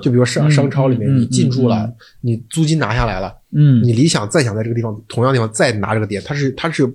[0.04, 6.88] 就比如商商超里面，你进驻了，你租金拿下来了，嗯，你理想再想在这个地方同样地方再拿这个点，它是它是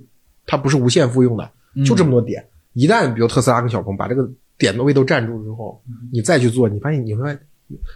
[0.47, 1.51] 它不是无限复用的，
[1.85, 2.45] 就这么多点。
[2.73, 4.29] 一旦比如特斯拉跟小鹏把这个
[4.59, 5.83] 点的位都占住之后，
[6.13, 7.37] 你再去做，你发现你会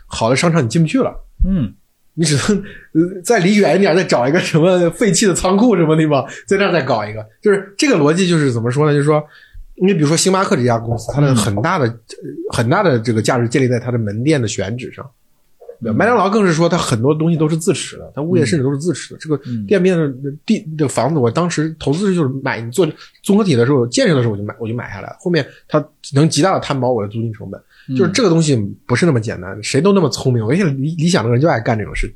[0.06, 1.14] 好的商场你进不去了，
[1.48, 1.72] 嗯，
[2.14, 8.92] 你只能再离远一点，再找一个什么废弃的仓库什么地方，在那儿再搞一个，就是这个逻辑就是怎么说呢？
[8.92, 9.22] 就是说，
[9.82, 11.98] 你比如说星巴克这家公司，它的很大的
[12.52, 15.08] 很大的这个价值建立在它的门店的选址上。
[15.80, 19.20] 麦当劳更是说，它很多东西都是自持的，它物业甚至都是自持的。
[19.20, 22.86] 这个店面的地的房子，我当时投资就是买你做
[23.22, 25.16] 综合体的时候，建设的时候我就买，我就买下来了。
[25.20, 25.84] 后面它
[26.14, 27.60] 能极大的摊薄我的租金成本，
[27.96, 28.56] 就是这个东西
[28.86, 30.44] 不是那么简单，谁都那么聪明。
[30.44, 32.12] 我现理理想的人就爱干这种事，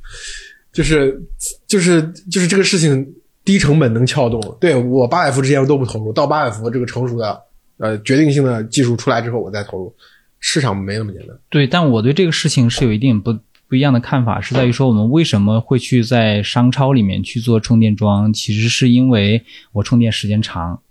[0.73, 1.21] 就是
[1.67, 3.07] 就是就是这个事情
[3.43, 4.41] 低成本能撬动。
[4.59, 7.39] 对我八百伏之前我都不投入，到八百伏这个成熟的
[7.77, 9.93] 呃决定性的技术出来之后，我再投入。
[10.41, 11.37] 市场没那么简单。
[11.49, 13.37] 对，但我对这个事情是有一定不。
[13.69, 18.33] 不一样的看法是在于说，我们为什么会去在商超里面去做充电桩？
[18.33, 20.81] 其实是因为我充电时间长。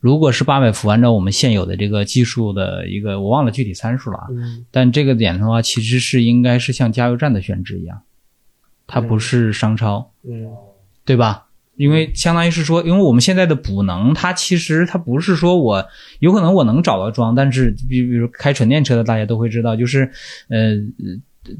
[0.00, 4.18] 如果是八百伏，按照我们现有的这个技术的一个，我忘了具体参数了。
[4.30, 4.66] 嗯。
[4.70, 8.02] 但这个点的话，其实是应该是像加油站的选址一样，
[8.86, 10.12] 它不是商超。
[10.22, 10.50] 嗯。
[11.06, 11.46] 对吧？
[11.76, 15.86] 因为相当于是说，因为我们现在的补能，它其实它不是说我
[16.18, 20.10] 有可能我能找到桩，但是比比如开纯电车的，大家都会知道，就是
[20.48, 20.76] 呃。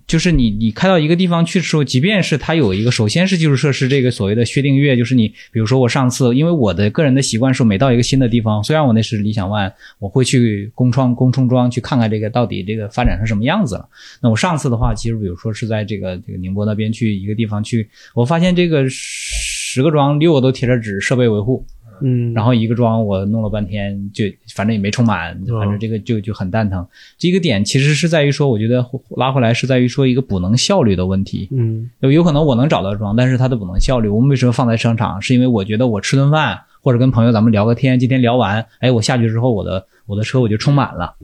[0.06, 13.88] 就是你，你开到一个地方去的时候，即便是它有一个，首先是基础设施这个所谓的薛定谔，就是你，比如说我上次，因为我的个人的习惯是，每到一个新的地方，虽然我那是理想 ONE，我会去工创工充桩去看看这个到底这个发展成什么样子了。
[14.20, 21.64] 那我上次的话，其实比如说是在这个这个宁波那边去一个地方去，我发现这个十个桩六个都贴着纸，设备维护。
[22.02, 24.24] 嗯，然后一个桩我弄了半天，就
[24.54, 26.86] 反正也没充满，反正这个就就很蛋疼。
[27.18, 28.84] 这个点其实是在于说，我觉得
[29.16, 31.48] 拉回来是在于说一个补能效率的问题。
[31.52, 35.20] 嗯，有有可能我能找到桩，但是它的补能效率，我们为什么放在商场？
[35.20, 41.14] 是因为我觉得我吃顿饭或者跟朋友咱们聊个天，今天聊完，哎，我下去之后我的我的车我就充满了，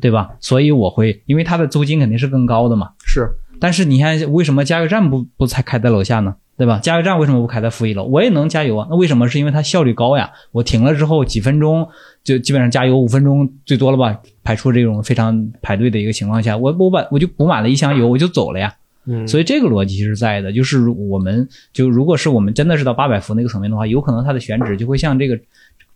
[0.00, 0.30] 对吧？
[0.40, 2.90] 所以我会，因为它的租金肯定是更高的嘛。
[3.04, 3.28] 是，
[3.58, 6.36] 但是你看为什么加油站不不才开在楼下呢？
[6.60, 6.78] 对吧？
[6.82, 8.04] 加油站为什么不开在负一楼？
[8.04, 8.86] 我也能加油啊。
[8.90, 9.26] 那为什么？
[9.26, 10.30] 是因为它效率高呀。
[10.52, 11.88] 我停了之后几分钟
[12.22, 14.20] 就基本上加油，五分钟最多了吧？
[14.44, 18.74] 排除这种非常排队的一个情况下，我我把我就补满了一箱油，我就走了呀。
[19.06, 25.40] 嗯，所以这个逻辑是在的，就是我们就如果是我们真的是到八百伏那个层面的话，有可能它的选址就会像这个。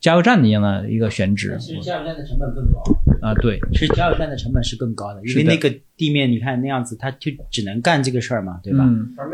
[0.01, 2.83] 加油站一样的一个选址，其实加油站的成本更高
[3.23, 3.33] 啊。
[3.41, 8.85] 对，其实加油站的成本是更高的，因为那个地面你看那样子，它就只能干这个事儿嘛，对吧？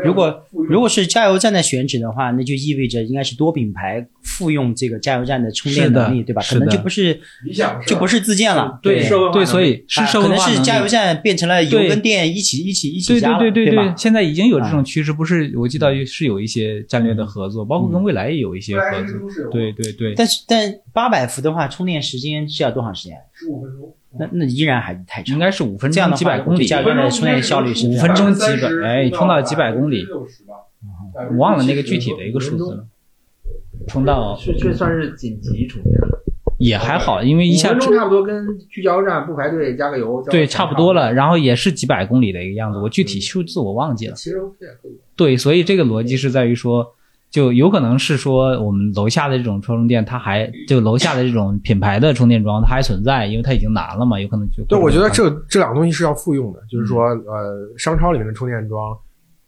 [0.03, 6.41] 如果如果是加油站的选址的话，那就意味着应该是多品牌复用这个加油站的充电能力，对吧？
[6.47, 8.79] 可能就不是理想，就不是自建了。
[8.81, 15.51] 对对，所以是可能是加油站变成了油跟电一起一起一起加对对对对现在已经有这种趋势，不是？
[15.57, 19.49] 我记得是有一些战略的合作，包括跟未来也有一些合作。
[19.51, 20.13] 对对对。
[20.15, 21.41] 但是但八百伏。
[21.41, 23.17] 的话，充电时间是要多长时间？
[23.33, 23.95] 十五分钟。
[24.19, 25.33] 那那依然还是太长。
[25.33, 26.67] 应该是五分钟，这样的几百公里。
[26.67, 30.05] 的充电效率是五分钟几百，哎，充到几百公里。
[31.31, 32.87] 我忘了那个具体的一个数字了。
[33.87, 35.93] 充到这这算是紧急充电
[36.57, 40.23] 也还好，因为一下差不多跟去加油站不排队加个油。
[40.29, 41.13] 对，差不多了。
[41.13, 44.13] 然后也是几百公里的一个样子，我具体数字我忘记了。
[44.13, 44.37] 其实
[45.15, 46.95] 对，所以这个逻辑是在于说。
[47.31, 54.77] 就有可能是说，我们楼下的这种充充电，它还就楼下的这种品牌的充电桩，它还存在，因为它已经难了嘛，有可能就对。
[54.77, 58.97] 我觉得这这两个东西是要复用的，就是说，呃，商超里面的充电桩，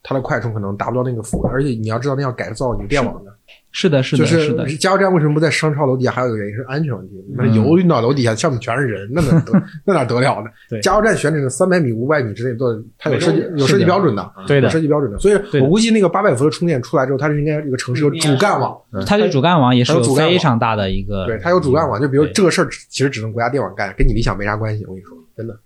[0.02, 3.33] 它的快充可能达不到那个伏，而且你要知道那要改造你电网的，
[3.76, 6.12] 是的，是就的，是的，加油站为什么不在商超楼底下？
[6.12, 7.16] 还有一个原因是安全问题。
[7.36, 9.52] 那嗯油运到楼底下，上面全是人，那哪得
[9.84, 10.48] 那哪得了呢？
[10.70, 12.68] 对加油站选址三百米、五百米之内都
[13.00, 15.18] 它有设计有设计标准的，对的有设计标准的。
[15.18, 18.78] 所以我估计那个八百伏的充电出来之后，它是应该这个城市有主干网，
[19.08, 22.00] 它的主干网也是非常大的一个，对，它有主干网。
[22.00, 24.86] 就比如对这个事儿，其实只能国家电网干，跟你理想没啥关系。
[24.86, 25.58] 我跟你说，真的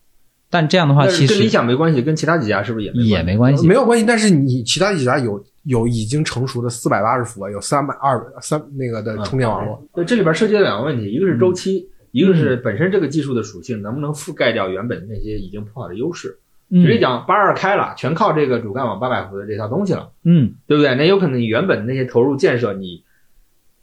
[0.50, 3.74] 但这样的话，其实跟理想没关系，跟其他几家是不是也没也没关系没。
[3.74, 4.06] 有关系。
[4.08, 9.84] 但是你其他几家有有已经成熟的四百八十伏，有三百二三那个的充电网络。
[9.94, 16.40] 对，这里边涉及到两个问题，一个是周期，一个是本身这个技术的属性能不能覆盖掉原本那些已经铺好的优势。
[16.70, 16.82] 嗯。
[16.82, 20.96] 举例讲，八二开了，全靠这个主干网八百伏的这套东西了，嗯，对不对？
[20.96, 23.04] 那有可能你原本那些投入建设，你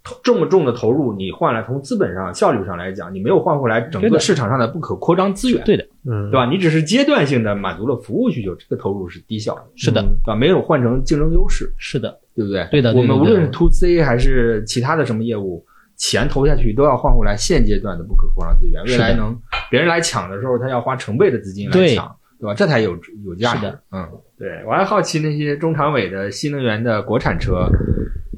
[0.03, 6.47] 投这么重的投入，你换来从资本上效率上来讲，你没有换回来整个市场上的不可扩张资源，对的，嗯对吧？
[6.47, 10.37] 你只是阶段性的满足了服务需求，这个投入是低效的，是的，对吧？
[10.37, 12.67] 没有换成竞争优势，是的，对不对？
[12.71, 15.65] 对的我们无论是 to C 还是其他的什么业务，
[15.97, 19.35] 钱投下去都要换回来现阶段的不可扩张资源，未来能
[19.71, 22.55] 别人来抢的时候，他要花成倍的资金来抢，对吧？
[22.55, 23.63] 这才有有价值。
[23.63, 24.07] 的，嗯，
[24.39, 27.67] 对我还好奇那些中常委的新能源的国产车，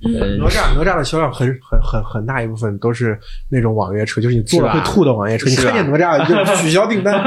[0.04, 3.18] 呃，哪吒哪吒的销量很很很很大一部分都是
[3.50, 5.48] 那种网约车，就是你坐了会吐的网约车。
[5.48, 7.22] 你看见哪吒就 取消订单，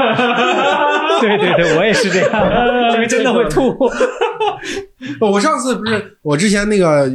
[1.20, 3.76] 对对对，我也是这样，因为真的会吐。
[5.20, 7.10] 我上次不是我之前那个呃，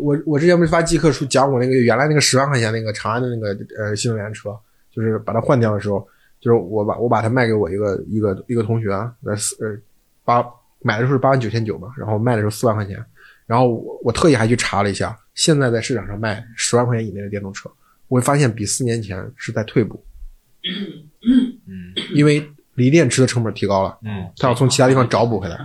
[0.00, 4.50] 我我之前不是发季课书讲我那个原来那个十万块钱那个长安的那个呃新能源车，
[4.94, 6.06] 就是把它换掉的时候，
[6.40, 8.90] 就是我把我把它卖给我一个一个一个同学，
[9.24, 9.76] 呃四呃
[10.24, 10.44] 八
[10.80, 12.96] 买的时候是八万九千九嘛，然后卖的时候四万块钱，
[13.46, 17.70] 然后我我特意还去查了一下，现在在市场上卖十万块钱以内的电动车，
[18.08, 20.04] 我会发现比四年前是在退步，
[21.66, 23.98] 嗯因为锂电池的成本提高了。
[24.04, 25.58] 嗯，他要从其他地方找补回来。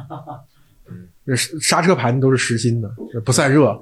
[1.23, 2.89] 这刹车盘都是实心的，
[3.23, 3.79] 不散热，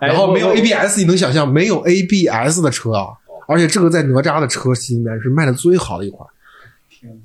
[0.00, 3.08] 然后没有 ABS，你能想象没有 ABS 的车啊？
[3.48, 6.28] 而且这个在哪吒的车系里面是卖的最好的一款。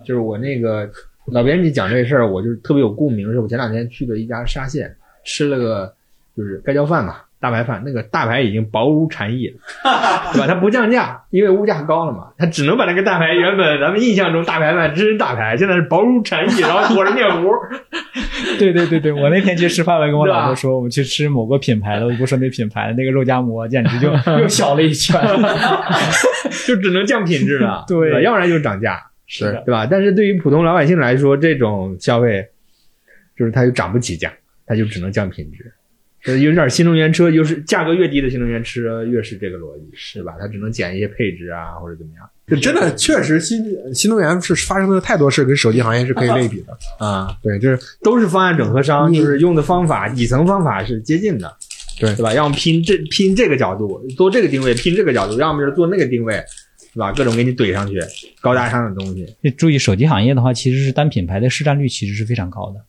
[0.06, 0.90] 就是我那个
[1.28, 3.32] 老编辑讲这事儿，我就特别有共鸣。
[3.32, 5.94] 是我前两天去的一家沙县，吃了个
[6.36, 9.56] 就是盖浇饭嘛，大白饭，那个大白已经薄如蝉翼了，
[10.34, 10.48] 对吧？
[10.48, 17.50] 它不降价，因为物价高了嘛，它只能把那个大白原本咱们印象中大白饭真是大白，现在是薄如蝉翼，然后裹着面糊。
[18.60, 25.20] 对对对对，我那天去吃饭了，跟我老婆说，我们去吃某个品牌的，我不说那品牌的那个肉夹馍，简直就 又小了一圈。
[26.66, 29.86] 就只能降品质了，对要不然就是涨价，是对吧？
[29.90, 32.48] 但是对于普通老百姓来说，这种消费
[33.38, 34.32] 就是它又涨不起价，
[34.66, 35.74] 它就只能降品质。
[36.24, 40.34] 这有点新能源车，就是价格越低的新能源车越是这个逻辑，是吧？
[40.40, 43.62] 它只能减一些配置啊，或者怎么样就真的确实新
[43.94, 46.78] 新能源是发生的太多事，跟手机行业是可以类比的。
[47.06, 47.36] 啊？
[47.44, 51.54] 对，就是都是方案整合商，就是用的方法、底层方法是接近的，
[52.00, 52.34] 对对吧？
[52.34, 56.36] 要么拼这拼这个角度，做这个定位，拼这个角度，要么就是做那个定位，
[56.94, 57.12] 对吧？
[57.12, 58.00] 各种给你怼上去，
[58.42, 59.26] 高大上的东西。
[59.58, 62.80] 注意，手机行业的话，其实是单品牌的市占率其实是非常高的。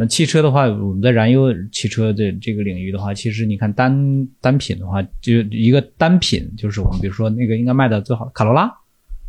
[0.00, 8.72] 那汽车的话，我们在燃油汽车的这个领域的话，其实你看单单品的话，就一个单品，就是我们比如说那个应该卖的最好的卡罗拉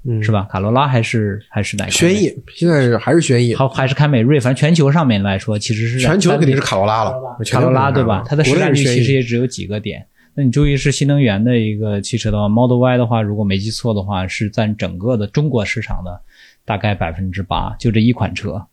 [0.05, 0.47] 嗯是吧？
[0.49, 1.91] 卡罗拉还是还是哪个？
[1.91, 7.13] 轩逸，现在是还是轩逸，还还是凯美瑞，反正全球上面来说，其实是全球肯定是卡罗拉了，
[7.51, 8.23] 卡罗拉对吧？
[8.25, 10.05] 它的市占率其实也也只有几个点。
[10.35, 16.21] 那你注意是新能源的一个汽车的话，Model Y 的话，如果没记错的话，是占整个的中国市场的
[16.63, 18.63] 大概百分之八，就这一款车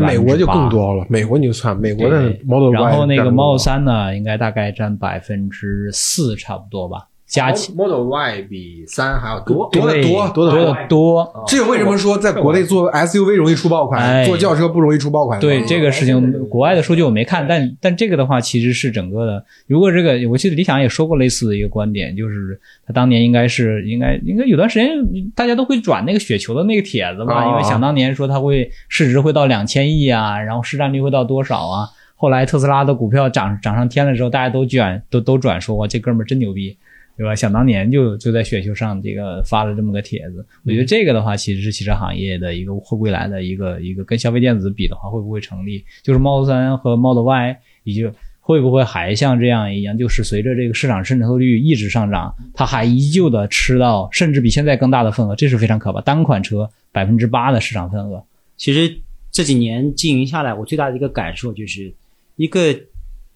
[0.00, 0.64] 美国就更。
[0.68, 11.44] 多了，美国你就算美国的对 Model Y，然后那个 Model 多三呢，应该大概占百分之四差不多吧，加起 Model Y 比三还要多，多得多多得多多得多。
[11.48, 15.40] 这个为什么说在国内做 SUV 容易出爆款，哎做轿车不容易出爆款？
[15.40, 19.44] 对这个事情，国外的数据我没看，但但这个的话，其实是整个的。
[19.66, 24.90] 如果这个，我记得理想也说过类似的一个观点，就是他当年应该是应该应该有段时间
[25.34, 31.88] 大家都会转那个雪球的那个帖子吧，啊因为想当年说它会市值会到两千亿啊，然后市占率会到多少啊。
[32.16, 36.78] 后来特斯拉的股票涨涨上天了之后，大家都卷都都转说哇，这哥们儿真牛逼。
[37.16, 37.34] 对吧？
[37.34, 45.84] 想当年就就在雪球上这个发了这么个帖子，我觉得这个的话，其实是汽车行业的一个会未来的一个一个跟消费电子比的话，会不会成立？
[46.02, 48.04] 就是 Model 3和 Model Y，以及
[48.40, 56.00] 会不会还像这样一样，就是随着这个市场渗透率一直上涨，它还依旧的吃到甚至比现在更大的份额，这是非常可怕。
[56.00, 58.22] 单款车百分之八的市场份额，
[58.56, 58.94] 其实
[59.30, 61.94] 这几年经营下来，我最大的一个感受就是，
[62.36, 62.60] 一个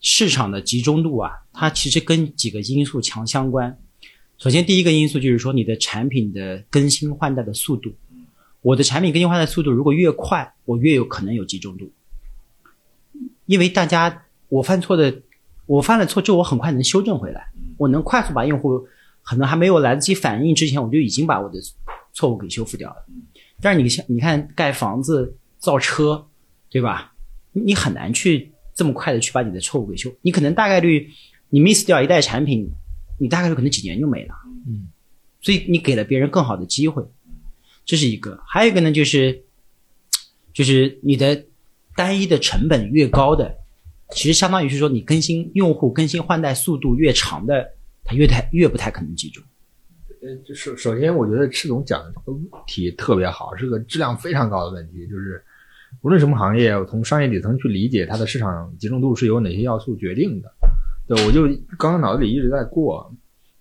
[0.01, 3.79] 市场的集中度啊，它其实跟几个因素强相关。
[4.39, 7.93] 首先，第一个因素就是说你的产品的更新换代的速度。
[8.61, 11.91] 我的产品更新换代速度如果越快，我越有可能有集中度，
[13.47, 15.23] 因为大家我犯错的，
[15.67, 17.49] 我犯了错之后，我很快能修正回来。
[17.77, 18.87] 我能快速把用户
[19.23, 21.59] 可能还没有来得及反应之前，我就已经把我的
[22.13, 22.97] 错误给修复掉了。
[23.61, 26.27] 但是你像你看盖房子、造车，
[26.69, 27.13] 对吧？
[27.53, 31.11] 你很难去这么快的去把你的错误给修，你可能大概率
[31.49, 32.71] 你 miss 掉一代产品，
[33.19, 34.35] 你大概率可能几年就没了。
[34.69, 34.87] 嗯，
[35.41, 37.05] 所以你给了别人更好的机会，
[37.85, 38.41] 这是一个。
[38.47, 39.43] 还有一个呢，就是
[40.53, 41.45] 就是你的
[41.97, 43.53] 单一的成本越高的，
[44.13, 47.73] 其实相当于是说你更新用户更新换代速度越长的，
[48.05, 49.43] 它越太越不太可能记住。
[50.23, 55.05] 呃，就是首先，我觉得赤总讲的这个问题特别好，是个质量非常高的问题。
[55.09, 55.45] 就是
[56.03, 60.51] 无论什么行业，我从商业底层去理解它的市场集中度是由哪些要素决定的。
[61.07, 61.47] 对，我就
[61.79, 63.13] 刚刚脑子里一直在过，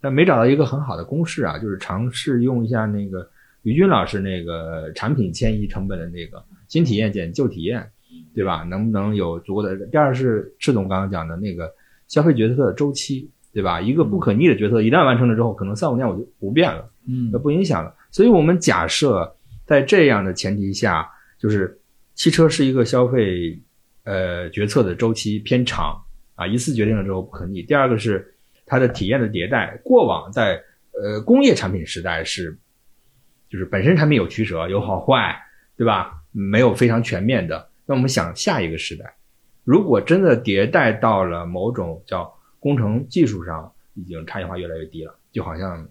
[0.01, 1.57] 但没找到一个很好的公式啊。
[1.57, 3.29] 就是尝试用一下那个
[3.63, 7.89] 于军老师那个产品迁移成本的那个新体验减旧体验，
[8.35, 8.63] 对吧？
[8.63, 9.75] 能不能有足够的？
[9.87, 11.73] 第二是赤总刚刚讲的那个
[12.07, 13.29] 消费决策的周期。
[13.53, 13.81] 对吧？
[13.81, 17.91] 一个不可逆的决策，一旦完成了之后，可能三五年我就不变了，嗯那不影响了。
[18.11, 19.35] 所以我们假设
[19.65, 21.09] 在这样的前提下，
[21.39, 21.75] 就是
[22.17, 23.61] 汽车是一个消费
[24.03, 26.03] 呃决策的周期偏长
[26.33, 27.61] 啊，一次决定了之后不可逆。
[27.61, 28.35] 第二个是
[28.65, 30.61] 它的体验的迭代，过往在
[30.99, 32.57] 呃工业产品时代是
[33.47, 35.39] 就是本身产品有取舍，有好坏，
[35.77, 36.23] 对吧？
[36.31, 37.69] 没有非常全面的。
[37.85, 39.15] 那我们想下一个时代，
[39.63, 45.87] 如果真的迭代到了某种叫工程技术上已经差异化越来越低了，就好像，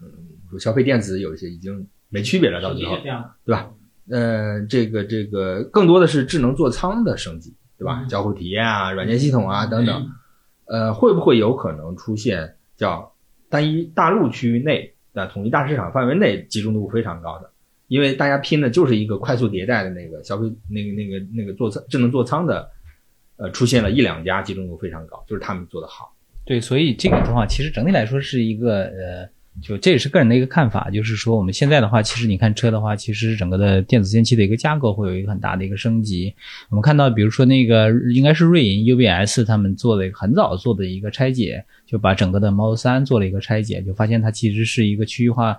[0.00, 0.08] 嗯，
[0.50, 2.96] 说消费电子有一些已经没区别了，到最后，
[3.44, 3.70] 对吧？
[4.10, 8.04] 呃，这个这个更多的是智能座舱的升级，对吧？
[8.08, 10.06] 交互体验啊、软件系统啊等等，
[10.66, 13.12] 呃，会不会有可能出现叫
[13.48, 17.50] 单一大陆区域内的统一大市场范围内集中度非常高的？
[17.86, 22.70] 因为大家拼的就是一个快速迭代的那个消费那个那个那个座舱智能座舱的。
[23.40, 26.12] 呃，出现了一两家集中度非常高，就是他们做的好。
[26.44, 29.28] 对，所以这个的话，其实整体来说是一个呃，
[29.62, 36.34] 就这也是个人的一个看法，就是说我们现在的话，其实你看车的话，其实整个的电子电器的一个架构会有一个很大的一个升级。
[36.70, 45.58] 我们看到，比如说那个应该是瑞银 UBS 他们做的一个很早做的一个拆解，就把整个的 Model 3做了一个拆解，就发现它其实是一个区域化。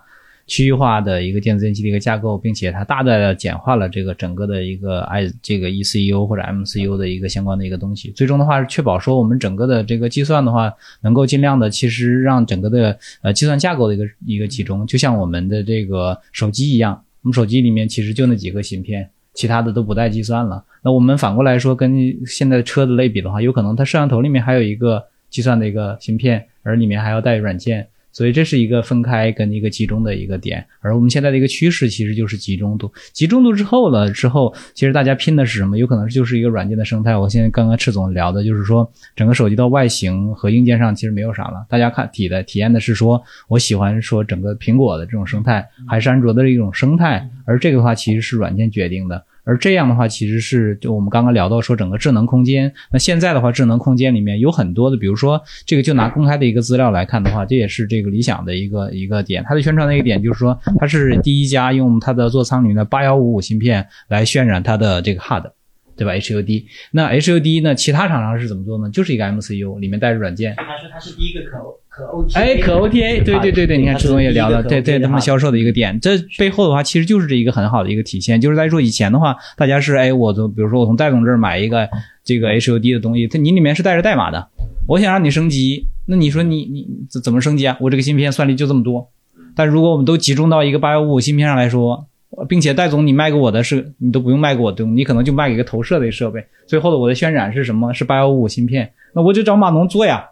[0.49, 8.09] 区域化的一个电子电器的一个架构，并且它大大的简化了这个整个的一个 i 这个 ECU 或者 MCU 的一个相关的一个东西。
[8.15, 20.65] 最终的话是确保说我们整个的这个计算的话，能够尽量的其实让整个的呃计算架构的一个一个集中，就像我们的这个手机一样，我们手机里面其实就那几个芯片，其他的都不带计算了。
[20.81, 27.87] 那我们反过来说，跟现在车的类比的话，有可能它摄像头里面还有一个计算的一个芯片，而里面还要带软件。
[28.11, 32.91] 所以这是一个分开跟一个集中的一个点，而我们现在的一个趋势其实就是集中度。
[33.13, 35.77] 集中度之后了之后，其实大家拼的是什么？
[35.77, 37.15] 有可能就是一个软件的生态。
[37.15, 49.23] 我现在刚刚赤总聊的就是说，整个手机的外形和硬件上其实没有啥了，大家看体的体验的是说我喜欢说整个苹果的这种生态，还是安卓的一种生态，而这个的话其实是软件决定的。
[49.49, 52.71] 而这样的话，其实是就我们刚刚聊到说整个智能空间。
[52.91, 59.43] 那现在的话，智能空间里面有很多的，比如说这个就拿公开的一个资料来看的话，这也是这个理想的一个一个点。
[59.47, 65.51] 它的宣传的一个点就是说，它是第一家用它的座舱里面的八幺五五芯片来渲染它的这个 HUD，
[65.97, 66.65] 对吧？HUD。
[66.91, 68.89] 那 HUD 呢，其他厂商是怎么做呢？
[68.91, 70.53] 就是一个 MCU 里面带着软件。
[70.57, 71.57] 他说他是第一个可
[71.89, 81.89] 可 OTA，哎，可 OTA，对对对对，你看它志总也聊了，对对，他们销售的一个点，这背后的话，其实就是这一个很好的一个体现，就是在说以前的话，大家是哎，我从比如说我从戴总这儿买一个
[82.23, 84.47] 这个 HUD 的东西，它你里面是带着代码的，
[84.87, 87.75] 我想让你升级，那你说你你怎怎么升级啊？
[87.81, 89.09] 我这个芯片算力就这么多，
[89.55, 92.05] 但如果我们都集中到一个八幺五五芯片上来说，
[92.47, 97.91] 并且戴总你卖给我的是你都不用卖给我东，你可能就卖给一个投射的设备，最后的我的渲染是什么？
[97.91, 100.23] 是八幺五五芯片，那我就找码农做呀。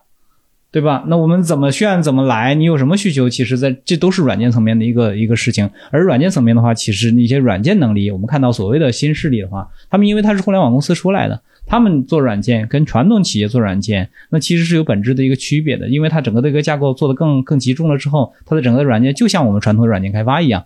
[0.70, 1.06] 对吧？
[1.08, 2.54] 那我们怎么炫怎么来？
[2.54, 3.30] 你有什么需求？
[3.30, 5.68] 其实，在这都是软件层面的一个一个事情。
[5.92, 15.88] 而软件层面的话，其实一些软件能力，我们看到所谓的新势力的话，他们因为它是互联网公司出来的，他们做软件跟传统企业做软件，那其实是有本质的一个区别的。
[15.88, 20.66] 因为它整个的一个架构做得更更集中了之后，它的整个软件就像我们传统的软件开发一样，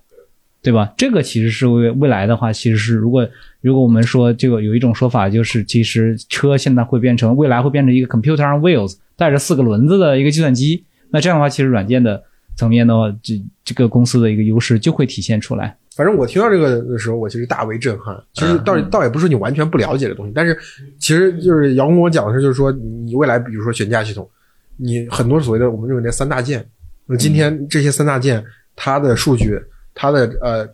[0.63, 0.91] 对吧？
[0.97, 3.29] 这个其实是未未来的话，其实是如果
[3.61, 8.97] 如果我们说这个有一种说法，就是其实车现在会变成未来会变成一个 computer on wheels。
[9.21, 12.19] 带着四个轮子的一个计算机，那这样的话，其实软件的
[12.57, 15.77] 层面的话，这这个公司的一个优势就会体现出来。
[15.95, 18.19] 反正我听到这个的时候，我其实大为震撼。
[18.33, 20.57] 其实倒倒也不是你完全不了解的东西，但是
[20.97, 24.27] 其实就是姚工跟我讲的是，就是说你未来比如说悬架系统，
[24.75, 26.67] 你很多所谓的我们认为那三大件，
[27.05, 28.43] 那今天这些三大件
[28.75, 29.61] 它的数据，
[29.93, 30.65] 它的呃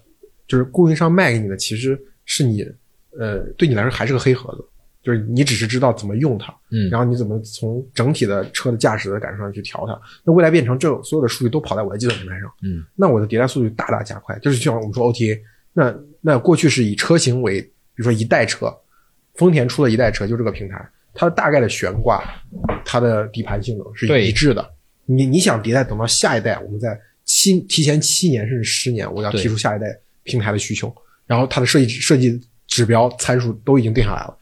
[0.47, 2.63] 就是供应商卖给你的，其实是你
[3.19, 4.63] 呃对你来说还是个黑盒子。
[5.03, 9.97] 就是你只是知道怎么用它，嗯然后你怎么从整体的车的驾驶的感受上去调它。
[10.23, 14.37] 那未来变成这所有的数据都跑在我的计算平台上，嗯，那我的迭代速度大大加快。
[14.39, 15.39] 就是像我们说 OTA，
[15.73, 18.75] 那那过去是以车型为，比如说一代车，
[19.35, 22.21] 丰田出了一代车就这个平台，它的大概的悬挂，
[22.83, 24.69] 它的底盘性能是一致的。
[25.05, 29.87] 你你想迭代等到下一代，我们在七提前七年甚至十年，我要提出下一代
[30.23, 30.93] 平台的需求，
[31.25, 32.37] 然后它的设计设计
[32.67, 34.37] 指标参数都已经定下来了。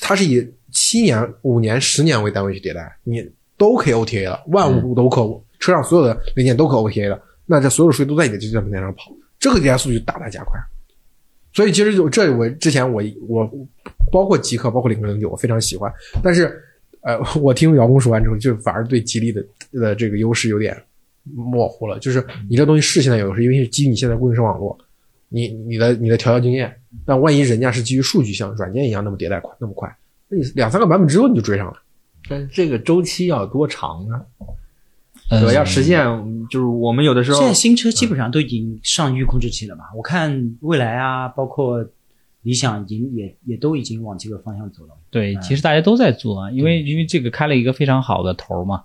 [0.00, 5.22] 它是以七年、五年、十年为单位去迭代，你都可以 OTA 了，万物都可，
[5.58, 10.58] 车上所有的零件都可 OTA 了，那这所有数据都在你的计算平台上跑，这个迭代速度就大大加快。
[11.52, 13.50] 所以其实就这我之前我我
[14.12, 15.90] 包括极客，包括领克零九，我非常喜欢，
[16.22, 16.62] 但是
[17.00, 19.42] 呃，我听姚工说完之后，就反而对吉利的
[19.72, 20.76] 的这个优势有点
[21.22, 21.98] 模糊了。
[21.98, 24.76] 就是你这东西是现在有优势，因为是基于你现在供应商网络，
[25.30, 29.94] 你你的你的调教经验，但万一人家是基于数据像软件一样那么迭代快那么快，
[30.28, 31.82] 那你两三个版本之后你就追上了。
[32.28, 34.20] 但是这个周期要多长呢？
[35.28, 35.52] 呃对吧？
[35.54, 36.04] 要实现，
[36.48, 41.84] 就是我们有的时候现在新车基本上都已经上预控制器了嘛，我看蔚来啊，包括
[42.42, 44.94] 理想，已经也也都已经往这个方向走了。
[45.10, 48.84] 对，嗯其实大家都在做啊，因为因为这个开了一个非常好的头嘛，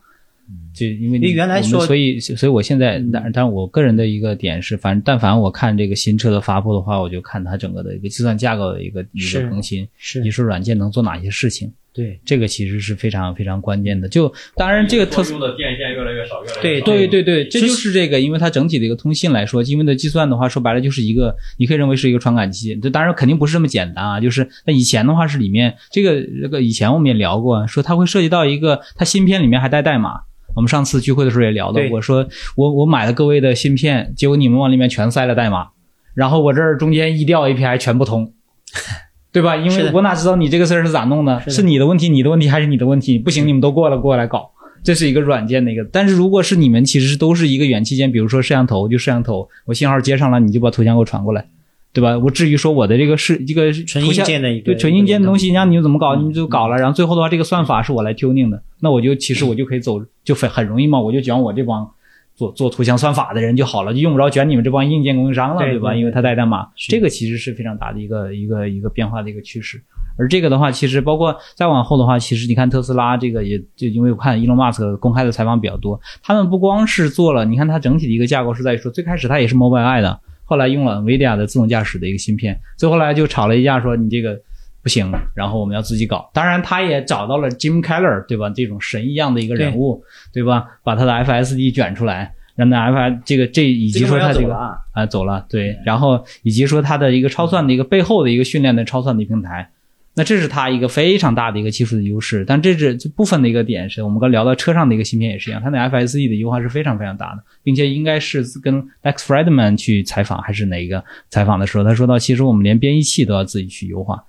[0.74, 14.08] 就因为你原来我们说所以所以我现在，嗯但但我个人的一个点是，反正但凡我看这个新车的发布的话，我就看它整个的一个计算架构的一个一个更新，是你说软件能做哪些事情，对，这个其实是非常非常关键的。
[14.08, 16.86] 就当然这个特斯用的电线越来越少，越来越少。
[16.86, 22.74] 对对对对，这就是这个，因为它整体的一个通信来说，因为的计算的话，说白了就是一个，你可以认为是一个传感器。
[22.78, 30.22] 这当然肯定不是这么简单啊，就是那以前的话是里面这个这个以前我们也聊过，说它会涉及到一个它芯片里面还带代码。
[30.56, 35.70] 我们上次聚会的时候也聊到对过，说我我买了各位的芯片，结果你们往里面全塞了代码，
[36.14, 38.34] 然后我这儿中间一调 API 全不通。
[39.34, 39.56] 对吧？
[39.56, 41.40] 因为我哪知道你这个事儿是咋弄的？
[41.40, 43.18] 是的是你的问题，你的问题还是你的问题？
[43.18, 44.52] 不行，你们都过来过来搞。
[44.84, 51.46] 这是一个软件的一个，但是如果是你们其实都是一个元器件，比如说摄像头就摄像头，我信号接上了，你就把图像给我传过来，
[51.94, 52.18] 对吧？
[52.18, 61.90] 我至于说我的这个是这个纯硬件的一个对纯硬件的东西，西，让你们怎么搞你们就搞了，然后最后的话这个算法是我来 tuning 的，那我就其实我就可以走就很很容易嘛，我就卷我这帮
[62.36, 69.82] 做做图像算法的人就好了，就用不着卷你们这帮硬件供应商了，对吧因为它带代码，是这个其实是非常大的一个一个一个变化的一个趋势。
[70.18, 80.20] 而这个的话，其实包括再往后的话，其实你看特斯拉这个也就因为我看伊隆马斯克公开的采访比较多，他们不光是做了，你看它整体的一个架构是在于说，最开始它也是 Mobileye 的，
[80.52, 84.38] 后来用了 NVIDIA 的自动驾驶的一个芯片，最后来就吵了一架，说你这个
[84.84, 86.30] 不行，然后我们要自己搞。
[86.34, 88.52] 当然，他也找到了 Jim Keller，对吧？
[88.54, 90.04] 这种神一样的一个人物，
[90.34, 90.66] 对吧？
[90.84, 99.70] 把他的 FSD 卷出来，让那 F 这个这以及说他这个啊走了，对，然后以及说他的一个超算的一个背后的一个训练的超算的平台，
[100.14, 102.44] 那这是它一个非常大的一个技术的优势。
[102.46, 114.24] 但这是这部分的一个点是我们刚聊到车上的一个芯片也是一样，它的 FSE 的优化是非常非常大的，并且应该是跟 Lex Friedman 去采访还是哪一个采访的时候，他说到其实我们连编译器都要自己去优化。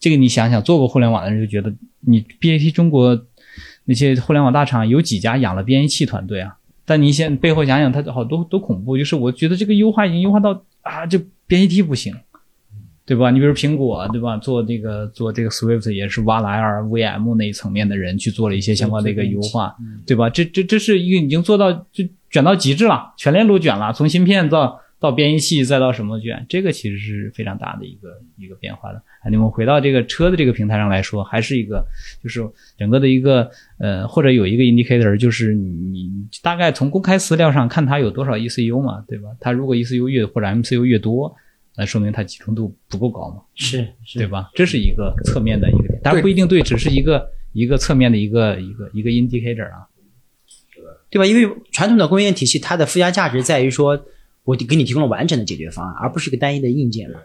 [0.00, 3.26] 这个你想想，做过互联网的人就觉得，你 BAT 中国
[3.84, 6.56] 那些互联网大厂有几家养了编译器团队啊？
[6.84, 11.16] 但你现背后想想，它好多多恐怖，就是我觉得这个优化已经优化到啊，这
[11.46, 12.12] 编译器不行，
[13.12, 13.30] 对吧？
[13.30, 14.38] 你比如苹果，对吧？
[14.38, 19.76] 做这个做这个 Swift 也是挖了 LVM 那一层面的人去做了一些相关的一个优化，
[20.06, 20.30] 对吧？
[20.30, 28.08] 这这这是一个已经做到就卷到极致了，全链路卷了，从芯片到到编译器再到什么卷，这个其实是非常大的一个
[28.38, 29.02] 一个变化的。
[29.22, 31.84] 啊，你们回到这个车的这个平台上来说，还是一个
[32.22, 32.40] 就是
[32.78, 36.10] 整个的一个呃，或者有一个 indicator，就是你你
[36.42, 39.28] 大概从公开资料上看它有多少 ECU 嘛，对吧？
[39.38, 41.36] 它如果 ECU 越或者 MCU 越多，
[41.76, 44.50] 那说明它集中度不够高嘛，是是对吧？
[44.54, 49.88] 这是一个侧面的一个点，当然不一定对，只是一个一个侧面的一个一个一个 indicator 啊。
[51.10, 51.26] 对吧？
[51.26, 54.02] 因为传统的供应链体系，它的附加价值在于说，
[54.44, 57.20] 我给你提供了完整的解决方案，而不是一个单一的硬件嘛。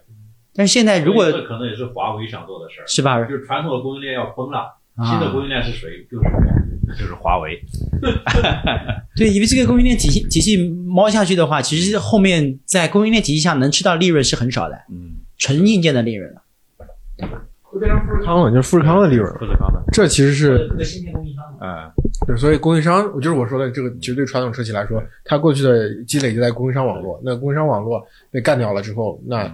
[0.54, 3.24] 但是现在如果这可能也是华为想做的事儿，是吧？
[3.24, 4.66] 就是传统的供应链要崩了，啊
[5.06, 6.06] 新的供应链是谁？
[6.10, 7.62] 就是就是华为。
[9.16, 16.42] 对，因为这个供应链体系体系猫下去的话，其实后面在供应链体系下能吃到利润是很少的，嗯，纯硬件的利润了。
[17.70, 19.28] 会变成富士康了，就是富士康的利润。
[19.28, 19.38] 了。
[19.38, 21.92] 富士康的，这其实是这个芯片供应商，哎，
[22.26, 28.02] 对，所以供应商，就是我说的这个，其实对传统车企来说，它过去的积累就在供应商网络，那供应商网络
[28.32, 29.54] 被干掉了之后，那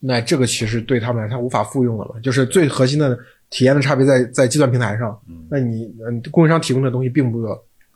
[0.00, 3.16] 那这个其实对他们来说，它无法复用了嘛，就是最核心的
[3.50, 5.18] 体验的差别在在计算平台上。
[5.50, 7.46] 那你嗯，供应商提供的东西并不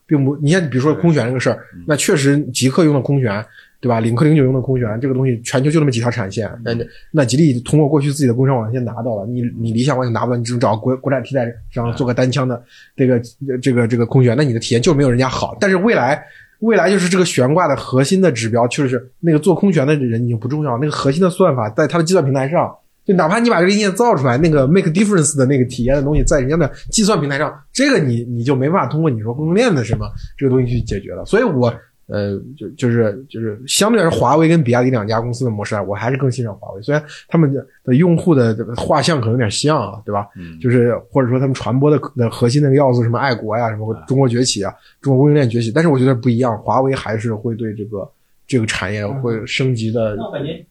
[0.06, 3.42] 并不，你像比如说空悬这个事儿，那确实极客用的空悬，
[3.80, 4.00] 对吧？
[4.00, 6.76] 领克零九用的空悬这个东西，全球就那么几条产线，那
[7.10, 12.62] 那吉利通过过去自己的工商网线拿到了，你你理想 ONE 拿不到，你只能找国国产替代商做个单枪的
[12.94, 13.18] 这个
[13.62, 15.56] 这个这个空悬，那你的体验就没有人家好。
[15.58, 16.22] 但是未来
[16.58, 22.74] 未来就是这个悬挂的核心的指标，就是那个做空悬的人已经不重要，那个核心的算法在它的计算平台上。
[23.04, 31.24] 就哪怕你把这个硬件造出来，那个 make difference 的那个体验的东西，在人家的计算平台上，这个你你就没办法通过你说供应链的什么这个东西去解决了。
[31.26, 31.72] 所以，我
[32.06, 36.80] 呃就就是就是相对来说，华为跟比亚迪两家公司的模式啊，我还是更欣赏华为。
[36.82, 37.54] 虽然他们
[37.84, 40.26] 的用户的画像可能有点像啊，对吧？
[40.36, 44.72] 嗯，就是或者说他们传播的的核心那个要素，什么爱国呀，什么中国崛起啊，
[45.02, 48.10] 中国供应链崛起，但是我觉得不一样，华为还是会对这个
[48.46, 50.14] 这个产业会升级的。
[50.16, 50.64] 那我感觉。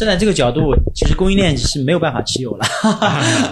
[0.00, 2.64] 站在这个角度，其实供应链是没有办法持有了，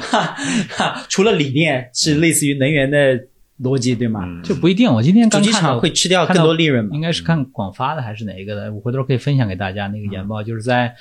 [1.07, 3.21] 除了锂电是类似于能源的
[3.63, 4.41] 逻辑，对吗？
[4.43, 4.91] 就不一定。
[4.91, 6.93] 我今天主机厂会吃掉更多利润吗？
[6.95, 8.73] 应该是看广发的还是哪一个的？
[8.73, 10.95] 我回头可以分享给大家那个研报，就是在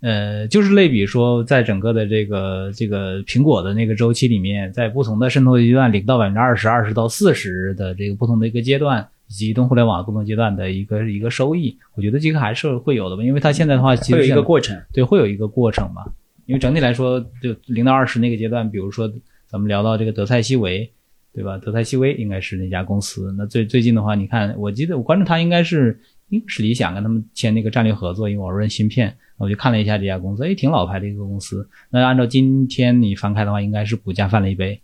[0.00, 9.08] 呃，就是类比说，在整个的这个这个苹果的那个周期里面，在不同的渗透阶段，零到百分之二十二十到四十的这个不同的一个阶段。
[9.28, 16.02] 以及移动互联网不同阶段的一个一个收益，我觉得这个还是会有的吧，因为它现在的话，其实有一个过程，对，会有一个过程嘛。
[16.46, 19.06] 因为整体来说，就零到二十那个阶段，比如说
[19.46, 20.90] 咱们聊到这个德赛西维，
[21.34, 21.58] 对吧？
[21.58, 23.34] 德赛西维应该是那家公司。
[23.36, 26.00] 那最最近的话，你看，我记得我关注它，应该是
[26.30, 31.68] 应该是理想跟他们签那个战略合作，因为我认芯片，我就看了一下这家公司，哎，挺老牌的一个公司。
[31.90, 34.80] 那按照今天你翻开的话，应该是股价翻了一倍，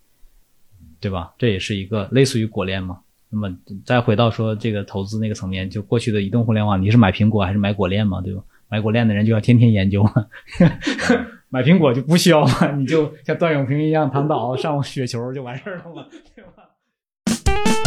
[1.00, 1.32] 对吧？
[1.38, 2.98] 这也是一个类似于果链嘛。
[3.34, 3.52] 那么
[3.84, 8.20] 再回到说这个投资那个层面，就过去的移动互联网，你是买苹果还是买果链嘛？
[8.20, 8.42] 对吧？
[8.68, 10.26] 买果链的人就要天天研究嘛，
[11.50, 17.83] 买苹果就不需要嘛，你就像段永平一样躺倒上雪球就完事儿了嘛，对吧？